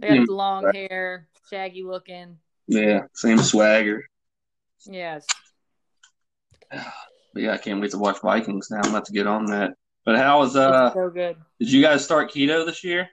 They 0.00 0.08
got 0.08 0.16
Mm. 0.18 0.26
the 0.26 0.32
long 0.34 0.72
hair, 0.74 1.28
shaggy 1.48 1.82
looking. 1.84 2.38
yeah, 2.66 3.02
same 3.14 3.38
swagger. 3.38 4.04
Yes. 4.84 5.26
But 6.70 7.42
yeah, 7.42 7.52
I 7.52 7.58
can't 7.58 7.80
wait 7.80 7.92
to 7.92 7.98
watch 7.98 8.20
Vikings 8.20 8.68
now. 8.70 8.80
I'm 8.82 8.90
about 8.90 9.06
to 9.06 9.12
get 9.12 9.26
on 9.26 9.46
that. 9.46 9.72
But 10.04 10.16
how 10.16 10.40
was 10.40 10.56
uh 10.56 10.86
it's 10.86 10.94
so 10.94 11.08
good. 11.10 11.36
did 11.60 11.70
you 11.72 11.80
guys 11.82 12.04
start 12.04 12.30
keto 12.30 12.66
this 12.66 12.82
year? 12.84 13.08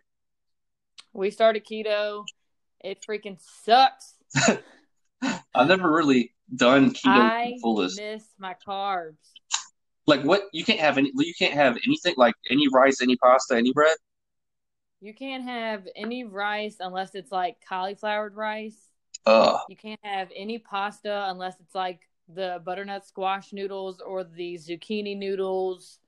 We 1.13 1.31
started 1.31 1.65
keto. 1.65 2.25
It 2.81 3.03
freaking 3.07 3.37
sucks. 3.63 4.15
I've 5.55 5.67
never 5.67 5.91
really 5.91 6.33
done 6.55 6.91
keto 6.91 7.03
to 7.03 7.09
I 7.09 7.57
fullest. 7.61 7.99
miss 7.99 8.23
my 8.37 8.55
carbs. 8.65 9.17
Like 10.07 10.23
what 10.23 10.43
you 10.53 10.63
can't 10.63 10.79
have 10.79 10.97
any 10.97 11.11
you 11.15 11.33
can't 11.37 11.53
have 11.53 11.77
anything 11.85 12.15
like 12.17 12.33
any 12.49 12.67
rice, 12.73 13.01
any 13.01 13.15
pasta, 13.17 13.55
any 13.55 13.73
bread. 13.73 13.95
You 15.01 15.13
can't 15.13 15.43
have 15.43 15.87
any 15.95 16.23
rice 16.23 16.77
unless 16.79 17.15
it's 17.15 17.31
like 17.31 17.57
cauliflowered 17.67 18.35
rice. 18.35 18.77
Uh 19.25 19.59
You 19.67 19.75
can't 19.75 19.99
have 20.03 20.29
any 20.35 20.57
pasta 20.57 21.27
unless 21.29 21.59
it's 21.59 21.75
like 21.75 22.01
the 22.27 22.61
butternut 22.63 23.05
squash 23.05 23.53
noodles 23.53 24.01
or 24.01 24.23
the 24.23 24.55
zucchini 24.55 25.17
noodles 25.17 25.99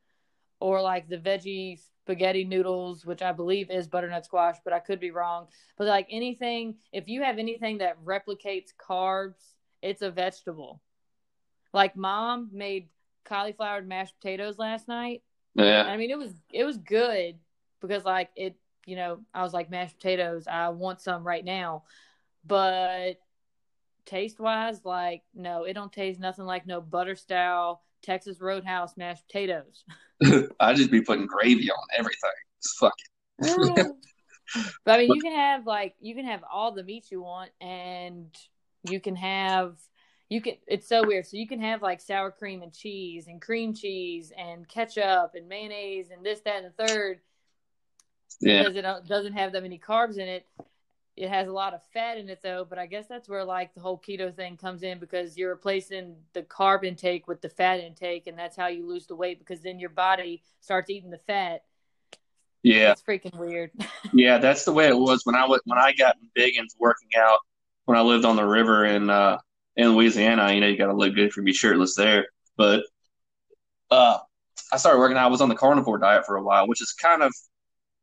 or 0.59 0.81
like 0.81 1.07
the 1.07 1.17
veggie 1.17 1.79
spaghetti 2.03 2.43
noodles, 2.43 3.05
which 3.05 3.21
I 3.21 3.31
believe 3.31 3.69
is 3.69 3.87
butternut 3.87 4.25
squash, 4.25 4.57
but 4.63 4.73
I 4.73 4.79
could 4.79 4.99
be 4.99 5.11
wrong. 5.11 5.47
But 5.77 5.87
like 5.87 6.07
anything, 6.09 6.75
if 6.91 7.07
you 7.07 7.21
have 7.23 7.37
anything 7.37 7.77
that 7.79 8.03
replicates 8.03 8.69
carbs, 8.77 9.53
it's 9.81 10.01
a 10.01 10.11
vegetable. 10.11 10.81
Like 11.73 11.95
mom 11.95 12.49
made 12.51 12.89
cauliflower 13.23 13.81
mashed 13.81 14.15
potatoes 14.19 14.57
last 14.57 14.87
night. 14.87 15.21
yeah. 15.53 15.83
I 15.83 15.97
mean, 15.97 16.09
it 16.09 16.17
was 16.17 16.33
it 16.51 16.63
was 16.63 16.77
good 16.77 17.37
because 17.81 18.03
like 18.03 18.29
it, 18.35 18.55
you 18.85 18.95
know, 18.95 19.19
I 19.33 19.43
was 19.43 19.53
like 19.53 19.69
mashed 19.69 19.97
potatoes. 19.97 20.47
I 20.47 20.69
want 20.69 21.01
some 21.01 21.25
right 21.25 21.45
now, 21.45 21.83
but 22.45 23.21
taste 24.05 24.39
wise, 24.39 24.83
like 24.83 25.21
no, 25.35 25.63
it 25.63 25.73
don't 25.73 25.93
taste 25.93 26.19
nothing 26.19 26.45
like 26.45 26.65
no 26.65 26.81
butter 26.81 27.15
style 27.15 27.83
Texas 28.01 28.39
Roadhouse 28.39 28.97
mashed 28.97 29.27
potatoes. 29.27 29.83
I 30.59 30.73
just 30.73 30.91
be 30.91 31.01
putting 31.01 31.25
gravy 31.25 31.71
on 31.71 31.87
everything. 31.97 32.31
It's 32.59 32.77
fucking 32.77 33.05
but 34.85 34.93
I 34.93 34.97
mean, 34.99 35.13
you 35.13 35.21
can 35.21 35.35
have 35.35 35.65
like 35.65 35.95
you 35.99 36.13
can 36.15 36.25
have 36.25 36.43
all 36.51 36.71
the 36.71 36.83
meats 36.83 37.11
you 37.11 37.21
want, 37.21 37.51
and 37.59 38.27
you 38.89 38.99
can 38.99 39.15
have 39.15 39.77
you 40.29 40.41
can. 40.41 40.53
It's 40.67 40.87
so 40.87 41.05
weird. 41.05 41.25
So 41.25 41.37
you 41.37 41.47
can 41.47 41.61
have 41.61 41.81
like 41.81 42.01
sour 42.01 42.31
cream 42.31 42.61
and 42.61 42.73
cheese 42.73 43.27
and 43.27 43.41
cream 43.41 43.73
cheese 43.73 44.31
and 44.37 44.67
ketchup 44.67 45.31
and 45.35 45.47
mayonnaise 45.47 46.11
and 46.11 46.23
this, 46.25 46.41
that, 46.41 46.63
and 46.63 46.73
the 46.73 46.87
third. 46.87 47.21
yeah. 48.39 48.63
because 48.63 48.75
it 48.75 49.07
doesn't 49.07 49.33
have 49.33 49.53
that 49.53 49.63
many 49.63 49.79
carbs 49.79 50.17
in 50.17 50.27
it. 50.27 50.45
It 51.21 51.29
has 51.29 51.47
a 51.47 51.51
lot 51.51 51.75
of 51.75 51.83
fat 51.93 52.17
in 52.17 52.29
it 52.29 52.39
though, 52.41 52.65
but 52.67 52.79
I 52.79 52.87
guess 52.87 53.05
that's 53.07 53.29
where 53.29 53.45
like 53.45 53.75
the 53.75 53.79
whole 53.79 53.99
keto 53.99 54.35
thing 54.35 54.57
comes 54.57 54.81
in 54.81 54.97
because 54.97 55.37
you're 55.37 55.51
replacing 55.51 56.15
the 56.33 56.41
carb 56.41 56.83
intake 56.83 57.27
with 57.27 57.41
the 57.41 57.49
fat 57.49 57.79
intake, 57.79 58.25
and 58.25 58.35
that's 58.35 58.57
how 58.57 58.65
you 58.65 58.87
lose 58.87 59.05
the 59.05 59.15
weight 59.15 59.37
because 59.37 59.61
then 59.61 59.77
your 59.77 59.91
body 59.91 60.41
starts 60.61 60.89
eating 60.89 61.11
the 61.11 61.19
fat. 61.19 61.63
Yeah. 62.63 62.93
It's 62.93 63.03
freaking 63.03 63.37
weird. 63.37 63.69
Yeah, 64.13 64.39
that's 64.39 64.65
the 64.65 64.73
way 64.73 64.87
it 64.87 64.97
was 64.97 65.21
when 65.23 65.35
I 65.35 65.47
went 65.47 65.61
when 65.65 65.77
I 65.77 65.93
got 65.93 66.15
big 66.33 66.57
into 66.57 66.73
working 66.79 67.09
out 67.15 67.37
when 67.85 67.99
I 67.99 68.01
lived 68.01 68.25
on 68.25 68.35
the 68.35 68.43
river 68.43 68.85
in 68.85 69.11
uh 69.11 69.37
in 69.75 69.89
Louisiana. 69.95 70.51
You 70.51 70.59
know, 70.59 70.67
you 70.67 70.75
got 70.75 70.87
to 70.87 70.95
look 70.95 71.13
good 71.13 71.31
for 71.31 71.43
be 71.43 71.53
shirtless 71.53 71.95
there. 71.95 72.29
But 72.57 72.85
uh, 73.91 74.17
I 74.73 74.77
started 74.77 74.97
working 74.97 75.17
out. 75.17 75.25
I 75.25 75.27
was 75.27 75.41
on 75.41 75.49
the 75.49 75.55
carnivore 75.55 75.99
diet 75.99 76.25
for 76.25 76.37
a 76.37 76.43
while, 76.43 76.67
which 76.67 76.81
is 76.81 76.93
kind 76.93 77.21
of 77.21 77.31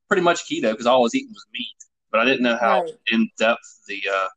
pretty 0.07 0.23
much 0.23 0.49
keto 0.49 0.71
because 0.71 0.87
all 0.87 1.01
I 1.01 1.03
was 1.03 1.17
eating 1.17 1.33
was 1.33 1.45
meat. 1.53 1.75
But 2.11 2.21
I 2.21 2.25
didn't 2.25 2.43
know 2.43 2.57
how 2.57 2.83
Right. 2.83 2.93
in 3.13 3.29
depth 3.39 3.83
the 3.87 4.01
uh 4.13 4.29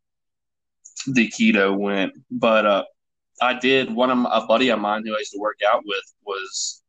the 1.07 1.27
keto 1.29 1.75
went. 1.77 2.13
But 2.29 2.65
uh, 2.65 2.83
I 3.41 3.53
did. 3.57 3.93
One 3.93 4.11
of 4.11 4.17
my, 4.19 4.29
a 4.31 4.45
buddy 4.45 4.69
of 4.69 4.79
mine 4.79 5.03
who 5.05 5.15
I 5.15 5.19
used 5.19 5.31
to 5.33 5.39
work 5.39 5.59
out 5.67 5.83
with 5.85 6.03
was 6.25 6.83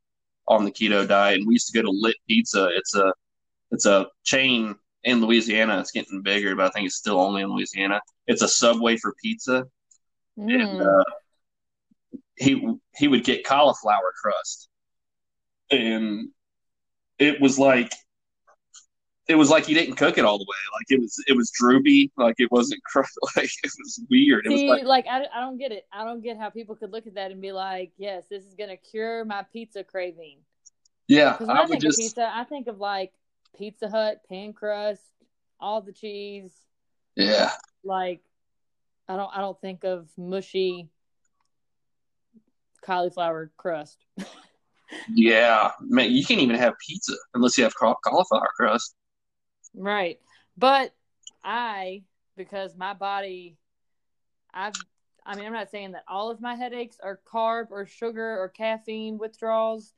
on 0.49 0.65
the 0.65 0.71
keto 0.71 1.07
diet, 1.07 1.39
and 1.39 1.47
we 1.47 1.55
used 1.55 1.69
to 1.69 1.79
go 1.79 1.83
to 1.83 1.91
Lit 1.91 2.17
Pizza. 2.29 2.69
It's 2.77 2.95
a 2.95 3.13
it's 3.71 3.87
a 3.87 4.09
chain 4.25 4.75
in 5.05 5.21
Louisiana. 5.21 5.79
It's 5.81 5.93
getting 5.93 6.23
bigger, 6.23 6.55
but 6.55 6.67
I 6.67 6.71
think 6.71 6.87
it's 6.87 6.97
still 6.97 7.21
only 7.21 7.43
in 7.43 7.49
Louisiana. 7.51 8.01
It's 8.27 8.43
a 8.43 8.49
Subway 8.49 8.97
for 8.97 9.15
pizza, 9.23 9.65
and 10.37 10.81
Mm. 10.81 11.01
uh, 11.01 11.05
he 12.37 12.67
he 12.97 13.09
would 13.09 13.25
get 13.25 13.45
cauliflower 13.47 14.13
crust, 14.21 14.69
and 15.71 16.29
it 17.19 17.41
was 17.41 17.59
like 17.59 17.93
it 19.29 19.37
was 19.37 19.51
like 19.51 19.67
he 19.67 19.75
didn't 19.75 19.97
cook 19.97 20.19
it 20.19 20.25
all 20.25 20.39
the 20.39 20.45
way. 20.45 20.57
Like 20.79 20.87
it 20.99 21.01
was 21.01 21.17
it 21.27 21.37
was 21.37 21.51
droopy. 21.51 22.11
Like 22.17 22.37
it 22.39 22.51
wasn't 22.51 22.83
cr- 22.93 23.03
like 23.37 23.51
it 23.63 23.73
was 23.79 24.01
weird. 24.11 24.47
It 24.47 24.51
was 24.51 24.61
See, 24.61 24.69
like 24.69 24.85
like, 24.85 25.07
I, 25.09 25.25
I 25.35 25.41
don't 25.41 25.59
get 25.59 25.73
it. 25.73 25.87
I 25.93 26.05
don't 26.05 26.23
get 26.23 26.39
how 26.39 26.51
people 26.51 26.75
could 26.75 26.93
look 26.93 27.07
at 27.07 27.15
that 27.15 27.31
and 27.31 27.41
be 27.41 27.53
like, 27.53 27.93
"Yes, 27.97 28.25
this 28.29 28.45
is 28.45 28.55
gonna 28.55 28.77
cure 28.77 29.25
my 29.25 29.45
pizza 29.53 29.85
craving." 29.85 30.39
yeah, 31.09 31.33
Because 31.33 31.49
when 31.49 31.57
I, 31.57 31.63
I 31.63 31.67
think 31.67 31.83
just 31.83 31.99
of 31.99 32.05
pizza, 32.05 32.31
I 32.33 32.45
think 32.45 32.67
of 32.67 32.79
like 32.79 33.13
Pizza 33.57 33.89
Hut 33.89 34.21
pan 34.29 34.53
crust, 34.53 35.03
all 35.61 35.81
the 35.81 35.93
cheese. 35.93 36.53
yeah 37.17 37.51
like 37.85 38.21
I 39.09 39.17
don't 39.17 39.31
I 39.37 39.41
don't 39.41 39.61
think 39.61 39.85
of 39.85 40.09
mushy 40.17 40.89
cauliflower 42.83 43.51
crust. 43.57 44.05
yeah 45.15 45.71
man. 45.81 46.11
You 46.11 46.25
can't 46.25 46.41
even 46.41 46.57
have 46.57 46.75
pizza 46.85 47.15
unless 47.35 47.57
you 47.59 47.65
have 47.65 47.75
cauliflower 47.75 48.51
crust. 48.57 48.95
Right. 49.75 50.19
But 50.57 50.95
I 51.45 52.03
because 52.37 52.77
my 52.77 52.95
body 52.95 53.57
I've 54.53 54.75
I 55.25 55.35
mean 55.35 55.47
I'm 55.47 55.53
not 55.53 55.71
saying 55.71 55.93
that 55.93 56.05
all 56.09 56.31
of 56.31 56.41
my 56.41 56.55
headaches 56.55 56.99
are 57.03 57.21
carb 57.33 57.67
or 57.71 57.87
sugar 57.87 58.39
or 58.39 58.49
caffeine 58.49 59.19
withdrawals, 59.19 59.95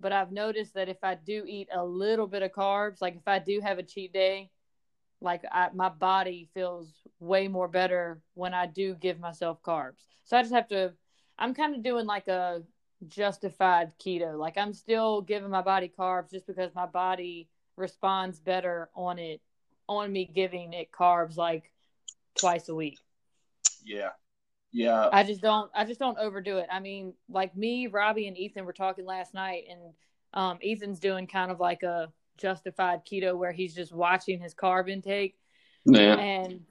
but 0.00 0.12
I've 0.12 0.32
noticed 0.32 0.74
that 0.74 0.88
if 0.88 1.02
I 1.02 1.14
do 1.14 1.44
eat 1.46 1.68
a 1.72 1.84
little 1.84 2.26
bit 2.26 2.42
of 2.42 2.52
carbs, 2.52 3.00
like 3.00 3.16
if 3.16 3.26
I 3.26 3.38
do 3.38 3.60
have 3.60 3.78
a 3.78 3.82
cheat 3.82 4.12
day, 4.12 4.50
like 5.20 5.42
I, 5.50 5.68
my 5.74 5.88
body 5.88 6.48
feels 6.54 6.92
way 7.20 7.48
more 7.48 7.68
better 7.68 8.20
when 8.34 8.52
I 8.54 8.66
do 8.66 8.94
give 8.94 9.18
myself 9.18 9.62
carbs. 9.62 10.02
So 10.24 10.36
I 10.36 10.42
just 10.42 10.54
have 10.54 10.68
to 10.68 10.92
I'm 11.38 11.54
kind 11.54 11.74
of 11.74 11.82
doing 11.82 12.06
like 12.06 12.28
a 12.28 12.62
justified 13.08 13.92
keto. 13.98 14.38
Like 14.38 14.58
I'm 14.58 14.72
still 14.72 15.20
giving 15.22 15.50
my 15.50 15.62
body 15.62 15.92
carbs 15.96 16.30
just 16.30 16.46
because 16.46 16.74
my 16.74 16.86
body 16.86 17.48
responds 17.76 18.38
better 18.38 18.90
on 18.94 19.18
it 19.18 19.40
on 19.88 20.12
me 20.12 20.30
giving 20.32 20.72
it 20.72 20.90
carbs 20.90 21.36
like 21.36 21.70
twice 22.38 22.68
a 22.68 22.74
week. 22.74 22.98
Yeah. 23.84 24.10
Yeah. 24.72 25.08
I 25.12 25.22
just 25.22 25.40
don't 25.40 25.70
I 25.74 25.84
just 25.84 26.00
don't 26.00 26.18
overdo 26.18 26.58
it. 26.58 26.68
I 26.70 26.80
mean, 26.80 27.14
like 27.28 27.56
me, 27.56 27.86
Robbie 27.86 28.28
and 28.28 28.36
Ethan 28.36 28.64
were 28.64 28.72
talking 28.72 29.04
last 29.04 29.34
night 29.34 29.64
and 29.70 29.80
um, 30.32 30.58
Ethan's 30.62 30.98
doing 30.98 31.26
kind 31.26 31.50
of 31.50 31.60
like 31.60 31.82
a 31.82 32.12
justified 32.38 33.06
keto 33.06 33.36
where 33.36 33.52
he's 33.52 33.74
just 33.74 33.92
watching 33.92 34.40
his 34.40 34.54
carb 34.54 34.90
intake. 34.90 35.36
Yeah. 35.84 36.16
And 36.16 36.62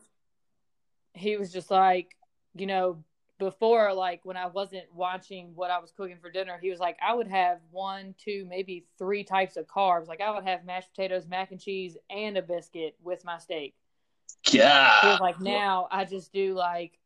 he 1.13 1.37
was 1.37 1.51
just 1.51 1.71
like, 1.71 2.15
you 2.55 2.65
know, 2.65 3.03
before 3.39 3.93
like 3.93 4.21
when 4.23 4.37
I 4.37 4.47
wasn't 4.47 4.85
watching 4.93 5.51
what 5.55 5.71
I 5.71 5.79
was 5.79 5.91
cooking 5.91 6.17
for 6.21 6.29
dinner, 6.29 6.57
he 6.61 6.69
was 6.69 6.79
like, 6.79 6.97
I 7.05 7.13
would 7.13 7.27
have 7.27 7.59
one, 7.71 8.15
two, 8.17 8.45
maybe 8.47 8.85
three 8.97 9.23
types 9.23 9.57
of 9.57 9.67
carbs. 9.67 10.07
Like 10.07 10.21
I 10.21 10.31
would 10.31 10.43
have 10.43 10.65
mashed 10.65 10.89
potatoes, 10.93 11.27
mac 11.27 11.51
and 11.51 11.59
cheese, 11.59 11.97
and 12.09 12.37
a 12.37 12.41
biscuit 12.41 12.95
with 13.03 13.25
my 13.25 13.39
steak. 13.39 13.75
Yeah. 14.49 15.01
He 15.01 15.07
was 15.07 15.19
like, 15.19 15.39
now 15.39 15.87
I 15.91 16.05
just 16.05 16.31
do 16.31 16.53
like 16.53 16.99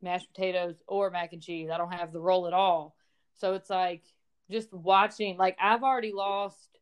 mashed 0.00 0.32
potatoes 0.32 0.76
or 0.86 1.10
mac 1.10 1.32
and 1.32 1.42
cheese. 1.42 1.68
I 1.70 1.78
don't 1.78 1.92
have 1.92 2.12
the 2.12 2.20
roll 2.20 2.46
at 2.46 2.52
all. 2.52 2.96
So 3.34 3.54
it's 3.54 3.70
like 3.70 4.02
just 4.50 4.72
watching. 4.72 5.36
Like 5.36 5.56
I've 5.60 5.82
already 5.82 6.12
lost 6.12 6.78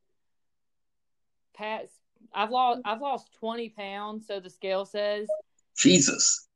past. 1.54 1.92
I've 2.32 2.50
lost. 2.50 2.82
I've 2.84 3.00
lost 3.00 3.32
twenty 3.34 3.70
pounds. 3.70 4.26
So 4.26 4.40
the 4.40 4.50
scale 4.50 4.84
says. 4.84 5.28
Jesus 5.76 6.49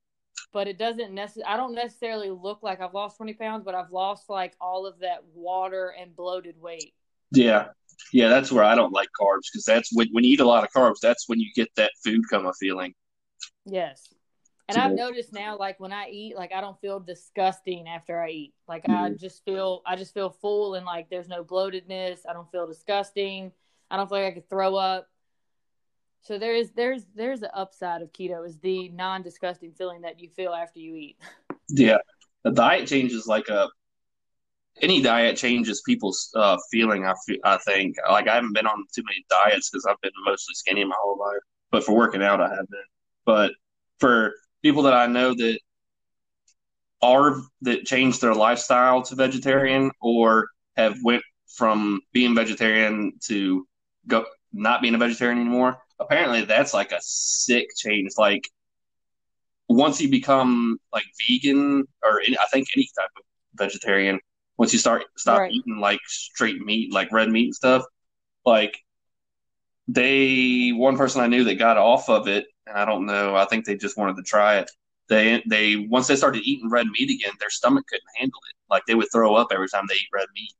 but 0.52 0.68
it 0.68 0.78
doesn't 0.78 1.12
necessarily 1.12 1.52
i 1.52 1.56
don't 1.56 1.74
necessarily 1.74 2.30
look 2.30 2.62
like 2.62 2.80
i've 2.80 2.94
lost 2.94 3.16
20 3.18 3.34
pounds 3.34 3.62
but 3.64 3.74
i've 3.74 3.90
lost 3.90 4.30
like 4.30 4.54
all 4.60 4.86
of 4.86 4.98
that 5.00 5.22
water 5.34 5.94
and 6.00 6.16
bloated 6.16 6.60
weight. 6.60 6.94
Yeah. 7.32 7.68
Yeah 8.12 8.28
that's 8.28 8.50
where 8.52 8.64
i 8.64 8.74
don't 8.74 8.92
like 8.92 9.08
carbs 9.20 9.48
because 9.52 9.64
that's 9.64 9.90
when, 9.92 10.08
when 10.12 10.24
you 10.24 10.32
eat 10.32 10.40
a 10.40 10.46
lot 10.46 10.64
of 10.64 10.70
carbs 10.70 11.00
that's 11.02 11.28
when 11.28 11.40
you 11.40 11.50
get 11.54 11.68
that 11.76 11.92
food 12.02 12.22
coma 12.30 12.52
feeling. 12.58 12.94
Yes. 13.66 14.14
And 14.68 14.78
i've 14.78 14.92
noticed 14.94 15.32
now 15.32 15.58
like 15.58 15.78
when 15.78 15.92
i 15.92 16.08
eat 16.08 16.36
like 16.36 16.52
i 16.52 16.60
don't 16.60 16.80
feel 16.80 17.00
disgusting 17.00 17.86
after 17.88 18.20
i 18.20 18.30
eat. 18.30 18.54
Like 18.68 18.84
mm-hmm. 18.84 19.04
i 19.04 19.10
just 19.10 19.44
feel 19.44 19.82
i 19.86 19.96
just 19.96 20.14
feel 20.14 20.30
full 20.30 20.74
and 20.74 20.86
like 20.86 21.10
there's 21.10 21.28
no 21.28 21.44
bloatedness. 21.44 22.20
I 22.28 22.32
don't 22.32 22.50
feel 22.50 22.66
disgusting. 22.66 23.52
I 23.90 23.96
don't 23.96 24.08
feel 24.08 24.18
like 24.18 24.32
i 24.32 24.34
could 24.34 24.48
throw 24.48 24.76
up 24.76 25.08
so 26.24 26.38
there 26.38 26.54
is 26.54 26.70
there's 26.72 27.04
there's 27.14 27.40
the 27.40 27.54
upside 27.54 28.02
of 28.02 28.12
keto 28.12 28.46
is 28.46 28.58
the 28.58 28.88
non-disgusting 28.88 29.72
feeling 29.72 30.00
that 30.00 30.18
you 30.18 30.28
feel 30.30 30.52
after 30.52 30.80
you 30.80 30.96
eat. 30.96 31.18
Yeah, 31.68 31.98
the 32.44 32.50
diet 32.50 32.88
changes 32.88 33.26
like 33.26 33.48
a 33.48 33.68
any 34.80 35.02
diet 35.02 35.36
changes 35.36 35.82
people's 35.86 36.30
uh, 36.34 36.56
feeling. 36.70 37.04
I 37.04 37.14
feel, 37.26 37.36
I 37.44 37.58
think 37.58 37.96
like 38.10 38.26
I 38.26 38.34
haven't 38.34 38.54
been 38.54 38.66
on 38.66 38.84
too 38.94 39.02
many 39.04 39.24
diets 39.28 39.70
because 39.70 39.84
I've 39.86 40.00
been 40.00 40.12
mostly 40.24 40.54
skinny 40.54 40.84
my 40.84 40.96
whole 40.98 41.18
life. 41.18 41.40
But 41.70 41.84
for 41.84 41.94
working 41.94 42.22
out, 42.22 42.40
I 42.40 42.48
have 42.48 42.68
been. 42.68 42.80
But 43.26 43.52
for 43.98 44.32
people 44.62 44.82
that 44.84 44.94
I 44.94 45.06
know 45.06 45.34
that 45.34 45.58
are 47.02 47.36
that 47.60 47.84
changed 47.84 48.22
their 48.22 48.34
lifestyle 48.34 49.02
to 49.02 49.14
vegetarian 49.14 49.90
or 50.00 50.48
have 50.76 50.96
went 51.04 51.22
from 51.48 52.00
being 52.12 52.34
vegetarian 52.34 53.12
to 53.26 53.66
go 54.08 54.24
not 54.52 54.80
being 54.80 54.94
a 54.94 54.98
vegetarian 54.98 55.38
anymore 55.38 55.78
apparently 56.04 56.44
that's 56.44 56.74
like 56.74 56.92
a 56.92 56.98
sick 57.00 57.68
change. 57.76 58.12
Like 58.16 58.48
once 59.68 60.00
you 60.00 60.08
become 60.08 60.78
like 60.92 61.04
vegan 61.28 61.84
or 62.02 62.20
any, 62.26 62.38
I 62.38 62.46
think 62.52 62.68
any 62.76 62.88
type 62.96 63.10
of 63.16 63.24
vegetarian, 63.54 64.20
once 64.56 64.72
you 64.72 64.78
start 64.78 65.04
stop 65.16 65.40
right. 65.40 65.52
eating 65.52 65.78
like 65.78 66.00
straight 66.06 66.60
meat, 66.60 66.92
like 66.92 67.12
red 67.12 67.30
meat 67.30 67.46
and 67.46 67.54
stuff, 67.54 67.84
like 68.44 68.76
they 69.88 70.70
one 70.70 70.96
person 70.96 71.20
I 71.20 71.26
knew 71.26 71.44
that 71.44 71.56
got 71.56 71.76
off 71.76 72.08
of 72.08 72.28
it, 72.28 72.46
and 72.66 72.76
I 72.76 72.84
don't 72.84 73.06
know, 73.06 73.36
I 73.36 73.44
think 73.46 73.64
they 73.64 73.76
just 73.76 73.98
wanted 73.98 74.16
to 74.16 74.22
try 74.22 74.58
it. 74.58 74.70
They 75.08 75.42
they 75.46 75.76
once 75.76 76.06
they 76.06 76.16
started 76.16 76.42
eating 76.44 76.70
red 76.70 76.86
meat 76.86 77.10
again, 77.10 77.34
their 77.40 77.50
stomach 77.50 77.86
couldn't 77.86 78.02
handle 78.16 78.40
it. 78.48 78.56
Like 78.70 78.84
they 78.86 78.94
would 78.94 79.08
throw 79.12 79.34
up 79.34 79.48
every 79.52 79.68
time 79.68 79.84
they 79.88 79.96
eat 79.96 80.08
red 80.12 80.26
meat. 80.34 80.52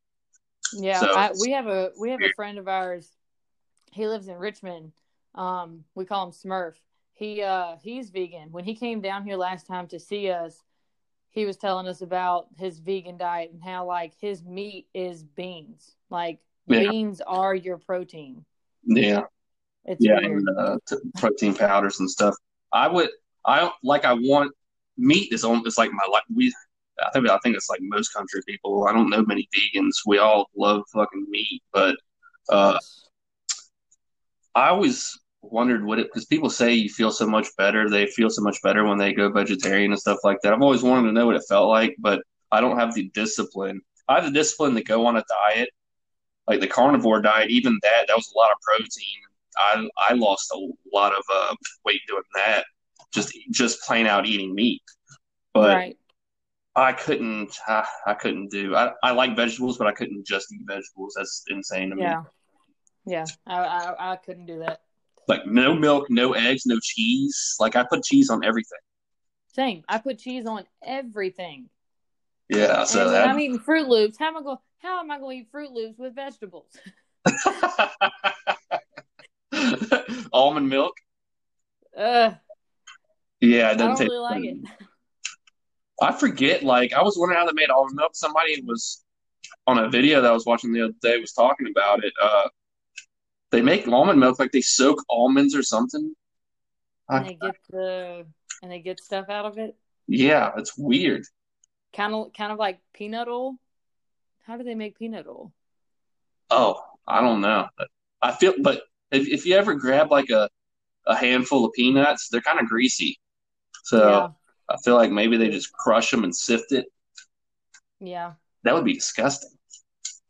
Yeah, 0.76 1.00
so, 1.00 1.14
I, 1.14 1.30
we 1.40 1.52
have 1.52 1.66
a 1.66 1.90
we 1.98 2.10
have 2.10 2.20
a 2.20 2.32
friend 2.34 2.58
of 2.58 2.68
ours. 2.68 3.08
He 3.92 4.08
lives 4.08 4.28
in 4.28 4.36
Richmond, 4.36 4.92
um, 5.34 5.84
we 5.94 6.04
call 6.04 6.26
him 6.26 6.32
Smurf. 6.32 6.74
He 7.12 7.42
uh 7.42 7.76
he's 7.80 8.10
vegan. 8.10 8.50
When 8.50 8.64
he 8.64 8.74
came 8.74 9.00
down 9.00 9.24
here 9.24 9.36
last 9.36 9.66
time 9.66 9.86
to 9.88 10.00
see 10.00 10.30
us, 10.30 10.62
he 11.30 11.46
was 11.46 11.56
telling 11.56 11.86
us 11.86 12.00
about 12.00 12.46
his 12.58 12.78
vegan 12.78 13.16
diet 13.16 13.50
and 13.52 13.62
how 13.62 13.86
like 13.86 14.14
his 14.20 14.42
meat 14.42 14.88
is 14.94 15.22
beans. 15.22 15.94
Like 16.10 16.40
yeah. 16.66 16.90
beans 16.90 17.20
are 17.20 17.54
your 17.54 17.78
protein. 17.78 18.44
Yeah. 18.84 19.22
It's 19.84 20.04
yeah, 20.04 20.18
and, 20.18 20.48
uh, 20.58 20.78
protein 21.16 21.54
powders 21.54 22.00
and 22.00 22.10
stuff. 22.10 22.34
I 22.72 22.88
would 22.88 23.10
I 23.44 23.60
don't 23.60 23.74
like 23.82 24.04
I 24.04 24.14
want 24.14 24.52
meat 24.96 25.32
is 25.32 25.44
on 25.44 25.62
it's 25.66 25.76
like 25.76 25.92
my 25.92 26.06
like 26.10 26.22
we 26.34 26.52
I 27.00 27.10
think 27.10 27.28
I 27.28 27.38
think 27.42 27.56
it's 27.56 27.68
like 27.68 27.80
most 27.82 28.08
country 28.14 28.40
people. 28.46 28.86
I 28.88 28.92
don't 28.92 29.10
know 29.10 29.24
many 29.24 29.48
vegans. 29.54 29.92
We 30.06 30.18
all 30.18 30.48
love 30.56 30.82
fucking 30.92 31.26
meat, 31.28 31.62
but 31.72 31.96
uh 32.48 32.78
I 34.54 34.68
always 34.68 35.18
wondered 35.52 35.84
what 35.84 35.98
it 35.98 36.06
because 36.06 36.26
people 36.26 36.50
say 36.50 36.72
you 36.72 36.88
feel 36.88 37.10
so 37.10 37.26
much 37.26 37.48
better. 37.56 37.88
They 37.88 38.06
feel 38.06 38.30
so 38.30 38.42
much 38.42 38.60
better 38.62 38.84
when 38.84 38.98
they 38.98 39.12
go 39.12 39.30
vegetarian 39.30 39.92
and 39.92 40.00
stuff 40.00 40.18
like 40.24 40.38
that. 40.42 40.52
I've 40.52 40.62
always 40.62 40.82
wanted 40.82 41.08
to 41.08 41.12
know 41.12 41.26
what 41.26 41.36
it 41.36 41.44
felt 41.48 41.68
like, 41.68 41.96
but 41.98 42.22
I 42.50 42.60
don't 42.60 42.78
have 42.78 42.94
the 42.94 43.10
discipline. 43.14 43.80
I 44.08 44.16
have 44.16 44.24
the 44.24 44.30
discipline 44.30 44.74
to 44.74 44.82
go 44.82 45.06
on 45.06 45.16
a 45.16 45.24
diet, 45.28 45.70
like 46.46 46.60
the 46.60 46.66
carnivore 46.66 47.22
diet. 47.22 47.50
Even 47.50 47.78
that, 47.82 48.06
that 48.06 48.16
was 48.16 48.32
a 48.34 48.38
lot 48.38 48.50
of 48.50 48.58
protein. 48.60 49.20
I 49.56 49.88
I 49.98 50.14
lost 50.14 50.52
a 50.52 50.68
lot 50.92 51.12
of 51.12 51.22
uh, 51.32 51.54
weight 51.84 52.00
doing 52.08 52.22
that, 52.34 52.64
just 53.12 53.36
just 53.50 53.82
plain 53.82 54.06
out 54.06 54.26
eating 54.26 54.54
meat. 54.54 54.82
But 55.52 55.76
right. 55.76 55.96
I 56.76 56.92
couldn't. 56.92 57.56
I, 57.66 57.86
I 58.06 58.14
couldn't 58.14 58.50
do. 58.50 58.74
I, 58.74 58.92
I 59.02 59.12
like 59.12 59.36
vegetables, 59.36 59.78
but 59.78 59.86
I 59.86 59.92
couldn't 59.92 60.26
just 60.26 60.52
eat 60.52 60.62
vegetables. 60.66 61.14
That's 61.16 61.44
insane 61.48 61.90
to 61.90 61.96
me. 61.96 62.02
Yeah, 62.02 62.22
yeah. 63.06 63.24
I, 63.46 63.58
I 63.58 64.12
I 64.12 64.16
couldn't 64.16 64.46
do 64.46 64.58
that. 64.60 64.80
Like 65.28 65.46
no 65.46 65.74
milk, 65.74 66.06
no 66.10 66.32
eggs, 66.32 66.66
no 66.66 66.78
cheese. 66.82 67.56
Like 67.58 67.76
I 67.76 67.84
put 67.88 68.04
cheese 68.04 68.30
on 68.30 68.44
everything. 68.44 68.78
Same. 69.54 69.84
I 69.88 69.98
put 69.98 70.18
cheese 70.18 70.46
on 70.46 70.64
everything. 70.82 71.68
Yeah. 72.48 72.84
So 72.84 73.10
that... 73.10 73.28
I'm 73.28 73.38
eating 73.38 73.58
Froot 73.58 73.88
Loops. 73.88 74.18
How 74.18 74.28
am 74.28 74.36
I 74.36 74.42
going? 74.42 74.58
How 74.82 75.00
am 75.00 75.10
I 75.10 75.18
going 75.18 75.38
to 75.38 75.42
eat 75.42 75.52
Froot 75.52 75.72
Loops 75.72 75.98
with 75.98 76.14
vegetables? 76.14 76.66
Almond 80.32 80.68
milk. 80.68 80.94
Uh. 81.96 82.32
Yeah, 83.40 83.72
it 83.72 83.78
doesn't 83.78 83.80
I 83.80 83.86
don't 83.86 84.00
really 84.00 84.18
like 84.18 84.44
it. 84.44 84.58
I 86.02 86.12
forget. 86.12 86.62
Like 86.62 86.92
I 86.92 87.02
was 87.02 87.16
wondering 87.16 87.38
how 87.38 87.46
they 87.46 87.52
made 87.52 87.70
almond 87.70 87.96
milk. 87.96 88.10
Somebody 88.14 88.60
was 88.62 89.04
on 89.66 89.78
a 89.78 89.88
video 89.88 90.20
that 90.20 90.30
I 90.30 90.34
was 90.34 90.46
watching 90.46 90.72
the 90.72 90.84
other 90.84 90.94
day 91.02 91.18
was 91.18 91.32
talking 91.32 91.66
about 91.68 92.04
it. 92.04 92.12
Uh, 92.20 92.48
they 93.54 93.62
make 93.62 93.86
almond 93.86 94.18
milk 94.18 94.38
like 94.38 94.52
they 94.52 94.60
soak 94.60 95.02
almonds 95.08 95.54
or 95.54 95.62
something. 95.62 96.14
And 97.08 97.26
they 97.26 97.34
get 97.34 97.56
the 97.70 98.26
and 98.62 98.72
they 98.72 98.80
get 98.80 99.00
stuff 99.00 99.28
out 99.28 99.46
of 99.46 99.58
it. 99.58 99.76
Yeah, 100.06 100.52
it's 100.56 100.76
weird. 100.76 101.24
Kind 101.94 102.14
of, 102.14 102.32
kind 102.36 102.50
of 102.50 102.58
like 102.58 102.80
peanut 102.92 103.28
oil. 103.28 103.56
How 104.46 104.56
do 104.56 104.64
they 104.64 104.74
make 104.74 104.98
peanut 104.98 105.26
oil? 105.26 105.52
Oh, 106.50 106.82
I 107.06 107.20
don't 107.20 107.40
know. 107.40 107.68
I 108.20 108.32
feel, 108.32 108.54
but 108.60 108.82
if, 109.10 109.28
if 109.28 109.46
you 109.46 109.56
ever 109.56 109.74
grab 109.74 110.10
like 110.10 110.30
a 110.30 110.50
a 111.06 111.14
handful 111.14 111.66
of 111.66 111.72
peanuts, 111.74 112.28
they're 112.28 112.40
kind 112.40 112.58
of 112.58 112.66
greasy. 112.66 113.20
So 113.84 114.08
yeah. 114.08 114.28
I 114.68 114.76
feel 114.82 114.94
like 114.96 115.10
maybe 115.10 115.36
they 115.36 115.50
just 115.50 115.72
crush 115.72 116.10
them 116.10 116.24
and 116.24 116.34
sift 116.34 116.72
it. 116.72 116.86
Yeah, 118.00 118.32
that 118.64 118.74
would 118.74 118.84
be 118.84 118.94
disgusting. 118.94 119.50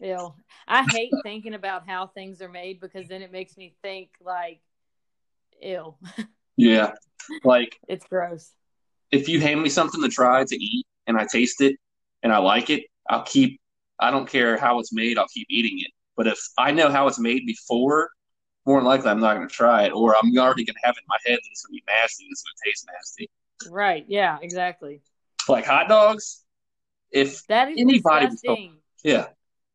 Ew. 0.00 0.34
I 0.66 0.84
hate 0.90 1.12
thinking 1.22 1.54
about 1.54 1.86
how 1.86 2.06
things 2.06 2.40
are 2.40 2.48
made 2.48 2.80
because 2.80 3.08
then 3.08 3.22
it 3.22 3.32
makes 3.32 3.56
me 3.56 3.74
think 3.82 4.10
like, 4.24 4.60
ill. 5.62 5.98
Yeah, 6.56 6.92
like 7.42 7.78
it's 7.88 8.06
gross. 8.06 8.50
If 9.10 9.28
you 9.28 9.40
hand 9.40 9.62
me 9.62 9.68
something 9.68 10.02
to 10.02 10.08
try 10.08 10.44
to 10.44 10.56
eat 10.56 10.86
and 11.06 11.16
I 11.16 11.26
taste 11.30 11.60
it 11.60 11.76
and 12.22 12.32
I 12.32 12.38
like 12.38 12.70
it, 12.70 12.84
I'll 13.08 13.24
keep. 13.24 13.60
I 13.98 14.10
don't 14.10 14.28
care 14.28 14.56
how 14.56 14.78
it's 14.80 14.92
made. 14.92 15.18
I'll 15.18 15.28
keep 15.28 15.46
eating 15.50 15.78
it. 15.80 15.90
But 16.16 16.26
if 16.26 16.38
I 16.58 16.70
know 16.72 16.90
how 16.90 17.06
it's 17.06 17.18
made 17.18 17.46
before, 17.46 18.10
more 18.66 18.78
than 18.78 18.86
likely 18.86 19.10
I'm 19.10 19.20
not 19.20 19.34
going 19.36 19.48
to 19.48 19.54
try 19.54 19.84
it, 19.84 19.92
or 19.92 20.16
I'm 20.16 20.36
already 20.38 20.64
going 20.64 20.74
to 20.74 20.86
have 20.86 20.96
it 20.96 21.02
in 21.02 21.08
my 21.08 21.18
head 21.26 21.36
that 21.36 21.48
it's 21.50 21.64
going 21.64 21.78
to 21.78 21.82
be 21.84 21.92
nasty. 21.92 22.24
It's 22.30 22.42
going 22.42 22.54
to 22.56 22.70
taste 22.70 22.86
nasty. 22.92 23.30
Right. 23.70 24.04
Yeah. 24.08 24.38
Exactly. 24.42 25.00
like 25.48 25.66
hot 25.66 25.88
dogs. 25.88 26.42
If 27.10 27.46
That 27.46 27.70
is 27.70 27.78
Anybody- 27.78 28.28
yeah, 29.04 29.26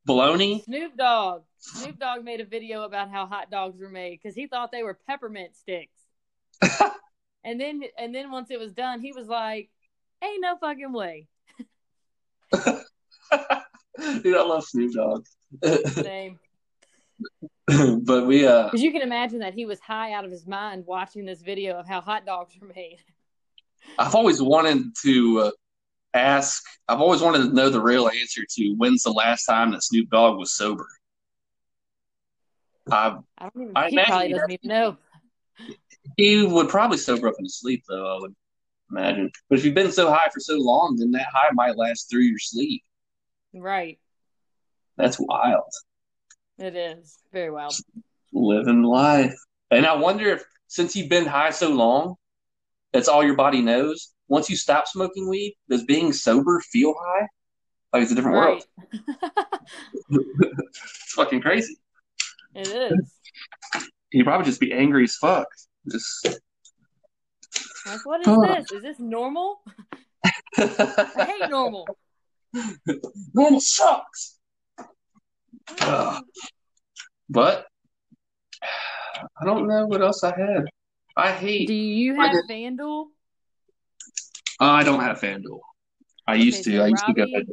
bologna. 0.05 0.61
Snoop 0.63 0.95
Dogg. 0.97 1.43
Snoop 1.59 1.99
Dogg 1.99 2.23
made 2.23 2.41
a 2.41 2.45
video 2.45 2.83
about 2.83 3.09
how 3.11 3.25
hot 3.25 3.51
dogs 3.51 3.79
were 3.79 3.89
made 3.89 4.19
because 4.21 4.35
he 4.35 4.47
thought 4.47 4.71
they 4.71 4.83
were 4.83 4.97
peppermint 5.07 5.55
sticks. 5.55 5.97
and 7.43 7.59
then 7.59 7.83
and 7.97 8.13
then 8.13 8.31
once 8.31 8.51
it 8.51 8.59
was 8.59 8.73
done, 8.73 9.01
he 9.01 9.11
was 9.11 9.27
like, 9.27 9.69
"Ain't 10.23 10.41
no 10.41 10.57
fucking 10.57 10.93
way." 10.93 11.27
Dude, 12.53 14.35
I 14.35 14.43
love 14.43 14.63
Snoop 14.63 14.93
Dogg. 14.93 15.25
Same. 15.91 16.39
but 18.01 18.25
we 18.25 18.47
uh 18.47 18.65
Because 18.65 18.81
you 18.81 18.91
can 18.91 19.01
imagine 19.01 19.39
that 19.39 19.53
he 19.53 19.65
was 19.65 19.79
high 19.79 20.13
out 20.13 20.25
of 20.25 20.31
his 20.31 20.47
mind 20.47 20.85
watching 20.85 21.25
this 21.25 21.41
video 21.41 21.75
of 21.75 21.87
how 21.87 22.01
hot 22.01 22.25
dogs 22.25 22.55
are 22.61 22.67
made. 22.73 22.97
I've 23.97 24.15
always 24.15 24.41
wanted 24.41 24.95
to 25.03 25.39
uh, 25.39 25.51
ask 26.13 26.63
I've 26.87 27.01
always 27.01 27.21
wanted 27.21 27.39
to 27.39 27.53
know 27.53 27.69
the 27.69 27.81
real 27.81 28.09
answer 28.09 28.41
to 28.49 28.73
when's 28.77 29.03
the 29.03 29.11
last 29.11 29.45
time 29.45 29.71
that 29.71 29.83
Snoop 29.83 30.09
Dogg 30.09 30.37
was 30.37 30.51
sober. 30.51 30.87
I 32.91 33.17
I 33.37 33.49
don't 33.49 33.63
even. 33.63 33.77
I 33.77 33.89
he 33.89 34.03
probably 34.03 34.33
doesn't 34.33 34.51
even 34.51 34.67
know. 34.67 34.97
he 36.17 36.45
would 36.45 36.69
probably 36.69 36.97
sober 36.97 37.27
up 37.27 37.35
in 37.37 37.45
his 37.45 37.59
sleep 37.59 37.83
though, 37.87 38.17
I 38.17 38.19
would 38.21 38.35
imagine. 38.91 39.31
But 39.49 39.59
if 39.59 39.65
you've 39.65 39.75
been 39.75 39.91
so 39.91 40.09
high 40.09 40.29
for 40.33 40.39
so 40.39 40.57
long, 40.57 40.95
then 40.97 41.11
that 41.11 41.27
high 41.31 41.51
might 41.53 41.77
last 41.77 42.09
through 42.09 42.21
your 42.21 42.39
sleep. 42.39 42.83
Right. 43.53 43.99
That's 44.97 45.17
wild. 45.19 45.71
It 46.57 46.75
is 46.75 47.17
very 47.31 47.51
wild. 47.51 47.73
Living 48.33 48.83
life. 48.83 49.35
And 49.71 49.85
I 49.85 49.95
wonder 49.95 50.29
if 50.29 50.43
since 50.67 50.95
you've 50.95 51.09
been 51.09 51.25
high 51.25 51.51
so 51.51 51.69
long, 51.69 52.15
that's 52.91 53.07
all 53.07 53.23
your 53.23 53.35
body 53.35 53.61
knows. 53.61 54.11
Once 54.29 54.49
you 54.49 54.55
stop 54.55 54.87
smoking 54.87 55.27
weed, 55.27 55.55
does 55.69 55.83
being 55.83 56.13
sober 56.13 56.61
feel 56.61 56.93
high? 56.97 57.27
Like 57.91 58.03
it's 58.03 58.11
a 58.11 58.15
different 58.15 58.37
Right. 58.37 58.63
world. 58.91 59.59
it's 60.09 61.13
fucking 61.13 61.41
crazy. 61.41 61.75
it 62.55 62.67
is. 62.67 63.13
you'd 64.11 64.25
probably 64.25 64.45
just 64.45 64.59
be 64.59 64.71
angry 64.71 65.03
as 65.05 65.15
fuck. 65.15 65.47
Just 65.91 66.27
Like, 67.85 68.05
what 68.05 68.21
is 68.21 68.27
this? 68.27 68.71
Is 68.71 68.83
this 68.83 68.99
normal? 68.99 69.61
I 70.57 71.25
hate 71.39 71.49
normal. 71.49 71.87
normal 73.33 73.59
sucks. 73.61 74.37
But 77.31 77.65
I 78.61 79.45
don't 79.45 79.67
know 79.67 79.85
what 79.87 80.01
else 80.01 80.23
I 80.23 80.37
had. 80.39 80.65
I 81.17 81.31
hate. 81.31 81.67
Do 81.67 81.73
you 81.73 82.15
have 82.15 82.31
FanDuel? 82.49 83.05
I 84.59 84.83
don't 84.83 84.99
have 85.01 85.19
FanDuel. 85.21 85.59
I 86.27 86.35
used 86.35 86.63
to. 86.65 86.77
so 86.77 86.83
I 86.83 86.87
used 86.87 87.05
to 87.05 87.13
go. 87.13 87.23
Robbie- 87.23 87.47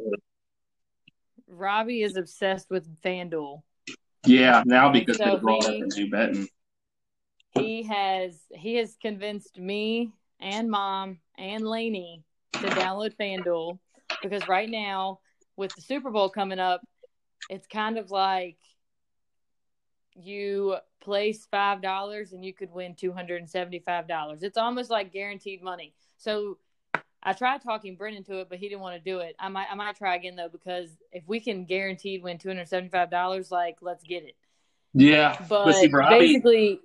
Robbie 1.49 2.03
is 2.03 2.17
obsessed 2.17 2.69
with 2.71 3.01
FanDuel. 3.03 3.63
Yeah, 4.27 4.63
now 4.67 4.91
because 4.91 5.19
So 5.19 5.25
they 5.25 5.37
brought 5.37 5.65
up 5.65 5.71
he- 5.73 5.81
the 5.83 5.87
new 5.87 6.11
betting. 6.11 6.49
He 7.53 7.85
has 7.85 8.39
he 8.53 8.75
has 8.75 8.97
convinced 9.01 9.59
me 9.59 10.13
and 10.41 10.69
mom 10.71 11.21
and 11.39 11.67
Lainey 11.67 12.23
to 12.55 12.67
download 12.69 13.15
FanDuel 13.17 13.79
because 14.23 14.47
right 14.49 14.69
now 14.69 15.21
with 15.57 15.75
the 15.75 15.81
Super 15.81 16.11
Bowl 16.11 16.29
coming 16.29 16.59
up, 16.59 16.83
it's 17.49 17.67
kind 17.67 17.97
of 17.97 18.11
like 18.11 18.59
you 20.15 20.77
place 21.01 21.47
five 21.51 21.81
dollars 21.81 22.33
and 22.33 22.45
you 22.45 22.53
could 22.53 22.71
win 22.73 22.95
two 22.95 23.13
hundred 23.13 23.41
and 23.41 23.49
seventy 23.49 23.79
five 23.79 24.07
dollars. 24.09 24.43
It's 24.43 24.59
almost 24.59 24.91
like 24.91 25.13
guaranteed 25.13 25.63
money. 25.63 25.95
So 26.19 26.59
I 27.27 27.33
tried 27.33 27.61
talking 27.61 27.97
Brennan 27.97 28.23
to 28.25 28.39
it, 28.39 28.49
but 28.49 28.59
he 28.59 28.69
didn't 28.69 28.83
want 28.83 28.95
to 28.95 29.01
do 29.11 29.19
it. 29.19 29.35
I 29.41 29.49
might 29.49 29.67
I 29.69 29.75
might 29.75 29.97
try 29.97 30.15
again 30.15 30.37
though 30.37 30.49
because 30.49 30.97
if 31.11 31.25
we 31.27 31.41
can 31.41 31.65
guaranteed 31.65 32.23
win 32.23 32.39
two 32.39 32.49
hundred 32.49 32.69
seventy 32.69 32.89
five 32.89 33.11
dollars, 33.11 33.51
like 33.51 33.79
let's 33.81 34.05
get 34.05 34.23
it. 34.23 34.37
Yeah, 34.95 35.37
But 35.49 35.73
see, 35.73 35.89
basically, 35.89 36.81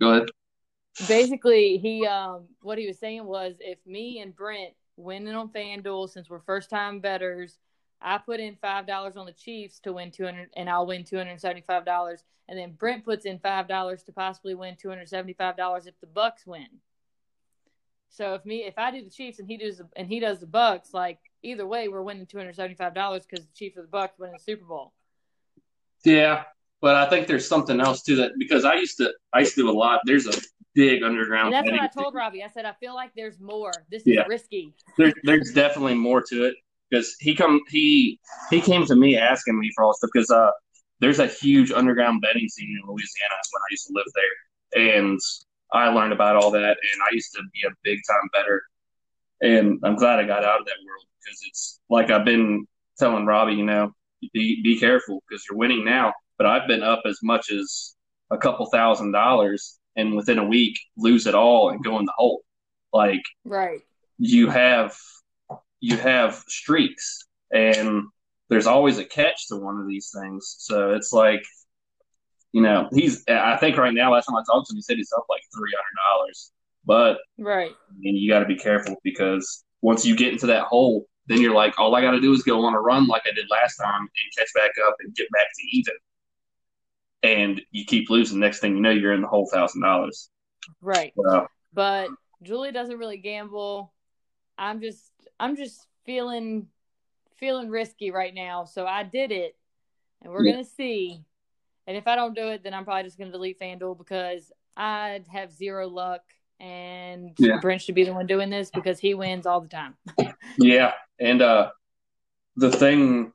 go 0.00 0.10
ahead. 0.10 0.28
basically 1.06 1.78
he 1.78 2.04
um 2.06 2.46
what 2.60 2.76
he 2.76 2.88
was 2.88 2.98
saying 2.98 3.24
was 3.24 3.54
if 3.60 3.78
me 3.86 4.18
and 4.18 4.34
Brent 4.34 4.74
winning 4.96 5.34
on 5.36 5.48
FanDuel 5.50 6.10
since 6.10 6.28
we're 6.28 6.40
first 6.40 6.68
time 6.68 6.98
betters, 6.98 7.56
I 8.02 8.18
put 8.18 8.40
in 8.40 8.56
five 8.56 8.88
dollars 8.88 9.16
on 9.16 9.26
the 9.26 9.32
Chiefs 9.32 9.78
to 9.80 9.92
win 9.92 10.10
two 10.10 10.24
hundred 10.24 10.50
and 10.56 10.68
I'll 10.68 10.86
win 10.88 11.04
two 11.04 11.18
hundred 11.18 11.30
and 11.30 11.40
seventy 11.40 11.62
five 11.64 11.84
dollars. 11.84 12.24
And 12.48 12.58
then 12.58 12.72
Brent 12.72 13.04
puts 13.04 13.26
in 13.26 13.38
five 13.38 13.68
dollars 13.68 14.02
to 14.04 14.12
possibly 14.12 14.56
win 14.56 14.74
two 14.76 14.88
hundred 14.88 15.08
seventy 15.08 15.34
five 15.34 15.56
dollars 15.56 15.86
if 15.86 15.94
the 16.00 16.08
Bucs 16.08 16.44
win. 16.46 16.66
So 18.10 18.34
if 18.34 18.44
me 18.44 18.64
if 18.64 18.78
I 18.78 18.90
do 18.90 19.02
the 19.02 19.10
Chiefs 19.10 19.38
and 19.38 19.48
he 19.48 19.56
does 19.56 19.78
the, 19.78 19.88
and 19.96 20.08
he 20.08 20.20
does 20.20 20.40
the 20.40 20.46
Bucs, 20.46 20.92
like 20.92 21.18
either 21.42 21.66
way 21.66 21.88
we're 21.88 22.02
winning 22.02 22.26
two 22.26 22.38
hundred 22.38 22.56
seventy 22.56 22.74
five 22.74 22.94
dollars 22.94 23.24
because 23.28 23.46
the 23.46 23.52
Chiefs 23.54 23.76
or 23.76 23.82
the 23.82 23.88
Bucs 23.88 24.18
win 24.18 24.32
the 24.32 24.38
Super 24.38 24.64
Bowl. 24.64 24.92
Yeah, 26.04 26.44
but 26.80 26.96
I 26.96 27.08
think 27.08 27.26
there's 27.26 27.46
something 27.46 27.80
else 27.80 28.02
to 28.04 28.16
that 28.16 28.32
because 28.38 28.64
I 28.64 28.74
used 28.74 28.96
to. 28.98 29.12
I 29.32 29.40
used 29.40 29.54
to 29.56 29.62
do 29.62 29.70
a 29.70 29.72
lot. 29.72 30.00
There's 30.04 30.26
a 30.26 30.32
big 30.74 31.02
underground. 31.02 31.46
And 31.46 31.54
that's 31.54 31.70
what 31.70 31.80
I 31.80 31.88
told 31.88 32.12
scene. 32.12 32.18
Robbie. 32.18 32.44
I 32.44 32.48
said 32.48 32.64
I 32.64 32.72
feel 32.80 32.94
like 32.94 33.12
there's 33.14 33.40
more. 33.40 33.84
This 33.90 34.02
is 34.02 34.14
Yeah. 34.14 34.24
risky. 34.26 34.74
There, 34.96 35.12
there's 35.24 35.52
definitely 35.52 35.94
more 35.94 36.22
to 36.28 36.44
it 36.44 36.54
because 36.88 37.14
he 37.20 37.34
come 37.34 37.60
he 37.68 38.18
he 38.50 38.60
came 38.60 38.86
to 38.86 38.96
me 38.96 39.16
asking 39.16 39.58
me 39.58 39.70
for 39.74 39.84
all 39.84 39.90
this 39.90 39.98
stuff 39.98 40.10
because 40.12 40.30
uh 40.30 40.50
there's 41.00 41.18
a 41.20 41.26
huge 41.26 41.70
underground 41.70 42.22
betting 42.22 42.48
scene 42.48 42.76
in 42.80 42.88
Louisiana 42.88 43.34
when 43.52 43.60
I 43.60 43.68
used 43.70 43.86
to 43.86 43.92
live 43.94 44.06
there, 44.14 44.98
and 44.98 45.20
I 45.72 45.88
learned 45.88 46.12
about 46.12 46.36
all 46.36 46.50
that, 46.52 46.62
and 46.62 47.02
I 47.02 47.12
used 47.12 47.32
to 47.34 47.42
be 47.52 47.66
a 47.66 47.70
big 47.84 47.98
time 48.08 48.28
better, 48.32 48.62
and 49.40 49.78
I'm 49.84 49.96
glad 49.96 50.18
I 50.18 50.24
got 50.24 50.44
out 50.44 50.60
of 50.60 50.66
that 50.66 50.76
world 50.86 51.04
because 51.22 51.38
it's 51.48 51.80
like 51.90 52.10
I've 52.10 52.24
been 52.24 52.66
telling 52.98 53.26
Robbie, 53.26 53.54
you 53.54 53.64
know, 53.64 53.92
be 54.32 54.62
be 54.62 54.78
careful 54.78 55.22
because 55.28 55.44
you're 55.48 55.58
winning 55.58 55.84
now, 55.84 56.12
but 56.38 56.46
I've 56.46 56.66
been 56.68 56.82
up 56.82 57.02
as 57.06 57.18
much 57.22 57.50
as 57.52 57.94
a 58.30 58.38
couple 58.38 58.66
thousand 58.66 59.12
dollars, 59.12 59.78
and 59.96 60.14
within 60.16 60.38
a 60.38 60.44
week 60.44 60.78
lose 60.96 61.26
it 61.26 61.34
all 61.34 61.70
and 61.70 61.82
go 61.84 61.98
in 61.98 62.04
the 62.04 62.12
hole, 62.16 62.42
like 62.92 63.22
Right. 63.44 63.80
you 64.18 64.48
have 64.50 64.96
you 65.80 65.96
have 65.96 66.34
streaks 66.48 67.20
and 67.52 68.02
there's 68.48 68.66
always 68.66 68.98
a 68.98 69.04
catch 69.04 69.46
to 69.48 69.56
one 69.56 69.78
of 69.78 69.86
these 69.86 70.10
things. 70.18 70.56
So 70.58 70.90
it's 70.92 71.12
like 71.12 71.42
you 72.52 72.62
know 72.62 72.88
he's 72.92 73.24
i 73.28 73.56
think 73.56 73.76
right 73.76 73.94
now 73.94 74.12
last 74.12 74.26
time 74.26 74.36
i 74.36 74.42
talked 74.50 74.66
to 74.68 74.72
him 74.72 74.76
he 74.76 74.82
said 74.82 74.96
he's 74.96 75.12
up 75.16 75.24
like 75.28 75.42
$300 75.56 76.50
but 76.84 77.18
Right. 77.40 77.70
I 77.70 77.94
mean, 77.98 78.16
you 78.16 78.28
got 78.30 78.40
to 78.40 78.46
be 78.46 78.56
careful 78.56 78.96
because 79.04 79.64
once 79.82 80.04
you 80.04 80.16
get 80.16 80.32
into 80.32 80.46
that 80.46 80.64
hole 80.64 81.06
then 81.26 81.40
you're 81.40 81.54
like 81.54 81.78
all 81.78 81.94
i 81.94 82.00
got 82.00 82.12
to 82.12 82.20
do 82.20 82.32
is 82.32 82.42
go 82.42 82.64
on 82.64 82.74
a 82.74 82.80
run 82.80 83.06
like 83.06 83.22
i 83.26 83.32
did 83.34 83.46
last 83.50 83.76
time 83.76 84.00
and 84.00 84.36
catch 84.36 84.48
back 84.54 84.70
up 84.86 84.96
and 85.00 85.14
get 85.14 85.28
back 85.30 85.46
to 85.54 85.76
even 85.76 85.94
and 87.22 87.60
you 87.70 87.84
keep 87.84 88.08
losing 88.10 88.38
next 88.38 88.60
thing 88.60 88.74
you 88.76 88.80
know 88.80 88.90
you're 88.90 89.12
in 89.12 89.20
the 89.22 89.28
whole 89.28 89.48
thousand 89.52 89.82
dollars 89.82 90.30
Right. 90.80 91.12
so 91.16 91.46
But 91.72 92.08
Julie 92.42 92.72
doesn't 92.72 92.98
really 92.98 93.16
gamble. 93.18 93.92
I'm 94.56 94.80
just 94.80 95.10
I'm 95.40 95.56
just 95.56 95.86
feeling 96.04 96.68
feeling 97.38 97.68
risky 97.68 98.10
right 98.10 98.34
now. 98.34 98.64
So 98.64 98.86
I 98.86 99.02
did 99.02 99.32
it 99.32 99.56
and 100.22 100.32
we're 100.32 100.44
Yeah. 100.44 100.52
gonna 100.52 100.64
see. 100.64 101.24
And 101.88 101.96
if 101.96 102.06
I 102.06 102.16
don't 102.16 102.34
do 102.34 102.48
it, 102.48 102.62
then 102.62 102.74
I'm 102.74 102.84
probably 102.84 103.04
just 103.04 103.18
gonna 103.18 103.32
delete 103.32 103.58
FanDuel 103.58 103.96
because 103.96 104.52
I'd 104.76 105.26
have 105.28 105.50
zero 105.50 105.88
luck 105.88 106.20
and 106.60 107.34
Yeah. 107.38 107.60
Brent 107.60 107.80
should 107.80 107.94
be 107.94 108.04
the 108.04 108.12
one 108.12 108.26
doing 108.26 108.50
this 108.50 108.70
because 108.70 108.98
he 109.00 109.14
wins 109.14 109.46
all 109.46 109.60
the 109.62 109.68
time. 109.68 109.96
Yeah, 110.58 110.92
and 111.18 111.40
uh, 111.40 111.70
the 112.56 112.70
thing 112.70 113.32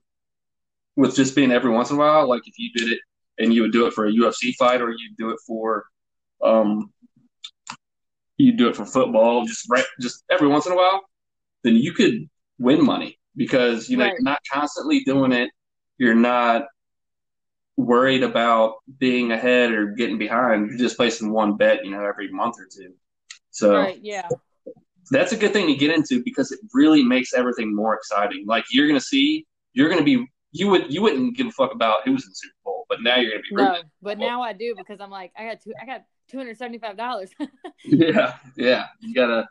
with 0.96 1.16
just 1.16 1.36
being 1.36 1.52
every 1.52 1.72
once 1.72 1.90
in 1.90 1.96
a 1.96 2.00
while, 2.00 2.28
like 2.28 2.44
if 2.46 2.54
you 2.60 2.70
did 2.76 2.92
it 2.92 3.00
and 3.40 3.54
you 3.54 3.62
would 3.64 3.72
do 3.72 3.88
it 3.88 3.94
for 3.94 4.06
a 4.06 4.12
UFC 4.12 4.54
fight 4.56 4.82
or 4.82 4.92
you 4.92 5.16
do 5.18 5.32
it 5.32 5.40
for, 5.48 5.86
um, 6.44 6.92
you 8.38 8.52
do 8.56 8.68
it 8.68 8.76
for 8.76 8.86
football, 8.86 9.46
just 9.46 9.68
right, 9.70 9.86
just 10.02 10.26
every 10.30 10.48
once 10.50 10.66
in 10.68 10.74
a 10.74 10.76
while, 10.76 11.02
then 11.64 11.76
you 11.78 11.94
could 11.94 12.30
win 12.60 12.86
money 12.86 13.18
because 13.36 13.90
you 13.90 13.98
know 13.98 14.04
Right. 14.04 14.14
you're 14.14 14.22
not 14.22 14.40
constantly 14.52 15.04
doing 15.06 15.32
it. 15.32 15.50
You're 15.98 16.14
not 16.14 16.66
worried 17.78 18.24
about 18.24 18.76
being 19.00 19.32
ahead 19.32 19.72
or 19.72 19.88
getting 19.88 20.18
behind. 20.18 20.70
You're 20.70 20.78
just 20.78 20.98
placing 20.98 21.32
one 21.32 21.58
bet, 21.58 21.84
you 21.84 21.92
know, 21.92 22.06
every 22.06 22.32
month 22.32 22.56
or 22.60 22.68
two. 22.72 22.94
So 23.52 23.76
Right, 23.76 24.00
yeah. 24.02 24.28
that's 25.12 25.32
a 25.32 25.38
good 25.38 25.54
thing 25.54 25.68
to 25.68 25.76
get 25.76 25.92
into 25.92 26.24
because 26.24 26.52
it 26.52 26.60
really 26.74 27.04
makes 27.04 27.34
everything 27.34 27.76
more 27.76 27.96
exciting. 27.96 28.46
Like 28.48 28.66
you're 28.72 28.88
gonna 28.88 29.02
see, 29.02 29.46
you're 29.74 29.90
gonna 29.90 30.04
be 30.04 30.26
you 30.52 30.68
would 30.70 30.94
you 30.94 31.02
wouldn't 31.02 31.36
give 31.36 31.48
a 31.48 31.52
fuck 31.52 31.74
about 31.74 32.00
who's 32.06 32.24
in 32.24 32.30
the 32.30 32.36
Super 32.36 32.56
Bowl, 32.64 32.86
but 32.90 33.02
now 33.02 33.18
you're 33.18 33.32
gonna 33.32 33.44
be 33.50 33.56
No, 33.56 33.82
but 34.02 34.20
now 34.20 34.42
I 34.42 34.54
do 34.54 34.76
because 34.78 35.00
I'm 35.02 35.10
like, 35.10 35.32
I 35.38 35.46
got 35.46 35.62
two 35.62 35.74
I 35.82 35.86
got 35.86 36.04
two 36.30 36.38
hundred 36.38 36.58
seventy 36.58 36.78
five 36.78 36.98
dollars. 36.98 37.32
Yeah, 37.86 38.36
yeah. 38.56 38.86
You 39.02 39.14
gotta 39.14 39.48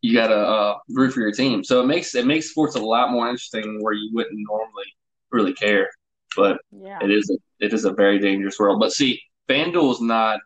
you 0.00 0.14
gotta 0.14 0.36
uh, 0.36 0.78
root 0.88 1.12
for 1.12 1.20
your 1.20 1.32
team. 1.32 1.62
So 1.62 1.80
it 1.82 1.86
makes 1.86 2.14
it 2.14 2.26
makes 2.26 2.50
sports 2.50 2.76
a 2.76 2.80
lot 2.80 3.10
more 3.10 3.28
interesting 3.28 3.82
where 3.82 3.92
you 3.92 4.10
wouldn't 4.14 4.38
normally 4.48 4.86
really 5.30 5.52
care. 5.52 5.90
But 6.36 6.58
yeah. 6.70 6.98
it 7.02 7.10
is 7.10 7.30
a, 7.30 7.64
it 7.64 7.72
is 7.72 7.84
a 7.84 7.92
very 7.92 8.18
dangerous 8.18 8.58
world. 8.58 8.78
But 8.78 8.92
see, 8.92 9.20
FanDuel 9.48 9.92
is 9.92 10.00
not 10.00 10.38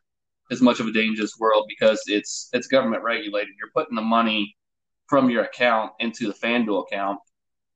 as 0.50 0.60
much 0.60 0.80
of 0.80 0.86
a 0.86 0.92
dangerous 0.92 1.38
world 1.38 1.66
because 1.68 2.02
it's 2.06 2.48
it's 2.52 2.66
government 2.66 3.02
regulated. 3.02 3.54
You're 3.58 3.70
putting 3.74 3.96
the 3.96 4.02
money 4.02 4.56
from 5.08 5.28
your 5.28 5.44
account 5.44 5.92
into 5.98 6.26
the 6.26 6.34
FanDuel 6.34 6.86
account 6.86 7.18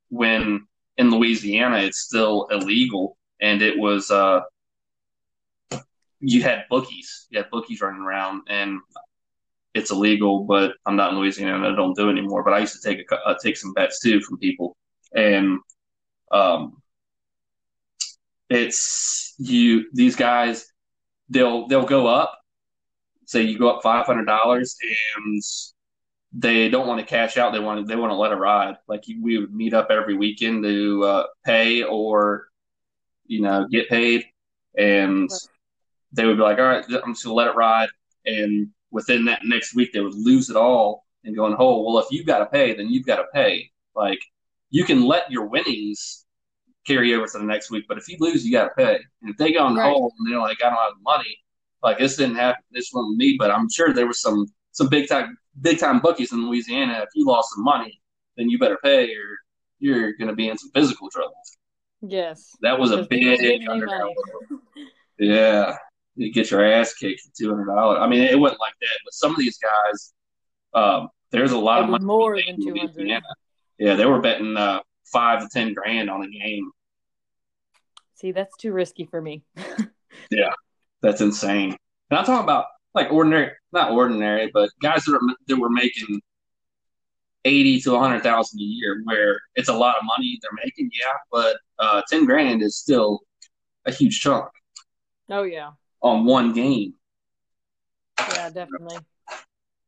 when 0.08 0.66
in 0.96 1.10
Louisiana 1.10 1.78
it's 1.78 1.98
still 1.98 2.46
illegal 2.50 3.16
and 3.40 3.60
it 3.62 3.76
was 3.76 4.10
uh 4.10 4.40
you 6.20 6.42
had 6.42 6.64
bookies 6.70 7.26
you 7.30 7.38
had 7.38 7.50
bookies 7.50 7.80
running 7.80 8.02
around 8.02 8.42
and 8.48 8.78
it's 9.74 9.90
illegal 9.90 10.44
but 10.44 10.72
I'm 10.86 10.94
not 10.94 11.12
in 11.12 11.18
Louisiana 11.18 11.56
and 11.56 11.66
I 11.66 11.74
don't 11.74 11.96
do 11.96 12.08
it 12.08 12.12
anymore 12.12 12.44
but 12.44 12.54
I 12.54 12.60
used 12.60 12.80
to 12.80 12.88
take 12.88 13.04
a, 13.10 13.16
uh, 13.16 13.34
take 13.42 13.56
some 13.56 13.72
bets 13.72 14.00
too 14.00 14.20
from 14.20 14.38
people 14.38 14.76
and 15.14 15.58
um 16.30 16.80
it's 18.50 19.34
you 19.38 19.86
these 19.92 20.16
guys 20.16 20.66
they'll 21.28 21.66
they'll 21.66 21.86
go 21.86 22.06
up 22.06 22.38
say 23.26 23.42
you 23.42 23.58
go 23.58 23.70
up 23.70 23.82
five 23.82 24.06
hundred 24.06 24.26
dollars 24.26 24.76
and 24.82 25.42
they 26.36 26.68
don't 26.68 26.88
want 26.88 26.98
to 27.00 27.06
cash 27.06 27.36
out. 27.36 27.52
They 27.52 27.60
want 27.60 27.80
to 27.80 27.86
they 27.86 27.96
want 27.96 28.10
to 28.10 28.16
let 28.16 28.32
it 28.32 28.36
ride. 28.36 28.76
Like 28.88 29.04
we 29.22 29.38
would 29.38 29.54
meet 29.54 29.72
up 29.72 29.88
every 29.90 30.16
weekend 30.16 30.64
to 30.64 31.04
uh, 31.04 31.26
pay 31.44 31.84
or 31.84 32.48
you 33.26 33.40
know 33.40 33.68
get 33.70 33.88
paid, 33.88 34.24
and 34.76 35.30
they 36.12 36.26
would 36.26 36.36
be 36.36 36.42
like, 36.42 36.58
"All 36.58 36.64
right, 36.64 36.84
I'm 36.84 37.14
just 37.14 37.24
gonna 37.24 37.34
let 37.34 37.48
it 37.48 37.54
ride." 37.54 37.88
And 38.26 38.70
within 38.90 39.24
that 39.26 39.42
next 39.44 39.74
week, 39.74 39.92
they 39.92 40.00
would 40.00 40.14
lose 40.14 40.50
it 40.50 40.56
all 40.56 41.06
and 41.22 41.36
going, 41.36 41.54
"Oh, 41.58 41.82
well, 41.82 42.02
if 42.02 42.10
you've 42.10 42.26
got 42.26 42.38
to 42.40 42.46
pay, 42.46 42.74
then 42.74 42.90
you've 42.90 43.06
got 43.06 43.16
to 43.16 43.26
pay." 43.32 43.70
Like 43.94 44.20
you 44.70 44.84
can 44.84 45.04
let 45.04 45.30
your 45.30 45.46
winnings 45.46 46.23
carry 46.86 47.14
over 47.14 47.26
to 47.26 47.38
the 47.38 47.44
next 47.44 47.70
week, 47.70 47.84
but 47.88 47.98
if 47.98 48.08
you 48.08 48.16
lose, 48.20 48.44
you 48.44 48.52
got 48.52 48.64
to 48.64 48.74
pay. 48.76 48.98
And 49.22 49.30
if 49.30 49.36
they 49.36 49.52
go 49.52 49.64
on 49.64 49.76
right. 49.76 49.92
hole 49.92 50.12
and 50.18 50.30
they're 50.30 50.40
like, 50.40 50.58
"I 50.62 50.70
don't 50.70 50.78
have 50.78 50.94
the 50.96 51.02
money," 51.02 51.38
like 51.82 51.98
this 51.98 52.16
didn't 52.16 52.36
happen. 52.36 52.62
This 52.72 52.90
wasn't 52.92 53.16
me, 53.16 53.36
but 53.38 53.50
I'm 53.50 53.68
sure 53.70 53.92
there 53.92 54.06
was 54.06 54.20
some 54.20 54.46
some 54.72 54.88
big 54.88 55.08
time 55.08 55.36
big 55.60 55.78
time 55.78 56.00
bookies 56.00 56.32
in 56.32 56.46
Louisiana. 56.46 57.00
If 57.02 57.10
you 57.14 57.26
lost 57.26 57.54
some 57.54 57.64
money, 57.64 58.00
then 58.36 58.48
you 58.48 58.58
better 58.58 58.78
pay, 58.82 59.04
or 59.04 59.38
you're 59.78 60.12
going 60.14 60.28
to 60.28 60.34
be 60.34 60.48
in 60.48 60.58
some 60.58 60.70
physical 60.74 61.10
trouble. 61.10 61.34
Yes, 62.02 62.56
that 62.62 62.78
was 62.78 62.90
a 62.90 63.04
big 63.04 63.40
yeah. 65.18 65.76
You 66.16 66.32
get 66.32 66.50
your 66.50 66.64
ass 66.64 66.94
kicked 66.94 67.22
for 67.22 67.30
two 67.36 67.50
hundred 67.50 67.66
dollars. 67.66 67.98
I 68.00 68.06
mean, 68.06 68.22
it 68.22 68.38
wasn't 68.38 68.60
like 68.60 68.74
that, 68.80 68.98
but 69.04 69.14
some 69.14 69.32
of 69.32 69.38
these 69.38 69.58
guys, 69.58 70.12
um, 70.72 71.08
there's 71.30 71.52
a 71.52 71.58
lot 71.58 71.82
of 71.82 71.90
money 71.90 72.04
more 72.04 72.36
than 72.36 72.56
two 72.62 72.74
hundred. 72.78 73.22
Yeah, 73.78 73.94
they 73.94 74.06
were 74.06 74.20
betting 74.20 74.56
uh, 74.56 74.80
five 75.04 75.42
to 75.42 75.48
ten 75.48 75.74
grand 75.74 76.10
on 76.10 76.22
a 76.22 76.28
game. 76.28 76.70
See, 78.14 78.32
that's 78.32 78.56
too 78.56 78.72
risky 78.72 79.04
for 79.04 79.20
me. 79.20 79.44
yeah, 80.30 80.52
that's 81.02 81.20
insane. 81.20 81.76
And 82.10 82.18
I'm 82.18 82.24
talking 82.24 82.44
about 82.44 82.66
like 82.94 83.10
ordinary, 83.12 83.50
not 83.72 83.92
ordinary, 83.92 84.50
but 84.52 84.70
guys 84.80 85.04
that, 85.04 85.14
are, 85.14 85.36
that 85.48 85.56
were 85.56 85.70
making 85.70 86.20
eighty 87.44 87.80
to 87.80 87.94
a 87.94 87.98
hundred 87.98 88.22
thousand 88.22 88.60
a 88.60 88.62
year, 88.62 89.00
where 89.04 89.40
it's 89.54 89.68
a 89.68 89.74
lot 89.74 89.96
of 89.96 90.04
money 90.04 90.38
they're 90.42 90.64
making. 90.64 90.90
Yeah, 90.92 91.14
but 91.30 91.56
uh, 91.78 92.02
ten 92.08 92.24
grand 92.24 92.62
is 92.62 92.76
still 92.76 93.20
a 93.86 93.92
huge 93.92 94.20
chunk. 94.20 94.46
Oh 95.30 95.42
yeah. 95.42 95.70
On 96.02 96.24
one 96.24 96.52
game. 96.52 96.94
Yeah, 98.18 98.50
definitely. 98.50 98.98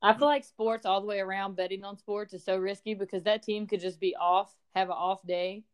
I 0.03 0.15
feel 0.15 0.29
like 0.29 0.45
sports 0.45 0.87
all 0.87 1.01
the 1.01 1.07
way 1.07 1.21
around 1.21 1.57
betting 1.57 1.85
on 1.85 1.97
sports 1.97 2.33
is 2.33 2.45
so 2.45 2.57
risky 2.57 2.95
because 2.95 3.25
that 3.25 3.43
team 3.43 3.67
could 3.67 3.81
just 3.81 3.99
be 3.99 4.15
off, 4.17 4.55
have 4.77 4.89
an 4.89 4.97
off 4.97 5.21
day. 5.27 5.65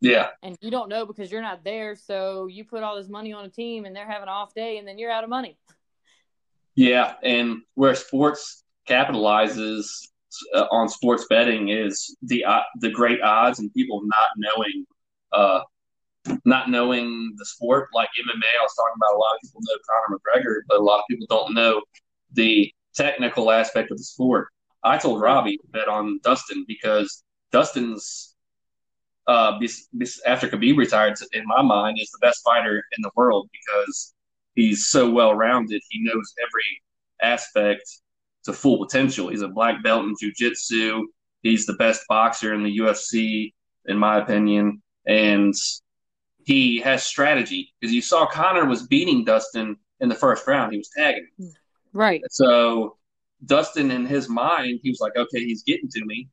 Yeah. 0.00 0.28
And 0.42 0.56
you 0.60 0.70
don't 0.70 0.88
know 0.88 1.06
because 1.06 1.30
you're 1.30 1.42
not 1.42 1.64
there. 1.64 1.96
So 1.96 2.46
you 2.46 2.64
put 2.64 2.82
all 2.82 2.96
this 2.96 3.08
money 3.08 3.32
on 3.32 3.44
a 3.44 3.48
team 3.48 3.84
and 3.84 3.94
they're 3.94 4.06
having 4.06 4.24
an 4.24 4.28
off 4.28 4.54
day 4.54 4.78
and 4.78 4.86
then 4.86 4.98
you're 4.98 5.10
out 5.10 5.24
of 5.24 5.30
money. 5.30 5.58
Yeah, 6.74 7.14
and 7.24 7.62
where 7.74 7.96
sports 7.96 8.62
capitalizes 8.88 9.88
uh, 10.54 10.66
on 10.70 10.88
sports 10.88 11.26
betting 11.28 11.70
is 11.70 12.16
the 12.22 12.44
uh, 12.44 12.60
the 12.76 12.90
great 12.90 13.20
odds 13.20 13.58
and 13.58 13.74
people 13.74 14.00
not 14.04 14.28
knowing 14.36 14.86
uh, 15.32 15.60
not 16.44 16.70
knowing 16.70 17.34
the 17.36 17.44
sport. 17.44 17.88
Like 17.92 18.08
MMA, 18.16 18.60
I 18.60 18.62
was 18.62 18.74
talking 18.76 18.94
about. 18.96 19.16
A 19.16 19.18
lot 19.18 19.34
of 19.34 19.40
people 19.42 19.60
know 19.64 19.76
Conor 19.88 20.18
McGregor, 20.20 20.60
but 20.68 20.78
a 20.78 20.82
lot 20.82 20.98
of 21.00 21.04
people 21.10 21.26
don't 21.28 21.52
know 21.52 21.82
the 22.34 22.72
technical 22.94 23.50
aspect 23.50 23.90
of 23.90 23.98
the 23.98 24.04
sport. 24.04 24.46
I 24.84 24.98
told 24.98 25.20
Robbie 25.20 25.56
to 25.56 25.66
bet 25.70 25.88
on 25.88 26.20
Dustin 26.22 26.64
because 26.68 27.24
Dustin's 27.50 28.36
uh, 29.28 29.58
after 30.26 30.48
Khabib 30.48 30.78
retired, 30.78 31.16
in 31.32 31.44
my 31.46 31.62
mind, 31.62 31.98
is 32.00 32.10
the 32.10 32.26
best 32.26 32.42
fighter 32.42 32.82
in 32.96 33.02
the 33.02 33.10
world 33.14 33.48
because 33.52 34.14
he's 34.54 34.88
so 34.88 35.10
well 35.10 35.34
rounded. 35.34 35.82
He 35.90 36.02
knows 36.02 36.34
every 36.40 36.82
aspect 37.20 37.82
to 38.44 38.52
full 38.54 38.84
potential. 38.84 39.28
He's 39.28 39.42
a 39.42 39.48
black 39.48 39.82
belt 39.82 40.04
in 40.04 40.14
jiu-jitsu. 40.18 41.06
He's 41.42 41.66
the 41.66 41.74
best 41.74 42.02
boxer 42.08 42.54
in 42.54 42.64
the 42.64 42.78
UFC, 42.78 43.52
in 43.86 43.98
my 43.98 44.18
opinion. 44.18 44.82
And 45.06 45.54
he 46.44 46.80
has 46.80 47.04
strategy 47.04 47.74
because 47.78 47.94
you 47.94 48.00
saw 48.00 48.26
Conor 48.26 48.64
was 48.64 48.86
beating 48.86 49.24
Dustin 49.24 49.76
in 50.00 50.08
the 50.08 50.14
first 50.14 50.46
round. 50.46 50.72
He 50.72 50.78
was 50.78 50.88
tagging 50.96 51.28
him. 51.38 51.52
Right. 51.92 52.22
So 52.30 52.96
Dustin, 53.44 53.90
in 53.90 54.06
his 54.06 54.28
mind, 54.30 54.80
he 54.82 54.88
was 54.88 55.00
like, 55.00 55.16
okay, 55.16 55.44
he's 55.44 55.62
getting 55.64 55.90
to 55.90 56.04
me. 56.06 56.28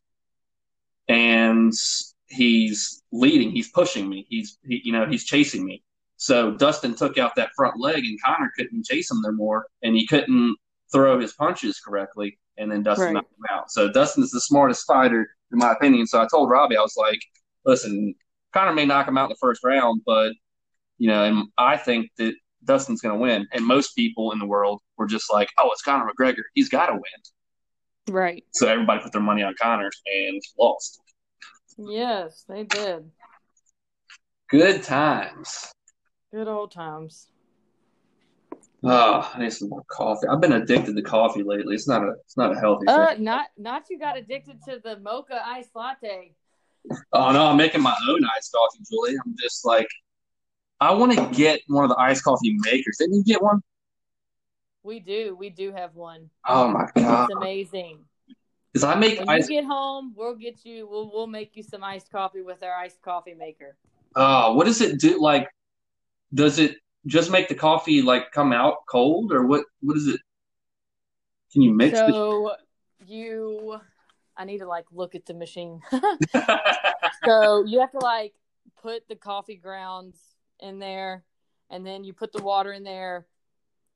And 1.09 1.73
he's 2.27 3.03
leading. 3.11 3.51
He's 3.51 3.69
pushing 3.71 4.09
me. 4.09 4.25
He's, 4.29 4.57
he, 4.65 4.81
you 4.83 4.91
know, 4.91 5.05
he's 5.05 5.25
chasing 5.25 5.65
me. 5.65 5.83
So 6.17 6.51
Dustin 6.51 6.95
took 6.95 7.17
out 7.17 7.35
that 7.35 7.49
front 7.55 7.79
leg, 7.79 8.05
and 8.05 8.17
Conor 8.23 8.51
couldn't 8.57 8.85
chase 8.85 9.11
him 9.11 9.21
no 9.21 9.31
more, 9.31 9.67
and 9.83 9.95
he 9.95 10.07
couldn't 10.07 10.55
throw 10.91 11.19
his 11.19 11.33
punches 11.33 11.79
correctly, 11.79 12.39
and 12.57 12.71
then 12.71 12.83
Dustin 12.83 13.07
right. 13.07 13.13
knocked 13.15 13.31
him 13.31 13.45
out. 13.49 13.69
So 13.69 13.91
Dustin 13.91 14.23
is 14.23 14.31
the 14.31 14.39
smartest 14.39 14.85
fighter, 14.87 15.27
in 15.51 15.57
my 15.57 15.73
opinion. 15.73 16.07
So 16.07 16.21
I 16.21 16.27
told 16.31 16.49
Robbie, 16.49 16.77
I 16.77 16.81
was 16.81 16.95
like, 16.97 17.19
listen, 17.65 18.15
Conor 18.53 18.73
may 18.73 18.85
knock 18.85 19.07
him 19.07 19.17
out 19.17 19.25
in 19.25 19.29
the 19.29 19.37
first 19.41 19.63
round, 19.63 20.01
but 20.05 20.33
you 20.97 21.09
know, 21.09 21.23
and 21.25 21.47
I 21.57 21.75
think 21.77 22.11
that 22.17 22.33
Dustin's 22.63 23.01
going 23.01 23.13
to 23.13 23.19
win. 23.19 23.47
And 23.51 23.65
most 23.65 23.93
people 23.95 24.31
in 24.31 24.39
the 24.39 24.45
world 24.45 24.81
were 24.97 25.05
just 25.05 25.31
like, 25.31 25.49
oh, 25.59 25.69
it's 25.71 25.81
Conor 25.81 26.09
McGregor. 26.09 26.43
He's 26.53 26.69
got 26.69 26.87
to 26.87 26.93
win. 26.93 28.13
Right. 28.15 28.43
So 28.53 28.67
everybody 28.67 29.01
put 29.01 29.11
their 29.11 29.21
money 29.21 29.43
on 29.43 29.55
Conor 29.59 29.91
and 30.05 30.41
lost. 30.59 31.01
Yes, 31.77 32.45
they 32.47 32.63
did. 32.63 33.11
Good 34.49 34.83
times. 34.83 35.71
Good 36.31 36.47
old 36.47 36.71
times. 36.71 37.27
Oh, 38.83 39.31
I 39.33 39.39
need 39.39 39.51
some 39.51 39.69
more 39.69 39.83
coffee. 39.89 40.27
I've 40.27 40.41
been 40.41 40.53
addicted 40.53 40.95
to 40.95 41.01
coffee 41.01 41.43
lately. 41.43 41.73
It's 41.75 41.87
not 41.87 42.03
a 42.03 42.13
it's 42.23 42.37
not 42.37 42.55
a 42.55 42.59
healthy 42.59 42.85
uh, 42.87 43.15
thing. 43.15 43.23
Not 43.23 43.47
not 43.57 43.83
you 43.89 43.97
got 43.97 44.17
addicted 44.17 44.63
to 44.65 44.79
the 44.83 44.99
mocha 44.99 45.41
iced 45.43 45.75
latte. 45.75 46.33
Oh 47.11 47.31
no, 47.31 47.47
I'm 47.47 47.57
making 47.57 47.81
my 47.81 47.95
own 48.09 48.21
iced 48.37 48.51
coffee, 48.53 48.83
Julie. 48.89 49.15
I'm 49.25 49.35
just 49.41 49.65
like 49.65 49.87
I 50.79 50.93
want 50.93 51.13
to 51.13 51.35
get 51.35 51.61
one 51.67 51.83
of 51.83 51.89
the 51.89 51.99
iced 51.99 52.23
coffee 52.23 52.55
makers. 52.59 52.97
Didn't 52.99 53.15
you 53.15 53.23
get 53.23 53.41
one? 53.41 53.61
We 54.83 54.99
do. 54.99 55.35
We 55.35 55.49
do 55.49 55.71
have 55.71 55.95
one. 55.95 56.29
Oh 56.47 56.67
my 56.67 56.85
god. 56.95 57.23
It's 57.23 57.35
amazing. 57.35 57.99
Because 58.75 58.83
I 58.83 58.95
make 58.95 59.19
when 59.19 59.29
iced... 59.29 59.49
you 59.49 59.61
get 59.61 59.67
home, 59.67 60.11
we'll 60.17 60.35
get 60.35 60.65
you 60.65 60.85
we'll 60.85 61.09
we'll 61.09 61.27
make 61.27 61.55
you 61.55 61.63
some 61.63 61.81
iced 61.81 62.11
coffee 62.11 62.41
with 62.41 62.61
our 62.61 62.73
iced 62.73 63.01
coffee 63.01 63.33
maker. 63.33 63.77
Oh, 64.17 64.53
what 64.53 64.65
does 64.65 64.81
it 64.81 64.99
do 64.99 65.17
like 65.21 65.47
does 66.33 66.59
it 66.59 66.75
just 67.07 67.31
make 67.31 67.47
the 67.47 67.55
coffee 67.55 68.01
like 68.01 68.33
come 68.33 68.51
out 68.51 68.79
cold 68.89 69.31
or 69.31 69.47
what 69.47 69.63
what 69.79 69.95
is 69.95 70.07
it 70.07 70.19
can 71.53 71.61
you 71.61 71.73
mix 71.73 71.97
so 71.97 72.51
the... 72.99 73.13
you 73.13 73.79
i 74.35 74.43
need 74.43 74.57
to 74.57 74.67
like 74.67 74.85
look 74.91 75.13
at 75.13 75.23
the 75.27 75.33
machine 75.35 75.79
so 77.23 77.63
you 77.63 77.79
have 77.79 77.91
to 77.91 77.99
like 77.99 78.33
put 78.81 79.07
the 79.07 79.15
coffee 79.15 79.55
grounds 79.55 80.17
in 80.59 80.79
there 80.79 81.23
and 81.69 81.85
then 81.85 82.03
you 82.03 82.11
put 82.11 82.33
the 82.33 82.41
water 82.41 82.73
in 82.73 82.83
there 82.83 83.27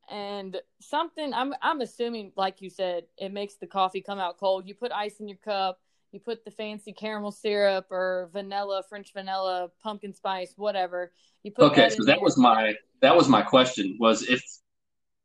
and 0.10 0.57
something 0.82 1.34
i'm 1.34 1.53
i'm 1.62 1.82
assuming 1.82 2.32
like 2.36 2.62
you 2.62 2.70
said 2.70 3.03
it 3.18 3.32
makes 3.32 3.55
the 3.55 3.68
coffee 3.68 4.01
come 4.01 4.20
out 4.20 4.38
cold 4.38 4.68
you 4.68 4.74
put 4.74 4.91
ice 4.91 5.20
in 5.20 5.28
your 5.28 5.38
cup 5.38 5.80
you 6.12 6.20
put 6.20 6.43
the 6.43 6.51
fancy 6.51 6.91
caramel 6.91 7.32
syrup 7.32 7.88
or 7.91 8.30
vanilla, 8.34 8.84
French 8.88 9.14
vanilla, 9.14 9.70
pumpkin 9.82 10.14
spice, 10.14 10.53
whatever. 10.55 11.12
You 11.43 11.51
put 11.51 11.66
okay. 11.72 11.82
That 11.82 11.93
so 11.93 12.03
that 12.05 12.16
there. 12.16 12.24
was 12.24 12.38
my 12.38 12.74
that 13.01 13.16
was 13.16 13.28
my 13.28 13.41
question 13.41 13.95
was 13.99 14.24
if 14.24 14.43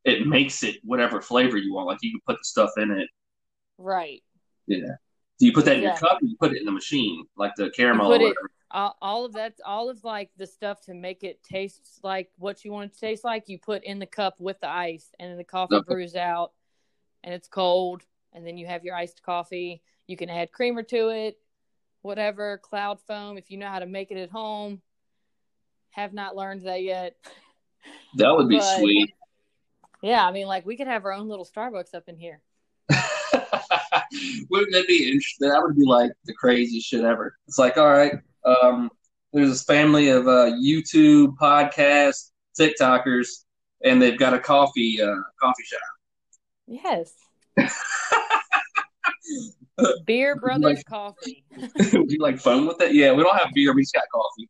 it 0.03 0.27
makes 0.27 0.63
it 0.63 0.77
whatever 0.83 1.21
flavor 1.21 1.57
you 1.57 1.73
want, 1.73 1.87
like 1.87 1.97
you 2.01 2.11
can 2.11 2.21
put 2.27 2.37
the 2.37 2.43
stuff 2.43 2.71
in 2.77 2.91
it. 2.91 3.09
Right. 3.77 4.21
Yeah. 4.67 4.95
Do 5.39 5.45
you 5.45 5.53
put 5.53 5.65
that 5.65 5.77
in 5.77 5.83
your 5.83 5.97
cup? 5.97 6.21
Or 6.21 6.25
you 6.25 6.37
put 6.39 6.53
it 6.53 6.59
in 6.59 6.65
the 6.65 6.71
machine, 6.71 7.25
like 7.35 7.53
the 7.57 7.71
caramel. 7.71 8.11
put 8.11 8.21
it, 8.21 8.35
all, 8.71 8.97
all 9.01 9.25
of 9.25 9.33
that, 9.33 9.55
all 9.65 9.89
of 9.89 10.03
like 10.03 10.31
the 10.37 10.47
stuff 10.47 10.81
to 10.81 10.93
make 10.93 11.23
it 11.23 11.43
taste 11.43 11.99
like 12.03 12.29
what 12.37 12.65
you 12.65 12.71
want 12.71 12.91
it 12.91 12.93
to 12.95 12.99
taste 12.99 13.23
like. 13.23 13.47
You 13.47 13.59
put 13.59 13.83
in 13.83 13.99
the 13.99 14.05
cup 14.05 14.39
with 14.39 14.59
the 14.59 14.69
ice, 14.69 15.09
and 15.19 15.29
then 15.29 15.37
the 15.37 15.43
coffee 15.43 15.75
okay. 15.75 15.85
brews 15.87 16.15
out, 16.15 16.51
and 17.23 17.33
it's 17.33 17.47
cold, 17.47 18.01
and 18.33 18.45
then 18.45 18.57
you 18.57 18.67
have 18.67 18.83
your 18.83 18.95
iced 18.95 19.21
coffee 19.23 19.81
you 20.07 20.17
can 20.17 20.29
add 20.29 20.51
creamer 20.51 20.83
to 20.83 21.09
it, 21.09 21.37
whatever, 22.01 22.59
cloud 22.59 22.99
foam, 23.01 23.37
if 23.37 23.49
you 23.49 23.57
know 23.57 23.67
how 23.67 23.79
to 23.79 23.85
make 23.85 24.11
it 24.11 24.17
at 24.17 24.29
home. 24.29 24.81
Have 25.91 26.13
not 26.13 26.35
learned 26.35 26.63
that 26.63 26.83
yet. 26.83 27.15
That 28.15 28.35
would 28.35 28.49
be 28.49 28.57
but, 28.57 28.79
sweet. 28.79 29.13
Yeah, 30.01 30.25
I 30.25 30.31
mean, 30.31 30.47
like 30.47 30.65
we 30.65 30.75
could 30.75 30.87
have 30.87 31.05
our 31.05 31.13
own 31.13 31.27
little 31.27 31.45
Starbucks 31.45 31.93
up 31.93 32.05
in 32.07 32.17
here. 32.17 32.41
Wouldn't 34.49 34.73
that 34.73 34.87
be 34.87 35.05
interesting? 35.05 35.49
That 35.49 35.61
would 35.61 35.75
be 35.75 35.85
like 35.85 36.11
the 36.25 36.33
craziest 36.33 36.87
shit 36.87 37.03
ever. 37.03 37.37
It's 37.47 37.59
like, 37.59 37.77
all 37.77 37.91
right, 37.91 38.13
um, 38.45 38.89
there's 39.33 39.49
this 39.49 39.63
family 39.63 40.09
of 40.09 40.27
uh, 40.27 40.51
YouTube, 40.51 41.35
podcast, 41.37 42.31
TikTokers, 42.59 43.27
and 43.83 44.01
they've 44.01 44.17
got 44.17 44.33
a 44.33 44.39
coffee 44.39 45.01
uh, 45.01 45.13
coffee 45.41 45.63
shop. 45.63 45.79
Yes. 46.67 47.13
Beer 50.05 50.35
Brothers 50.37 50.77
Like- 50.77 50.85
Coffee. 50.85 51.43
Would 51.93 52.11
you 52.11 52.19
like 52.19 52.39
phone 52.39 52.65
with 52.67 52.81
it? 52.81 52.93
Yeah, 52.93 53.11
we 53.13 53.23
don't 53.23 53.35
have 53.37 53.49
beer. 53.53 53.73
We 53.73 53.81
just 53.81 53.93
got 53.93 54.03
coffee. 54.13 54.49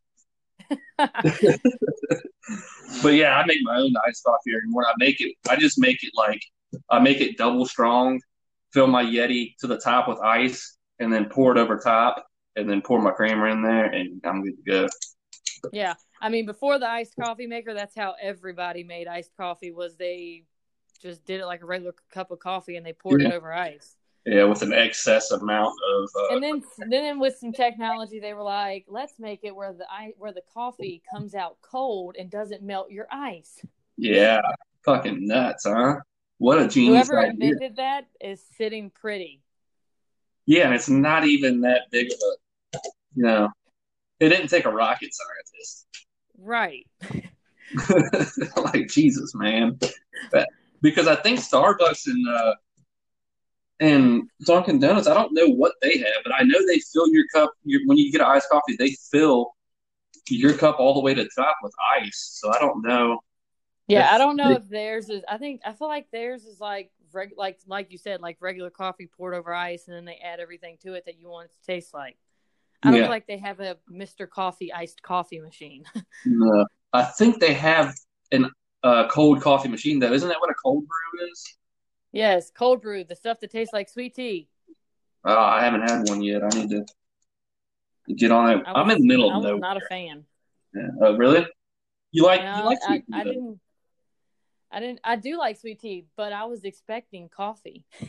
But 3.02 3.14
yeah, 3.14 3.36
I 3.36 3.44
make 3.44 3.58
my 3.62 3.76
own 3.78 3.92
iced 4.06 4.22
coffee 4.24 4.52
every 4.54 4.68
morning. 4.68 4.88
I 4.92 4.94
make 5.04 5.20
it. 5.20 5.34
I 5.50 5.56
just 5.56 5.78
make 5.80 6.02
it 6.04 6.12
like 6.14 6.40
I 6.88 7.00
make 7.00 7.20
it 7.20 7.36
double 7.36 7.66
strong. 7.66 8.20
Fill 8.72 8.86
my 8.86 9.04
Yeti 9.04 9.54
to 9.58 9.66
the 9.66 9.76
top 9.78 10.06
with 10.08 10.18
ice, 10.20 10.76
and 11.00 11.12
then 11.12 11.24
pour 11.26 11.50
it 11.50 11.58
over 11.58 11.76
top, 11.78 12.24
and 12.56 12.68
then 12.68 12.82
pour 12.82 13.00
my 13.00 13.10
creamer 13.12 13.48
in 13.48 13.62
there, 13.62 13.86
and 13.86 14.20
I'm 14.24 14.42
good 14.42 14.56
to 14.64 14.70
go. 14.70 14.88
Yeah. 15.72 15.94
I 16.20 16.28
mean, 16.28 16.46
before 16.46 16.78
the 16.78 16.88
iced 16.88 17.14
coffee 17.20 17.46
maker, 17.46 17.74
that's 17.74 17.94
how 17.94 18.14
everybody 18.20 18.82
made 18.84 19.06
iced 19.06 19.36
coffee 19.36 19.70
was 19.70 19.96
they 19.96 20.44
just 21.02 21.24
did 21.26 21.40
it 21.40 21.46
like 21.46 21.62
a 21.62 21.66
regular 21.66 21.94
cup 22.10 22.30
of 22.30 22.38
coffee 22.38 22.76
and 22.76 22.86
they 22.86 22.92
poured 22.92 23.22
it 23.22 23.32
over 23.32 23.52
ice. 23.52 23.96
Yeah, 24.24 24.44
with 24.44 24.62
an 24.62 24.72
excess 24.72 25.30
amount 25.30 25.74
of. 25.94 26.08
Uh, 26.18 26.34
And 26.34 26.42
then 26.42 26.62
then 26.88 27.18
with 27.20 27.36
some 27.36 27.52
technology 27.52 28.18
they 28.18 28.32
were 28.34 28.42
like, 28.42 28.86
let's 28.88 29.18
make 29.18 29.40
it 29.44 29.54
where 29.54 29.72
the 29.72 29.84
where 30.16 30.32
the 30.32 30.42
coffee 30.52 31.02
comes 31.12 31.34
out 31.34 31.58
cold 31.62 32.16
and 32.18 32.30
doesn't 32.30 32.62
melt 32.62 32.90
your 32.90 33.06
ice. 33.10 33.60
yeah, 33.96 34.40
fucking 34.84 35.26
nuts, 35.26 35.64
huh? 35.66 35.96
What 36.38 36.60
a 36.60 36.66
genius 36.68 37.08
Whoever 37.08 37.20
idea. 37.26 37.32
invented 37.52 37.76
that 37.76 38.06
is 38.20 38.42
sitting 38.56 38.90
pretty. 38.90 39.42
Yeah, 40.46 40.66
and 40.66 40.74
it's 40.74 40.88
not 40.88 41.24
even 41.26 41.60
that 41.62 41.82
big 41.90 42.06
of 42.06 42.18
a. 42.18 42.36
Know, 43.14 43.48
it 44.20 44.28
didn't 44.28 44.48
take 44.48 44.64
a 44.64 44.70
rocket 44.70 45.10
scientist. 45.12 45.86
Right. 46.38 46.86
like 48.56 48.88
Jesus, 48.88 49.34
man. 49.34 49.78
But, 50.30 50.48
because 50.82 51.06
I 51.06 51.16
think 51.16 51.40
Starbucks 51.40 52.06
and 52.06 52.28
uh, 52.28 52.54
and 53.80 54.22
Dunkin' 54.44 54.78
Donuts, 54.78 55.08
I 55.08 55.14
don't 55.14 55.32
know 55.32 55.48
what 55.48 55.72
they 55.82 55.98
have, 55.98 56.22
but 56.24 56.34
I 56.34 56.42
know 56.42 56.58
they 56.66 56.78
fill 56.78 57.08
your 57.08 57.24
cup 57.34 57.52
your, 57.64 57.80
when 57.86 57.98
you 57.98 58.10
get 58.10 58.20
an 58.20 58.28
iced 58.28 58.48
coffee. 58.48 58.76
They 58.78 58.96
fill 59.10 59.52
your 60.28 60.54
cup 60.54 60.78
all 60.78 60.94
the 60.94 61.00
way 61.00 61.14
to 61.14 61.22
the 61.22 61.30
top 61.36 61.56
with 61.62 61.72
ice. 62.00 62.38
So 62.40 62.52
I 62.52 62.58
don't 62.58 62.82
know. 62.82 63.20
Yeah, 63.88 64.12
I 64.12 64.18
don't 64.18 64.36
know 64.36 64.52
if 64.52 64.68
theirs 64.68 65.08
is. 65.10 65.22
I 65.28 65.38
think 65.38 65.60
I 65.64 65.72
feel 65.72 65.88
like 65.88 66.10
theirs 66.10 66.44
is 66.44 66.60
like 66.60 66.90
reg, 67.12 67.32
like 67.36 67.60
like 67.66 67.92
you 67.92 67.98
said, 67.98 68.20
like 68.20 68.38
regular 68.40 68.70
coffee 68.70 69.06
poured 69.06 69.34
over 69.34 69.54
ice, 69.54 69.86
and 69.86 69.96
then 69.96 70.04
they 70.04 70.16
add 70.16 70.40
everything 70.40 70.76
to 70.82 70.94
it 70.94 71.04
that 71.06 71.18
you 71.18 71.28
want 71.28 71.50
it 71.50 71.52
to 71.54 71.66
taste 71.66 71.94
like. 71.94 72.16
I 72.86 72.90
don't 72.90 72.94
Yeah. 72.96 73.02
feel 73.02 73.10
like 73.10 73.26
they 73.26 73.38
have 73.38 73.60
a 73.60 73.76
Mister 73.88 74.26
Coffee 74.26 74.72
iced 74.72 75.02
coffee 75.02 75.40
machine. 75.40 75.84
No. 76.24 76.66
I 76.92 77.02
think 77.04 77.40
they 77.40 77.54
have 77.54 77.94
an 78.32 78.50
uh, 78.82 79.06
cold 79.08 79.40
coffee 79.42 79.68
machine 79.68 79.98
though. 80.00 80.12
Isn't 80.12 80.28
that 80.28 80.40
what 80.40 80.50
a 80.50 80.54
cold 80.54 80.84
brew 80.86 81.28
is? 81.30 81.56
yes, 82.12 82.50
cold 82.50 82.80
brew, 82.82 83.04
the 83.04 83.14
stuff 83.14 83.38
that 83.40 83.50
tastes 83.50 83.72
like 83.72 83.88
sweet 83.88 84.14
tea. 84.14 84.48
Oh, 85.24 85.36
I 85.36 85.62
haven't 85.62 85.82
had 85.82 86.08
one 86.08 86.22
yet. 86.22 86.42
I 86.42 86.48
need 86.48 86.70
to 86.70 86.84
get 88.14 88.30
on 88.30 88.50
it. 88.58 88.62
I'm 88.66 88.88
in 88.90 88.98
the 88.98 89.06
middle 89.06 89.28
of 89.30 89.42
nowhere. 89.42 89.58
not 89.58 89.76
a 89.76 89.86
fan. 89.86 90.24
Yeah. 90.74 90.88
Oh, 91.02 91.16
really? 91.16 91.46
You 92.12 92.24
like 92.24 92.40
No, 92.42 92.56
you 92.58 92.64
like 92.64 92.78
I, 92.82 92.86
sweet 92.86 93.04
I 93.12 93.24
tea, 93.24 93.30
didn't. 93.30 93.60
I 94.72 94.80
didn't. 94.80 95.00
I 95.04 95.16
do 95.16 95.38
like 95.38 95.58
sweet 95.58 95.80
tea, 95.80 96.06
but 96.16 96.32
I 96.32 96.44
was 96.46 96.64
expecting 96.64 97.28
coffee. 97.28 97.84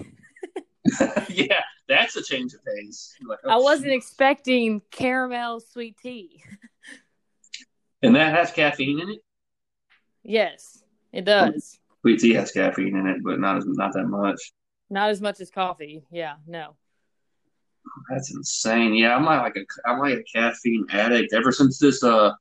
yeah, 1.30 1.62
that's 1.88 2.16
a 2.16 2.24
change 2.24 2.54
of 2.54 2.64
pace. 2.66 3.16
Like, 3.28 3.40
oh, 3.44 3.50
I 3.50 3.58
wasn't 3.58 3.88
shit. 3.88 3.98
expecting 3.98 4.82
caramel 4.92 5.60
sweet 5.60 5.98
tea. 6.02 6.44
and 8.02 8.16
that 8.16 8.36
has 8.36 8.52
caffeine 8.52 9.00
in 9.00 9.10
it. 9.10 9.20
Yes, 10.24 10.84
it 11.14 11.26
does. 11.26 11.80
Sweet 12.02 12.20
tea 12.20 12.34
has 12.34 12.52
caffeine 12.52 12.96
in 12.96 13.08
it, 13.08 13.24
but 13.24 13.40
not 13.40 13.58
as 13.58 13.66
not 13.66 13.94
that 13.94 14.06
much. 14.06 14.52
Not 14.90 15.10
as 15.10 15.22
much 15.22 15.40
as 15.40 15.50
coffee. 15.50 16.04
Yeah, 16.12 16.36
no. 16.46 16.76
That's 18.10 18.34
insane. 18.34 18.94
Yeah, 18.94 19.16
I'm 19.16 19.26
like 19.26 19.56
a 19.56 19.66
I'm 19.90 20.00
like 20.00 20.18
a 20.20 20.24
caffeine 20.24 20.86
addict 20.92 21.34
ever 21.34 21.52
since 21.52 21.80
this 21.80 22.04
uh 22.04 22.32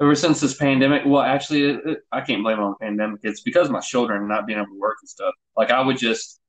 ever 0.00 0.14
since 0.14 0.40
this 0.40 0.54
pandemic. 0.54 1.02
Well, 1.04 1.22
actually, 1.22 1.62
it, 1.70 1.80
it- 1.86 1.98
I 2.12 2.20
can't 2.20 2.42
blame 2.42 2.58
it 2.58 2.62
on 2.62 2.74
the 2.78 2.84
pandemic. 2.86 3.20
It's 3.22 3.40
because 3.42 3.66
of 3.66 3.72
my 3.72 3.80
children 3.80 4.28
not 4.28 4.46
being 4.46 4.58
able 4.58 4.68
to 4.68 4.78
work 4.78 4.96
and 5.02 5.08
stuff. 5.08 5.34
Like 5.56 5.70
I 5.70 5.80
would 5.80 5.98
just 5.98 6.40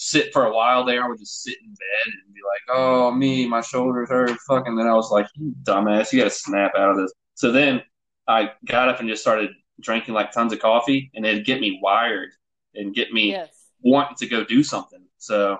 sit 0.00 0.32
for 0.32 0.46
a 0.46 0.52
while 0.54 0.84
there. 0.84 1.04
I 1.04 1.08
would 1.08 1.18
just 1.18 1.42
sit 1.42 1.56
in 1.62 1.68
bed 1.68 2.14
and 2.24 2.34
be 2.34 2.40
like, 2.42 2.62
"Oh, 2.76 3.10
me, 3.10 3.46
my 3.46 3.60
shoulders 3.60 4.08
hurt." 4.08 4.30
Fucking. 4.48 4.74
Then 4.74 4.86
I 4.86 4.94
was 4.94 5.10
like, 5.10 5.26
"You 5.34 5.54
dumbass, 5.62 6.12
you 6.12 6.18
got 6.18 6.24
to 6.24 6.30
snap 6.30 6.72
out 6.76 6.90
of 6.90 6.96
this." 6.96 7.12
So 7.34 7.52
then 7.52 7.82
I 8.26 8.52
got 8.64 8.88
up 8.88 9.00
and 9.00 9.08
just 9.08 9.22
started 9.22 9.50
drinking 9.80 10.14
like 10.14 10.32
tons 10.32 10.52
of 10.52 10.58
coffee, 10.58 11.10
and 11.14 11.26
it'd 11.26 11.44
get 11.44 11.60
me 11.60 11.78
wired 11.82 12.30
and 12.74 12.94
get 12.94 13.12
me 13.12 13.30
Yes. 13.30 13.66
wanting 13.82 14.16
to 14.16 14.26
go 14.26 14.42
do 14.44 14.62
something. 14.62 15.04
So 15.18 15.58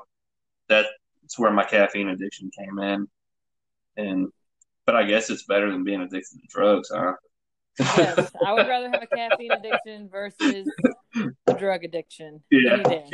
that's 0.69 0.89
where 1.37 1.53
my 1.53 1.65
caffeine 1.65 2.09
addiction 2.09 2.51
came 2.59 2.79
in. 2.79 3.09
And 3.97 4.29
but 4.87 4.97
I 4.97 5.05
guess 5.05 5.29
it's 5.29 5.45
better 5.45 5.71
than 5.71 5.85
being 5.85 6.01
addicted 6.01 6.41
to 6.41 6.47
drugs, 6.49 6.91
huh? 6.93 7.13
yes, 7.79 8.33
I 8.45 8.55
would 8.55 8.67
rather 8.69 8.89
have 8.89 9.03
a 9.03 9.07
caffeine 9.07 9.53
addiction 9.53 10.09
versus 10.09 10.67
a 11.47 11.55
drug 11.55 11.85
addiction. 11.85 12.43
Yeah. 12.51 13.11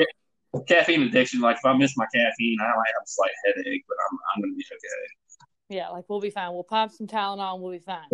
Caffeine 0.69 1.03
addiction, 1.03 1.41
like 1.41 1.57
if 1.57 1.65
I 1.65 1.77
miss 1.77 1.97
my 1.97 2.07
caffeine, 2.15 2.59
I 2.61 2.65
might 2.65 2.93
have 2.95 3.03
a 3.05 3.07
slight 3.07 3.31
headache, 3.45 3.85
but 3.89 3.97
I'm 4.11 4.19
I'm 4.35 4.43
gonna 4.43 4.55
be 4.55 4.65
okay. 4.73 5.77
Yeah, 5.77 5.89
like 5.89 6.05
we'll 6.09 6.21
be 6.21 6.31
fine. 6.31 6.53
We'll 6.53 6.65
pop 6.65 6.93
some 6.93 7.07
Tylenol 7.07 7.55
and 7.55 7.63
we'll 7.63 7.73
be 7.73 7.79
fine. 7.81 8.09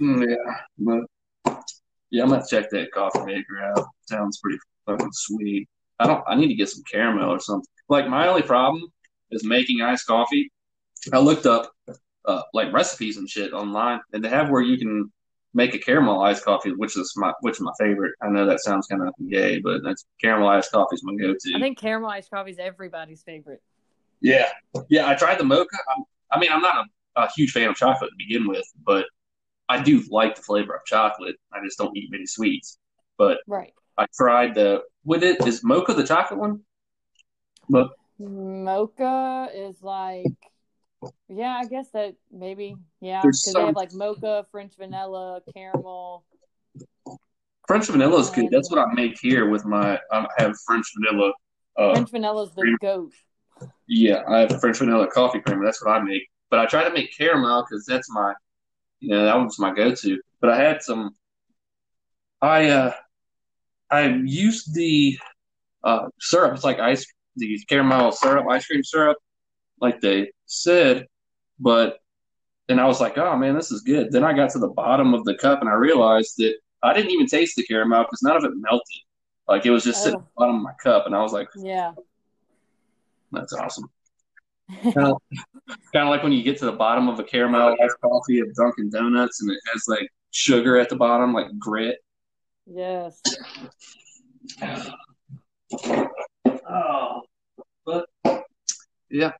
Mm, 0.00 0.28
Yeah, 0.28 0.54
but 0.78 1.62
yeah, 2.10 2.22
I'm 2.24 2.30
gonna 2.30 2.44
check 2.48 2.70
that 2.70 2.90
coffee 2.92 3.24
maker 3.24 3.62
out. 3.62 3.86
Sounds 4.08 4.38
pretty 4.40 4.58
fucking 4.86 5.12
sweet. 5.12 5.68
I 5.98 6.06
don't. 6.06 6.22
I 6.26 6.34
need 6.34 6.48
to 6.48 6.54
get 6.54 6.68
some 6.68 6.82
caramel 6.90 7.30
or 7.30 7.40
something. 7.40 7.66
Like 7.88 8.08
my 8.08 8.28
only 8.28 8.42
problem 8.42 8.82
is 9.30 9.44
making 9.44 9.80
iced 9.80 10.06
coffee. 10.06 10.50
I 11.12 11.18
looked 11.18 11.46
up 11.46 11.72
uh, 12.24 12.42
like 12.52 12.72
recipes 12.72 13.16
and 13.16 13.28
shit 13.28 13.52
online, 13.52 14.00
and 14.12 14.22
they 14.24 14.28
have 14.28 14.50
where 14.50 14.62
you 14.62 14.76
can 14.76 15.10
make 15.58 15.74
a 15.74 15.78
caramelized 15.78 16.42
coffee, 16.42 16.70
which 16.70 16.96
is 16.96 17.12
my 17.16 17.32
which 17.40 17.56
is 17.56 17.60
my 17.60 17.72
favorite. 17.78 18.14
I 18.22 18.28
know 18.28 18.46
that 18.46 18.60
sounds 18.60 18.86
kind 18.86 19.02
of 19.02 19.12
gay, 19.28 19.58
but 19.58 19.82
that's 19.82 20.06
caramelized 20.24 20.70
coffee 20.70 20.94
is 20.94 21.02
my 21.02 21.14
go-to. 21.16 21.52
I 21.56 21.60
think 21.60 21.78
caramelized 21.78 22.30
coffee 22.30 22.52
is 22.52 22.58
everybody's 22.58 23.22
favorite. 23.22 23.60
Yeah, 24.20 24.48
yeah. 24.88 25.08
I 25.08 25.14
tried 25.14 25.38
the 25.38 25.44
mocha. 25.44 25.76
I'm, 25.94 26.04
I 26.30 26.38
mean, 26.38 26.50
I'm 26.52 26.62
not 26.62 26.86
a, 27.16 27.22
a 27.22 27.28
huge 27.36 27.50
fan 27.50 27.68
of 27.68 27.74
chocolate 27.76 28.10
to 28.10 28.16
begin 28.16 28.46
with, 28.46 28.64
but 28.86 29.06
I 29.68 29.82
do 29.82 30.02
like 30.10 30.36
the 30.36 30.42
flavor 30.42 30.74
of 30.74 30.84
chocolate. 30.86 31.36
I 31.52 31.58
just 31.64 31.76
don't 31.76 31.96
eat 31.96 32.10
many 32.10 32.26
sweets. 32.26 32.78
But 33.18 33.38
Right. 33.48 33.74
I 33.96 34.06
tried 34.16 34.54
the 34.54 34.82
with 35.04 35.24
it 35.24 35.44
is 35.44 35.64
mocha 35.64 35.92
the 35.92 36.06
chocolate 36.06 36.38
one. 36.38 36.60
But 37.68 37.90
Mocha 38.20 39.48
is 39.52 39.82
like, 39.82 40.24
yeah, 41.28 41.58
I 41.60 41.66
guess 41.66 41.90
that 41.92 42.14
maybe, 42.32 42.76
yeah, 43.00 43.22
because 43.22 43.52
they 43.54 43.60
have 43.60 43.76
like 43.76 43.92
mocha, 43.92 44.46
French 44.50 44.72
vanilla, 44.76 45.40
caramel. 45.54 46.24
French 47.66 47.86
vanilla 47.86 48.18
is 48.20 48.30
good. 48.30 48.48
That's 48.50 48.70
what 48.70 48.80
I 48.80 48.92
make 48.94 49.18
here 49.20 49.48
with 49.48 49.64
my. 49.64 50.00
I 50.10 50.26
have 50.38 50.54
French 50.66 50.86
vanilla. 50.96 51.32
Uh, 51.76 51.92
French 51.94 52.10
vanilla 52.10 52.44
is 52.44 52.50
the 52.54 52.62
cream. 52.62 52.76
goat. 52.80 53.12
yeah, 53.86 54.22
I 54.26 54.38
have 54.40 54.60
French 54.60 54.78
vanilla 54.78 55.06
coffee 55.06 55.40
creamer. 55.40 55.64
That's 55.64 55.84
what 55.84 55.92
I 55.92 56.02
make. 56.02 56.22
But 56.50 56.60
I 56.60 56.66
try 56.66 56.82
to 56.84 56.90
make 56.90 57.14
caramel 57.16 57.64
because 57.68 57.84
that's 57.84 58.10
my, 58.10 58.32
you 59.00 59.10
know, 59.10 59.24
that 59.24 59.36
was 59.36 59.58
my 59.58 59.72
go-to. 59.74 60.18
But 60.40 60.50
I 60.50 60.56
had 60.56 60.82
some. 60.82 61.10
I 62.40 62.68
uh, 62.70 62.92
I 63.90 64.08
used 64.08 64.74
the 64.74 65.18
uh 65.84 66.08
syrup. 66.20 66.54
It's 66.54 66.64
like 66.64 66.80
ice, 66.80 67.06
the 67.36 67.58
caramel 67.68 68.12
syrup, 68.12 68.46
ice 68.48 68.66
cream 68.66 68.82
syrup, 68.82 69.18
like 69.80 70.00
they 70.00 70.30
said. 70.48 71.06
But 71.60 71.98
then 72.68 72.78
I 72.78 72.86
was 72.86 73.00
like, 73.00 73.16
oh 73.18 73.36
man, 73.36 73.54
this 73.54 73.70
is 73.72 73.80
good. 73.82 74.10
Then 74.12 74.24
I 74.24 74.32
got 74.32 74.50
to 74.50 74.58
the 74.58 74.68
bottom 74.68 75.14
of 75.14 75.24
the 75.24 75.34
cup 75.36 75.60
and 75.60 75.68
I 75.70 75.74
realized 75.74 76.34
that 76.38 76.54
I 76.82 76.92
didn't 76.92 77.10
even 77.12 77.26
taste 77.26 77.56
the 77.56 77.62
caramel 77.64 78.04
because 78.04 78.22
none 78.22 78.36
of 78.36 78.44
it 78.44 78.52
melted. 78.54 78.82
Like 79.48 79.64
it 79.66 79.70
was 79.70 79.84
just 79.84 80.02
sitting 80.02 80.18
Oh. 80.18 80.22
at 80.22 80.26
the 80.26 80.32
bottom 80.36 80.56
of 80.56 80.62
my 80.62 80.72
cup, 80.82 81.06
and 81.06 81.14
I 81.16 81.22
was 81.22 81.32
like, 81.32 81.48
Yeah. 81.56 81.92
that's 83.32 83.52
awesome. 83.54 83.90
kind 84.82 84.96
of, 84.98 85.16
kind 85.94 86.06
of 86.06 86.08
like 86.08 86.22
when 86.22 86.32
you 86.32 86.42
get 86.42 86.58
to 86.58 86.66
the 86.66 86.72
bottom 86.72 87.08
of 87.08 87.18
a 87.18 87.24
caramel 87.24 87.74
coffee 88.02 88.40
at 88.40 88.54
Dunkin' 88.54 88.90
Donuts 88.90 89.40
and 89.40 89.50
it 89.50 89.58
has 89.72 89.84
like 89.88 90.08
sugar 90.30 90.78
at 90.78 90.90
the 90.90 90.96
bottom, 90.96 91.32
like 91.32 91.46
grit. 91.58 91.96
yes. 92.66 93.20
Oh, 96.70 97.22
but 97.84 98.06
yeah, 99.10 99.32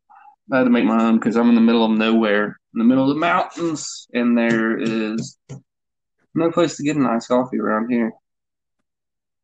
I 0.50 0.58
had 0.58 0.64
to 0.64 0.70
make 0.70 0.84
my 0.84 1.04
own 1.04 1.18
because 1.18 1.36
I'm 1.36 1.48
in 1.48 1.54
the 1.54 1.60
middle 1.60 1.84
of 1.84 1.90
nowhere, 1.90 2.58
in 2.74 2.78
the 2.78 2.84
middle 2.84 3.04
of 3.04 3.14
the 3.14 3.20
mountains, 3.20 4.06
and 4.14 4.36
there 4.36 4.78
is 4.78 5.36
no 6.34 6.50
place 6.50 6.76
to 6.76 6.82
get 6.82 6.96
an 6.96 7.06
iced 7.06 7.28
coffee 7.28 7.58
around 7.58 7.90
here. 7.90 8.12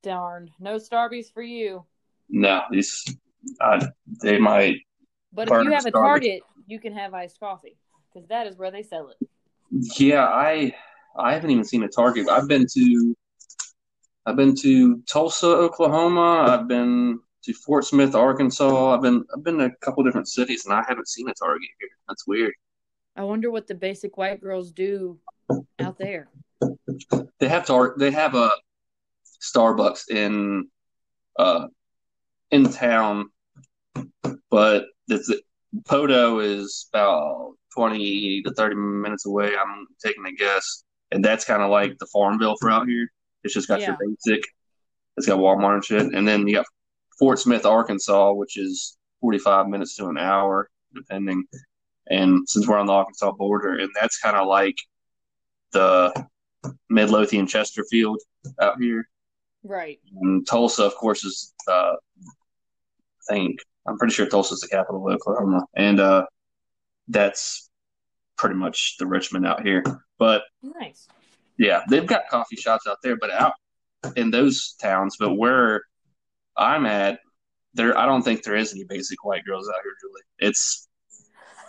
Darn. 0.03 0.51
No 0.59 0.77
Starbies 0.77 1.33
for 1.33 1.43
you. 1.43 1.85
No, 2.29 2.63
these 2.71 3.05
I 3.61 3.87
they 4.23 4.39
might. 4.39 4.77
But 5.33 5.49
if 5.49 5.65
you 5.65 5.73
have 5.73 5.87
a 5.87 5.91
Starbucks. 5.91 5.93
Target, 5.93 6.43
you 6.67 6.81
can 6.81 6.95
have 6.95 7.13
iced 7.13 7.39
coffee 7.39 7.77
because 8.13 8.29
that 8.29 8.47
is 8.47 8.57
where 8.57 8.71
they 8.71 8.83
sell 8.83 9.09
it. 9.11 9.29
Yeah, 9.99 10.25
I 10.25 10.75
I 11.19 11.35
haven't 11.35 11.51
even 11.51 11.65
seen 11.65 11.83
a 11.83 11.89
Target. 11.89 12.29
I've 12.29 12.49
been 12.49 12.67
to 12.75 13.17
I've 14.27 14.37
been 14.37 14.55
to 14.57 15.03
Tulsa, 15.03 15.49
Oklahoma. 15.49 16.47
I've 16.49 16.67
been 16.67 17.21
to 17.45 17.53
Fort 17.53 17.85
Smith, 17.85 18.15
Arkansas. 18.15 18.95
I've 18.95 19.03
been 19.03 19.25
I've 19.35 19.45
been 19.45 19.59
to 19.59 19.67
a 19.67 19.77
couple 19.83 20.03
different 20.03 20.29
cities, 20.29 20.65
and 20.65 20.75
I 20.75 20.83
haven't 20.89 21.09
seen 21.09 21.29
a 21.29 21.35
Target 21.35 21.69
here. 21.81 21.91
That's 22.09 22.27
weird. 22.27 22.53
I 23.17 23.23
wonder 23.23 23.51
what 23.51 23.67
the 23.67 23.75
basic 23.75 24.17
white 24.17 24.41
girls 24.41 24.73
do 24.73 25.19
out 25.79 25.99
there. 25.99 26.29
They 27.39 27.49
have 27.49 27.67
tar- 27.67 27.95
They 27.99 28.11
have 28.11 28.35
a 28.35 28.51
Starbucks 29.43 30.11
in 30.11 30.69
uh 31.39 31.67
in 32.51 32.71
town, 32.71 33.27
but 34.51 34.87
it's 35.09 35.33
Poteau 35.85 36.39
is 36.43 36.89
about 36.93 37.55
twenty 37.75 38.43
to 38.43 38.55
thirty 38.55 38.75
minutes 38.77 39.27
away. 39.27 39.53
I'm 39.57 39.87
taking 40.05 40.25
a 40.27 40.33
guess, 40.33 40.85
and 41.11 41.25
that's 41.25 41.45
kind 41.45 41.63
of 41.63 41.71
like 41.71 41.99
the 41.99 42.07
Farmville 42.07 42.57
for 42.61 42.71
out 42.71 42.89
here. 42.89 43.09
It's 43.43 43.53
just 43.55 43.69
got 43.69 43.81
your 43.89 43.99
basic. 44.01 44.45
It's 45.17 45.27
got 45.27 45.39
Walmart 45.39 45.75
and 45.75 45.85
shit, 45.85 46.15
and 46.15 46.27
then 46.27 46.49
you 46.49 46.55
got 46.55 46.67
Fort 47.19 47.39
Smith, 47.39 47.65
Arkansas, 47.67 48.33
which 48.33 48.57
is 48.59 48.97
forty-five 49.21 49.69
minutes 49.69 49.97
to 49.97 50.09
an 50.09 50.19
hour, 50.19 50.71
depending. 50.95 51.45
And 52.09 52.49
since 52.49 52.67
we're 52.69 52.79
on 52.79 52.87
the 52.87 52.93
Arkansas 52.93 53.33
border, 53.33 53.75
and 53.79 53.91
that's 53.99 54.19
kind 54.19 54.37
of 54.37 54.47
like 54.47 54.77
the 55.73 56.27
Midlothian 56.91 57.47
Chesterfield 57.47 58.21
out 58.61 58.81
here. 58.81 59.09
Right. 59.63 59.99
And 60.21 60.47
Tulsa, 60.47 60.85
of 60.85 60.95
course, 60.97 61.25
is 61.25 61.55
uh, 61.67 61.95
I 63.31 63.35
think 63.35 63.61
I'm 63.87 63.97
pretty 63.99 64.13
sure 64.13 64.27
Tulsa's 64.27 64.61
the 64.61 64.69
capital 64.69 65.09
of 65.09 65.15
Oklahoma, 65.15 65.65
and 65.75 66.01
uh, 66.01 66.27
that's 67.09 67.71
pretty 68.37 68.57
much 68.57 68.97
the 68.99 69.07
Richmond 69.07 69.47
out 69.47 69.63
here. 69.65 69.83
But 70.19 70.43
Nice. 70.63 71.09
yeah, 71.59 71.83
they've 71.89 72.07
got 72.07 72.29
coffee 72.29 72.57
shops 72.57 72.87
out 72.87 72.99
there, 73.03 73.17
but 73.17 73.31
out 73.31 73.55
in 74.17 74.31
those 74.31 74.75
towns. 74.75 75.17
But 75.19 75.35
where 75.35 75.83
I'm 76.57 76.87
at, 76.87 77.21
there 77.75 77.97
I 77.99 78.07
don't 78.07 78.23
think 78.23 78.43
there 78.43 78.57
is 78.57 78.73
any 78.73 78.85
basic 78.85 79.25
white 79.25 79.45
girls 79.45 79.69
out 79.69 79.81
here, 79.83 79.93
Julie. 80.01 80.49
It's 80.49 80.89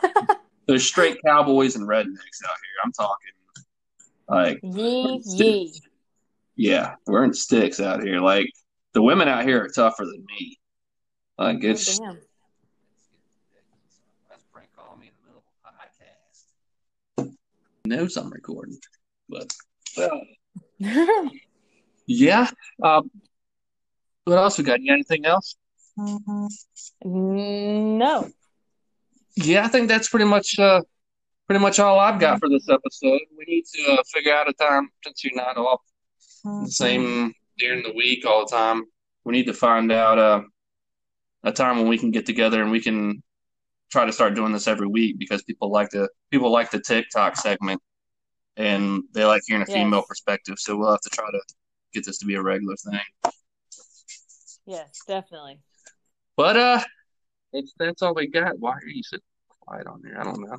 there's 0.67 0.85
straight 0.85 1.17
cowboys 1.25 1.75
and 1.75 1.87
rednecks 1.87 2.43
out 2.47 2.57
here. 2.57 2.81
I'm 2.83 2.91
talking 2.93 3.31
like 4.27 4.59
Yee 4.63 5.21
yee. 5.25 5.81
yeah, 6.55 6.95
we're 7.05 7.23
in 7.23 7.33
sticks 7.33 7.79
out 7.79 8.03
here. 8.03 8.19
Like 8.19 8.49
the 8.93 9.01
women 9.01 9.27
out 9.27 9.45
here 9.45 9.63
are 9.63 9.69
tougher 9.69 10.05
than 10.05 10.25
me. 10.37 10.59
Like 11.37 11.63
it's 11.63 11.99
Oh, 11.99 12.05
damn. 12.05 12.19
That's 14.29 14.43
prank 14.51 14.69
call 14.75 14.97
me 14.97 15.07
in 15.07 15.13
the 15.21 15.27
middle 15.27 15.43
of 15.43 15.73
a 17.19 17.25
podcast. 17.25 17.35
Knows 17.85 18.17
I'm 18.17 18.29
recording, 18.29 18.77
but 19.29 19.53
well, 19.97 21.29
yeah. 22.07 22.49
Um, 22.81 23.11
what 24.25 24.37
else 24.37 24.57
we 24.57 24.63
got? 24.63 24.81
You 24.81 24.87
got 24.87 24.93
anything 24.95 25.25
else? 25.25 25.55
no. 27.03 28.29
Yeah, 29.37 29.65
I 29.65 29.67
think 29.67 29.87
that's 29.87 30.09
pretty 30.09 30.25
much 30.25 30.57
uh, 30.59 30.81
pretty 31.47 31.61
much 31.61 31.79
all 31.79 31.99
I've 31.99 32.19
got 32.19 32.39
for 32.39 32.49
this 32.49 32.67
episode. 32.69 33.21
We 33.37 33.45
need 33.47 33.65
to 33.73 33.93
uh, 33.93 34.03
figure 34.13 34.33
out 34.33 34.49
a 34.49 34.53
time 34.53 34.89
since 35.03 35.23
you're 35.23 35.35
not 35.35 35.57
off 35.57 35.81
the 36.43 36.71
same 36.71 37.33
during 37.57 37.83
the 37.83 37.93
week 37.93 38.25
all 38.25 38.45
the 38.45 38.51
time. 38.55 38.83
We 39.25 39.33
need 39.33 39.45
to 39.47 39.53
find 39.53 39.91
out 39.91 40.17
uh, 40.19 40.41
a 41.43 41.51
time 41.51 41.77
when 41.77 41.87
we 41.87 41.97
can 41.97 42.11
get 42.11 42.25
together 42.25 42.61
and 42.61 42.71
we 42.71 42.81
can 42.81 43.21
try 43.91 44.05
to 44.05 44.11
start 44.11 44.35
doing 44.35 44.51
this 44.51 44.67
every 44.67 44.87
week 44.87 45.17
because 45.19 45.43
people 45.43 45.69
like 45.71 45.89
the 45.89 46.09
people 46.31 46.51
like 46.51 46.71
the 46.71 46.79
TikTok 46.79 47.35
segment 47.37 47.81
and 48.57 49.03
they 49.13 49.25
like 49.25 49.41
hearing 49.45 49.63
a 49.63 49.65
Yes. 49.67 49.73
female 49.75 50.03
perspective. 50.07 50.55
So 50.59 50.77
we'll 50.77 50.91
have 50.91 51.01
to 51.01 51.09
try 51.09 51.29
to 51.29 51.39
get 51.93 52.05
this 52.05 52.17
to 52.19 52.25
be 52.25 52.35
a 52.35 52.41
regular 52.41 52.75
thing. 52.77 52.99
Yes, 54.65 54.99
definitely. 55.07 55.59
But 56.35 56.57
uh, 56.57 56.83
if 57.53 57.69
that's 57.77 58.01
all 58.01 58.15
we 58.15 58.27
got, 58.27 58.59
why 58.59 58.73
are 58.73 58.87
you 58.87 59.03
so 59.03 59.17
quiet 59.61 59.87
on 59.87 60.01
there? 60.03 60.19
I 60.19 60.23
don't 60.23 60.41
know. 60.41 60.57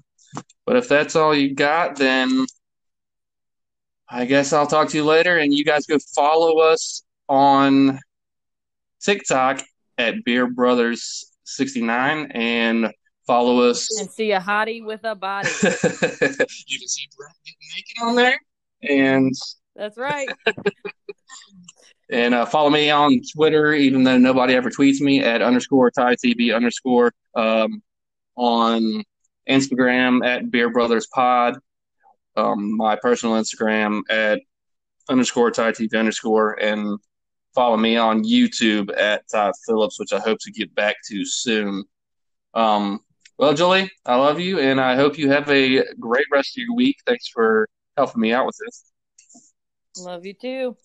But 0.64 0.76
if 0.76 0.88
that's 0.88 1.16
all 1.16 1.34
you 1.34 1.54
got, 1.54 1.96
then 1.96 2.46
I 4.08 4.24
guess 4.24 4.52
I'll 4.52 4.66
talk 4.66 4.88
to 4.90 4.96
you 4.96 5.04
later. 5.04 5.38
And 5.38 5.52
you 5.52 5.64
guys 5.64 5.86
go 5.86 5.98
follow 6.14 6.60
us 6.60 7.02
on 7.28 7.98
TikTok 9.00 9.62
at 9.98 10.24
Beer 10.24 10.48
Brothers 10.48 11.32
sixty 11.44 11.82
nine 11.82 12.30
and 12.32 12.92
follow 13.26 13.60
us. 13.68 13.88
And 14.00 14.10
see 14.10 14.32
a 14.32 14.40
hottie 14.40 14.84
with 14.84 15.04
a 15.04 15.14
body. 15.14 15.48
you 15.62 15.68
can 15.70 16.88
see 16.88 17.08
Brett 17.16 17.34
getting 17.44 17.68
naked 17.74 18.02
on 18.02 18.14
there, 18.14 18.38
and 18.82 19.34
That's 19.74 19.96
right. 19.98 20.28
And 22.10 22.34
uh, 22.34 22.46
follow 22.46 22.70
me 22.70 22.90
on 22.90 23.20
Twitter, 23.34 23.72
even 23.72 24.04
though 24.04 24.18
nobody 24.18 24.54
ever 24.54 24.70
tweets 24.70 25.00
me 25.00 25.20
at 25.20 25.42
underscore 25.42 25.90
TyTB 25.90 26.54
underscore. 26.54 27.12
Um, 27.34 27.82
on 28.36 29.02
Instagram 29.48 30.24
at 30.24 30.50
Beer 30.50 30.70
Brothers 30.70 31.06
Pod. 31.12 31.58
Um, 32.36 32.76
my 32.76 32.96
personal 32.96 33.36
Instagram 33.36 34.02
at 34.10 34.40
underscore 35.08 35.50
TyTB 35.50 35.98
underscore. 35.98 36.52
And 36.62 36.98
follow 37.54 37.76
me 37.76 37.96
on 37.96 38.24
YouTube 38.24 38.90
at 38.96 39.22
Ty 39.32 39.52
Phillips, 39.66 39.98
which 39.98 40.12
I 40.12 40.18
hope 40.18 40.38
to 40.42 40.52
get 40.52 40.74
back 40.74 40.96
to 41.08 41.24
soon. 41.24 41.84
Um, 42.54 43.00
well, 43.38 43.54
Julie, 43.54 43.90
I 44.04 44.16
love 44.16 44.40
you, 44.40 44.60
and 44.60 44.80
I 44.80 44.96
hope 44.96 45.18
you 45.18 45.30
have 45.30 45.50
a 45.50 45.82
great 46.00 46.26
rest 46.32 46.56
of 46.56 46.62
your 46.62 46.74
week. 46.74 46.96
Thanks 47.06 47.28
for 47.28 47.68
helping 47.96 48.20
me 48.20 48.32
out 48.32 48.46
with 48.46 48.56
this. 48.64 48.92
Love 49.98 50.24
you 50.24 50.34
too. 50.34 50.76